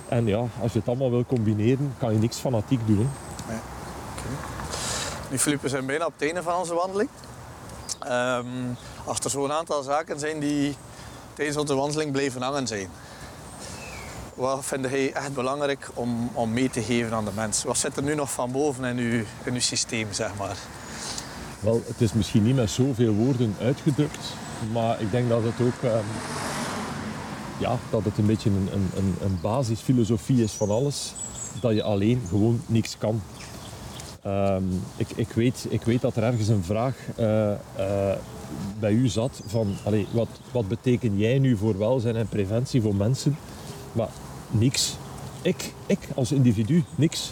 En 0.07 0.25
ja, 0.25 0.45
als 0.61 0.73
je 0.73 0.79
het 0.79 0.87
allemaal 0.87 1.09
wil 1.11 1.25
combineren, 1.25 1.93
kan 1.97 2.13
je 2.13 2.19
niks 2.19 2.37
fanatiek 2.37 2.79
doen. 2.87 3.09
hè. 3.45 3.55
Nu, 5.31 5.37
Filip, 5.39 5.61
we 5.61 5.69
zijn 5.69 5.85
bijna 5.85 6.05
op 6.05 6.13
het 6.13 6.21
einde 6.21 6.43
van 6.43 6.55
onze 6.55 6.73
wandeling. 6.73 7.09
Ehm, 7.99 8.45
als 9.05 9.19
er 9.19 9.29
zo'n 9.29 9.51
aantal 9.51 9.83
zaken 9.83 10.19
zijn 10.19 10.39
die 10.39 10.75
tijdens 11.33 11.57
onze 11.57 11.75
wandeling 11.75 12.11
blijven 12.11 12.41
hangen 12.41 12.67
zijn. 12.67 12.89
Wat 14.39 14.65
vind 14.65 14.89
jij 14.89 15.13
echt 15.13 15.33
belangrijk 15.33 15.89
om, 15.93 16.29
om 16.33 16.53
mee 16.53 16.69
te 16.69 16.81
geven 16.81 17.13
aan 17.13 17.25
de 17.25 17.31
mensen? 17.35 17.67
Wat 17.67 17.77
zit 17.77 17.97
er 17.97 18.03
nu 18.03 18.15
nog 18.15 18.31
van 18.31 18.51
boven 18.51 18.83
in 18.83 18.97
uw, 18.97 19.23
in 19.43 19.53
uw 19.53 19.59
systeem, 19.59 20.07
zeg 20.11 20.31
maar? 20.37 20.57
Wel, 21.59 21.81
het 21.87 22.01
is 22.01 22.13
misschien 22.13 22.43
niet 22.43 22.55
met 22.55 22.69
zoveel 22.69 23.13
woorden 23.13 23.55
uitgedrukt, 23.61 24.33
maar 24.71 25.01
ik 25.01 25.11
denk 25.11 25.29
dat 25.29 25.43
het 25.43 25.67
ook 25.67 25.83
ehm, 25.83 26.03
ja, 27.57 27.77
dat 27.89 28.03
het 28.03 28.17
een 28.17 28.25
beetje 28.25 28.49
een, 28.49 28.69
een, 28.73 28.89
een, 28.95 29.15
een 29.21 29.37
basisfilosofie 29.41 30.43
is 30.43 30.51
van 30.51 30.69
alles. 30.69 31.13
Dat 31.61 31.73
je 31.73 31.83
alleen 31.83 32.21
gewoon 32.27 32.61
niks 32.65 32.97
kan. 32.97 33.21
Ehm, 34.21 34.63
ik, 34.97 35.07
ik, 35.15 35.29
weet, 35.29 35.65
ik 35.69 35.81
weet 35.81 36.01
dat 36.01 36.15
er 36.15 36.23
ergens 36.23 36.47
een 36.47 36.63
vraag 36.63 36.95
eh, 37.15 37.51
eh, 37.51 37.57
bij 38.79 38.91
u 38.91 39.07
zat 39.07 39.41
van 39.45 39.75
allee, 39.83 40.07
wat, 40.11 40.29
wat 40.51 40.67
betekent 40.67 41.19
jij 41.19 41.39
nu 41.39 41.57
voor 41.57 41.77
welzijn 41.77 42.15
en 42.15 42.27
preventie 42.27 42.81
voor 42.81 42.95
mensen? 42.95 43.37
Maar 43.91 44.09
niks. 44.51 44.95
Ik, 45.41 45.73
ik 45.85 45.99
als 46.15 46.31
individu, 46.31 46.83
niks. 46.95 47.31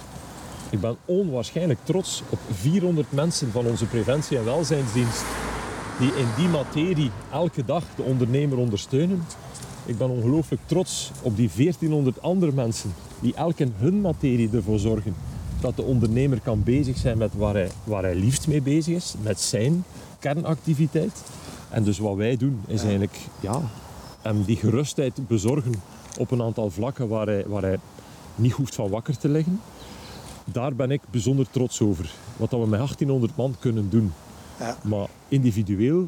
Ik 0.69 0.79
ben 0.79 0.97
onwaarschijnlijk 1.05 1.79
trots 1.83 2.23
op 2.29 2.39
400 2.51 3.11
mensen 3.11 3.51
van 3.51 3.65
onze 3.65 3.85
preventie- 3.85 4.37
en 4.37 4.45
welzijnsdienst 4.45 5.23
die 5.99 6.15
in 6.15 6.27
die 6.37 6.47
materie 6.47 7.11
elke 7.31 7.65
dag 7.65 7.83
de 7.95 8.03
ondernemer 8.03 8.57
ondersteunen. 8.57 9.23
Ik 9.85 9.97
ben 9.97 10.09
ongelooflijk 10.09 10.61
trots 10.65 11.11
op 11.21 11.35
die 11.35 11.49
1400 11.55 12.21
andere 12.21 12.51
mensen 12.51 12.93
die 13.19 13.33
elk 13.33 13.59
in 13.59 13.73
hun 13.77 14.01
materie 14.01 14.49
ervoor 14.53 14.79
zorgen 14.79 15.15
dat 15.61 15.75
de 15.75 15.81
ondernemer 15.81 16.39
kan 16.43 16.63
bezig 16.63 16.97
zijn 16.97 17.17
met 17.17 17.33
waar 17.33 17.53
hij, 17.53 17.71
waar 17.83 18.03
hij 18.03 18.15
liefst 18.15 18.47
mee 18.47 18.61
bezig 18.61 18.95
is, 18.95 19.15
met 19.21 19.39
zijn 19.41 19.83
kernactiviteit. 20.19 21.23
En 21.69 21.83
dus 21.83 21.99
wat 21.99 22.15
wij 22.15 22.37
doen 22.37 22.61
is 22.67 22.81
eigenlijk 22.81 23.17
ja, 23.39 23.61
hem 24.21 24.43
die 24.43 24.55
gerustheid 24.55 25.27
bezorgen 25.27 25.73
op 26.17 26.31
een 26.31 26.41
aantal 26.41 26.69
vlakken 26.69 27.07
waar 27.07 27.25
hij, 27.25 27.43
waar 27.47 27.61
hij 27.61 27.79
niet 28.35 28.51
hoeft 28.51 28.75
van 28.75 28.89
wakker 28.89 29.17
te 29.17 29.29
liggen. 29.29 29.61
Daar 30.45 30.75
ben 30.75 30.91
ik 30.91 31.01
bijzonder 31.11 31.49
trots 31.49 31.81
over. 31.81 32.11
Wat 32.37 32.49
dat 32.49 32.59
we 32.59 32.67
met 32.67 32.79
1800 32.79 33.35
man 33.35 33.55
kunnen 33.59 33.89
doen. 33.89 34.13
Ja. 34.59 34.77
Maar 34.83 35.07
individueel 35.27 36.07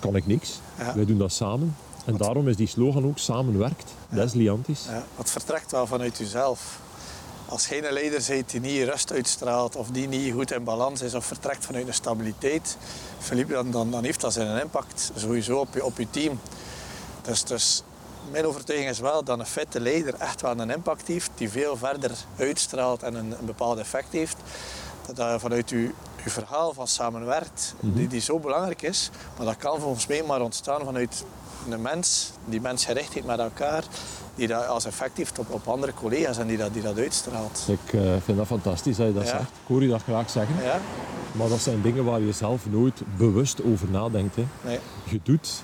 kan 0.00 0.16
ik 0.16 0.26
niks. 0.26 0.60
Ja. 0.78 0.94
Wij 0.94 1.04
doen 1.04 1.18
dat 1.18 1.32
samen. 1.32 1.76
En 2.04 2.16
daarom 2.16 2.48
is 2.48 2.56
die 2.56 2.66
slogan 2.66 3.04
ook 3.04 3.18
samen 3.18 3.58
werkt. 3.58 3.94
Dat 4.08 4.24
is 4.24 4.32
Liantis. 4.32 4.84
Ja, 4.88 5.04
het 5.16 5.30
vertrekt 5.30 5.70
wel 5.70 5.86
vanuit 5.86 6.18
jezelf. 6.18 6.80
Als 7.46 7.68
jij 7.68 7.86
een 7.86 7.92
leider 7.92 8.24
bent 8.28 8.50
die 8.50 8.60
niet 8.60 8.88
rust 8.88 9.12
uitstraalt 9.12 9.76
of 9.76 9.88
die 9.88 10.08
niet 10.08 10.32
goed 10.32 10.50
in 10.50 10.64
balans 10.64 11.02
is 11.02 11.14
of 11.14 11.24
vertrekt 11.24 11.64
vanuit 11.64 11.86
een 11.86 11.94
stabiliteit, 11.94 12.76
Philippe, 13.18 13.52
dan, 13.52 13.70
dan, 13.70 13.90
dan 13.90 14.04
heeft 14.04 14.20
dat 14.20 14.32
zijn 14.32 14.62
impact 14.62 15.12
sowieso 15.16 15.58
op 15.58 15.74
je, 15.74 15.84
op 15.84 15.98
je 15.98 16.06
team. 16.10 16.38
Dus, 17.22 17.44
dus 17.44 17.82
mijn 18.30 18.46
overtuiging 18.46 18.90
is 18.90 18.98
wel 19.00 19.24
dat 19.24 19.38
een 19.38 19.46
fitte 19.46 19.80
leider 19.80 20.14
echt 20.14 20.40
wel 20.40 20.58
een 20.58 20.70
impact 20.70 21.06
heeft 21.06 21.30
die 21.34 21.50
veel 21.50 21.76
verder 21.76 22.10
uitstraalt 22.38 23.02
en 23.02 23.14
een, 23.14 23.34
een 23.38 23.46
bepaald 23.46 23.78
effect 23.78 24.12
heeft. 24.12 24.36
Dat 25.06 25.16
dat 25.16 25.40
vanuit 25.40 25.70
uw, 25.70 25.86
uw 26.24 26.30
verhaal 26.30 26.72
van 26.72 26.86
samenwerkt, 26.88 27.74
die, 27.80 28.06
die 28.08 28.20
zo 28.20 28.38
belangrijk 28.38 28.82
is, 28.82 29.10
maar 29.36 29.46
dat 29.46 29.56
kan 29.56 29.80
volgens 29.80 30.06
mij 30.06 30.22
maar 30.26 30.40
ontstaan 30.40 30.84
vanuit 30.84 31.24
een 31.70 31.82
mens 31.82 32.30
die 32.44 32.60
mensgerichtheid 32.60 33.24
met 33.24 33.38
elkaar, 33.38 33.84
die 34.34 34.46
dat 34.46 34.66
als 34.66 34.84
effect 34.84 35.16
heeft 35.16 35.38
op, 35.38 35.50
op 35.50 35.68
andere 35.68 35.94
collega's 35.94 36.38
en 36.38 36.46
die 36.46 36.56
dat, 36.56 36.72
die 36.72 36.82
dat 36.82 36.98
uitstraalt. 36.98 37.64
Ik 37.68 37.92
eh, 37.92 38.00
vind 38.24 38.38
dat 38.38 38.46
fantastisch 38.46 38.96
dat 38.96 39.06
je 39.06 39.12
dat 39.12 39.22
Ja. 39.24 39.28
zegt. 39.28 39.42
Ik 39.42 39.66
hoor 39.66 39.82
je 39.82 39.88
dat 39.88 40.02
graag 40.02 40.30
zeggen. 40.30 40.62
Ja? 40.62 40.80
Maar 41.32 41.48
dat 41.48 41.60
zijn 41.60 41.82
dingen 41.82 42.04
waar 42.04 42.20
je 42.20 42.32
zelf 42.32 42.60
nooit 42.70 43.02
bewust 43.16 43.62
over 43.64 43.90
nadenkt. 43.90 44.36
Hè. 44.36 44.44
Nee. 44.64 44.78
Je 45.04 45.20
doet. 45.22 45.62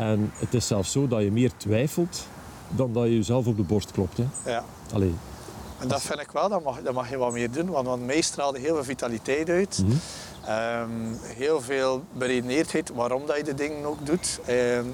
En 0.00 0.32
het 0.36 0.54
is 0.54 0.66
zelfs 0.66 0.92
zo 0.92 1.08
dat 1.08 1.22
je 1.22 1.32
meer 1.32 1.50
twijfelt 1.56 2.22
dan 2.68 2.92
dat 2.92 3.04
je 3.04 3.14
jezelf 3.16 3.46
op 3.46 3.56
de 3.56 3.62
borst 3.62 3.90
klopt. 3.90 4.16
Hè. 4.16 4.50
Ja. 4.50 4.64
Allee, 4.92 5.14
En 5.78 5.88
dat 5.88 6.02
vind 6.02 6.20
ik 6.20 6.30
wel, 6.32 6.48
dat 6.48 6.62
mag, 6.64 6.82
dat 6.82 6.94
mag 6.94 7.10
je 7.10 7.16
wat 7.16 7.32
meer 7.32 7.50
doen, 7.50 7.70
want, 7.70 7.86
want 7.86 8.06
mij 8.06 8.20
straalde 8.20 8.58
heel 8.58 8.74
veel 8.74 8.84
vitaliteit 8.84 9.48
uit. 9.48 9.82
Mhm. 9.84 9.96
Ehm, 10.44 10.88
heel 11.22 11.60
veel 11.60 12.02
beredeneerdheid 12.12 12.90
waarom 12.94 13.26
dat 13.26 13.36
je 13.36 13.42
de 13.44 13.54
dingen 13.54 13.84
ook 13.84 14.06
doet. 14.06 14.40
Ehm, 14.46 14.84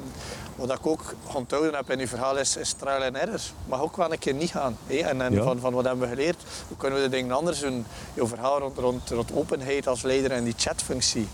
wat 0.57 0.71
ik 0.73 0.87
ook 0.87 1.15
onthouden 1.35 1.75
heb 1.75 1.91
in 1.91 2.01
uw 2.01 2.07
verhaal 2.07 2.37
is, 2.39 2.57
is 2.57 2.73
trial 2.73 3.03
and 3.03 3.17
error. 3.17 3.41
Mag 3.69 3.81
ook 3.81 3.97
wel 3.97 4.13
een 4.13 4.19
keer 4.19 4.35
niet 4.35 4.51
gaan. 4.51 4.77
En, 4.87 5.21
en 5.21 5.33
Ja. 5.33 5.43
van, 5.43 5.59
van 5.59 5.73
wat 5.73 5.85
hebben 5.85 6.09
we 6.09 6.15
geleerd? 6.17 6.43
Hoe 6.69 6.77
kunnen 6.77 6.99
we 6.99 7.05
de 7.05 7.17
dingen 7.17 7.37
anders 7.37 7.61
doen? 7.61 7.85
Jouw 8.15 8.27
verhaal 8.27 8.59
rond, 8.59 8.79
rond, 8.79 9.11
rond 9.11 9.33
openheid 9.35 9.87
als 9.87 10.03
leider 10.03 10.31
en 10.31 10.45
die 10.45 10.55
chatfunctie. 10.57 11.29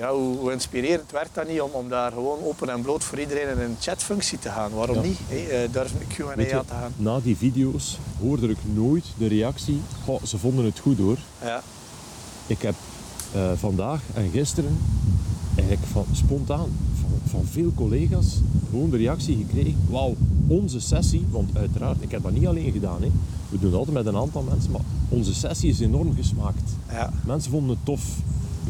Ja, 0.00 0.12
hoe, 0.14 0.36
hoe 0.38 0.52
inspirerend 0.52 1.10
werkt 1.10 1.34
dat 1.34 1.48
niet 1.48 1.60
om, 1.60 1.70
om 1.72 1.88
daar 1.88 2.12
gewoon 2.12 2.38
open 2.44 2.68
en 2.68 2.82
bloot 2.82 3.04
voor 3.04 3.18
iedereen 3.20 3.48
in 3.48 3.58
een 3.64 3.76
chatfunctie 3.80 4.38
te 4.38 4.48
gaan? 4.48 4.70
Waarom 4.72 4.96
Ja. 4.96 5.02
niet? 5.02 5.18
hè? 5.26 5.36
Eh, 5.36 5.72
durf 5.72 5.92
een 5.92 6.06
Q&A 6.08 6.40
je, 6.42 6.54
aan 6.56 6.64
te 6.64 6.72
gaan. 6.72 6.92
na 6.96 7.20
die 7.20 7.36
video's 7.36 7.98
hoorde 8.20 8.48
ik 8.48 8.56
nooit 8.74 9.04
de 9.18 9.26
reactie. 9.26 9.80
"Goh, 10.04 10.22
ze 10.24 10.38
vonden 10.38 10.64
het 10.64 10.78
goed 10.78 10.98
hoor. 10.98 11.18
Ja. 11.42 11.62
Ik 12.46 12.62
heb 12.62 12.74
eh, 13.34 13.50
vandaag 13.56 14.00
en 14.14 14.30
gisteren 14.32 14.78
eigenlijk 15.56 15.86
van, 15.92 16.04
spontaan 16.12 16.68
van, 17.00 17.18
van 17.30 17.44
veel 17.50 17.72
collega's 17.74 18.26
gewoon 18.70 18.90
de 18.90 18.96
reactie 18.96 19.36
gekregen. 19.36 19.76
Wauw, 19.88 20.16
onze 20.46 20.80
sessie, 20.80 21.26
want 21.30 21.56
uiteraard, 21.56 21.96
ik 22.02 22.10
heb 22.10 22.22
dat 22.22 22.32
niet 22.32 22.46
alleen 22.46 22.72
gedaan. 22.72 23.02
Hè. 23.02 23.10
We 23.48 23.58
doen 23.58 23.70
het 23.70 23.78
altijd 23.78 23.96
met 23.96 24.06
een 24.06 24.16
aantal 24.20 24.42
mensen, 24.42 24.70
maar 24.70 24.80
onze 25.08 25.34
sessie 25.34 25.70
is 25.70 25.80
enorm 25.80 26.14
gesmaakt. 26.16 26.70
Ja. 26.90 27.12
Mensen 27.26 27.50
vonden 27.50 27.70
het 27.76 27.84
tof. 27.84 28.02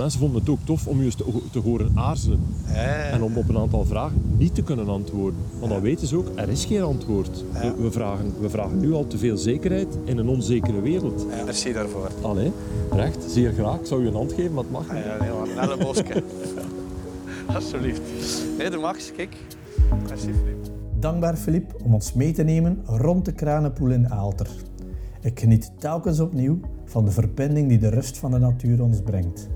Mensen 0.00 0.20
vonden 0.20 0.40
het 0.40 0.50
ook 0.50 0.58
tof 0.64 0.86
om 0.86 0.98
je 0.98 1.04
eens 1.04 1.14
te, 1.14 1.24
te 1.50 1.58
horen 1.58 1.90
aarzelen. 1.94 2.40
Ja. 2.66 2.72
En 2.84 3.22
om 3.22 3.36
op 3.36 3.48
een 3.48 3.58
aantal 3.58 3.84
vragen 3.84 4.22
niet 4.38 4.54
te 4.54 4.62
kunnen 4.62 4.88
antwoorden. 4.88 5.40
Want 5.58 5.72
dan 5.72 5.80
weten 5.80 6.06
ze 6.06 6.16
ook, 6.16 6.26
er 6.34 6.48
is 6.48 6.64
geen 6.64 6.82
antwoord. 6.82 7.44
Ja. 7.52 7.60
We, 7.60 7.82
we, 7.82 7.90
vragen, 7.90 8.32
we 8.40 8.50
vragen 8.50 8.80
nu 8.80 8.92
al 8.92 9.06
te 9.06 9.18
veel 9.18 9.36
zekerheid 9.36 9.98
in 10.04 10.18
een 10.18 10.28
onzekere 10.28 10.80
wereld. 10.80 11.26
Ja, 11.36 11.44
merci 11.44 11.72
daarvoor. 11.72 12.10
Allee, 12.22 12.52
recht, 12.90 13.24
zeer 13.30 13.52
graag. 13.52 13.78
Ik 13.80 13.86
zou 13.86 14.02
je 14.02 14.08
een 14.08 14.14
hand 14.14 14.32
geven, 14.32 14.52
maar 14.52 14.62
het 14.62 14.72
mag 14.72 14.88
Ah, 14.88 14.94
niet. 14.94 15.04
ja, 15.04 15.16
nee, 15.20 15.30
maar 15.30 15.48
een 15.48 15.58
elleboogje. 15.58 16.22
Alsjeblieft. 17.54 18.00
Nee, 18.58 18.70
de 18.70 18.76
max, 18.76 19.12
kijk. 19.16 19.36
Merci, 20.08 20.26
Filip. 20.26 20.70
Dankbaar 20.98 21.36
Filip 21.36 21.74
om 21.84 21.94
ons 21.94 22.12
mee 22.12 22.32
te 22.32 22.42
nemen 22.42 22.82
rond 22.86 23.24
de 23.24 23.32
kranenpoel 23.32 23.90
in 23.90 24.10
Aalter. 24.10 24.48
Ik 25.20 25.40
geniet 25.40 25.70
telkens 25.78 26.20
opnieuw 26.20 26.58
van 26.84 27.04
de 27.04 27.10
verbinding 27.10 27.68
die 27.68 27.78
de 27.78 27.88
rust 27.88 28.18
van 28.18 28.30
de 28.30 28.38
natuur 28.38 28.82
ons 28.82 29.00
brengt. 29.02 29.48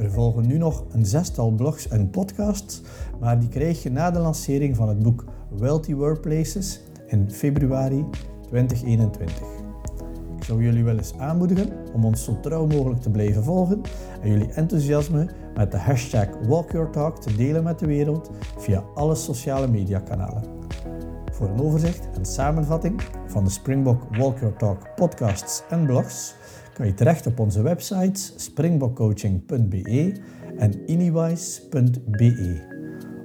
Er 0.00 0.10
volgen 0.10 0.46
nu 0.46 0.58
nog 0.58 0.84
een 0.90 1.06
zestal 1.06 1.50
blogs 1.50 1.88
en 1.88 2.10
podcasts, 2.10 2.82
maar 3.18 3.40
die 3.40 3.48
krijg 3.48 3.82
je 3.82 3.90
na 3.90 4.10
de 4.10 4.18
lancering 4.18 4.76
van 4.76 4.88
het 4.88 4.98
boek 4.98 5.24
Wealthy 5.58 5.94
Workplaces 5.94 6.80
in 7.06 7.30
februari 7.30 8.04
2021. 8.48 9.36
Ik 10.36 10.44
zou 10.44 10.62
jullie 10.62 10.84
wel 10.84 10.96
eens 10.96 11.18
aanmoedigen 11.18 11.68
om 11.92 12.04
ons 12.04 12.24
zo 12.24 12.40
trouw 12.40 12.66
mogelijk 12.66 13.00
te 13.00 13.10
blijven 13.10 13.44
volgen 13.44 13.80
en 14.22 14.30
jullie 14.30 14.52
enthousiasme 14.52 15.28
met 15.54 15.70
de 15.70 15.78
hashtag 15.78 16.26
WalkYourTalk 16.46 17.20
te 17.20 17.36
delen 17.36 17.64
met 17.64 17.78
de 17.78 17.86
wereld 17.86 18.30
via 18.58 18.84
alle 18.94 19.14
sociale 19.14 19.68
mediakanalen. 19.68 20.42
Voor 21.32 21.48
een 21.48 21.60
overzicht 21.60 22.08
en 22.16 22.24
samenvatting 22.24 23.02
van 23.26 23.44
de 23.44 23.50
Springbok 23.50 24.16
Walk 24.16 24.38
Your 24.38 24.56
Talk 24.56 24.94
podcasts 24.94 25.62
en 25.70 25.86
blogs 25.86 26.34
kan 26.80 26.88
je 26.88 26.94
terecht 26.94 27.26
op 27.26 27.40
onze 27.40 27.62
websites 27.62 28.32
springbokcoaching.be 28.36 30.14
en 30.56 30.86
inywise.be. 30.86 32.68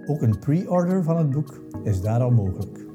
Ook 0.05 0.21
een 0.21 0.39
pre-order 0.39 1.03
van 1.03 1.17
het 1.17 1.29
boek 1.29 1.61
is 1.83 2.01
daar 2.01 2.21
al 2.21 2.31
mogelijk. 2.31 2.85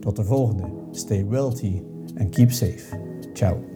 Tot 0.00 0.16
de 0.16 0.24
volgende. 0.24 0.64
Stay 0.90 1.26
wealthy 1.26 1.82
and 2.18 2.30
keep 2.30 2.50
safe. 2.50 3.00
Ciao. 3.32 3.75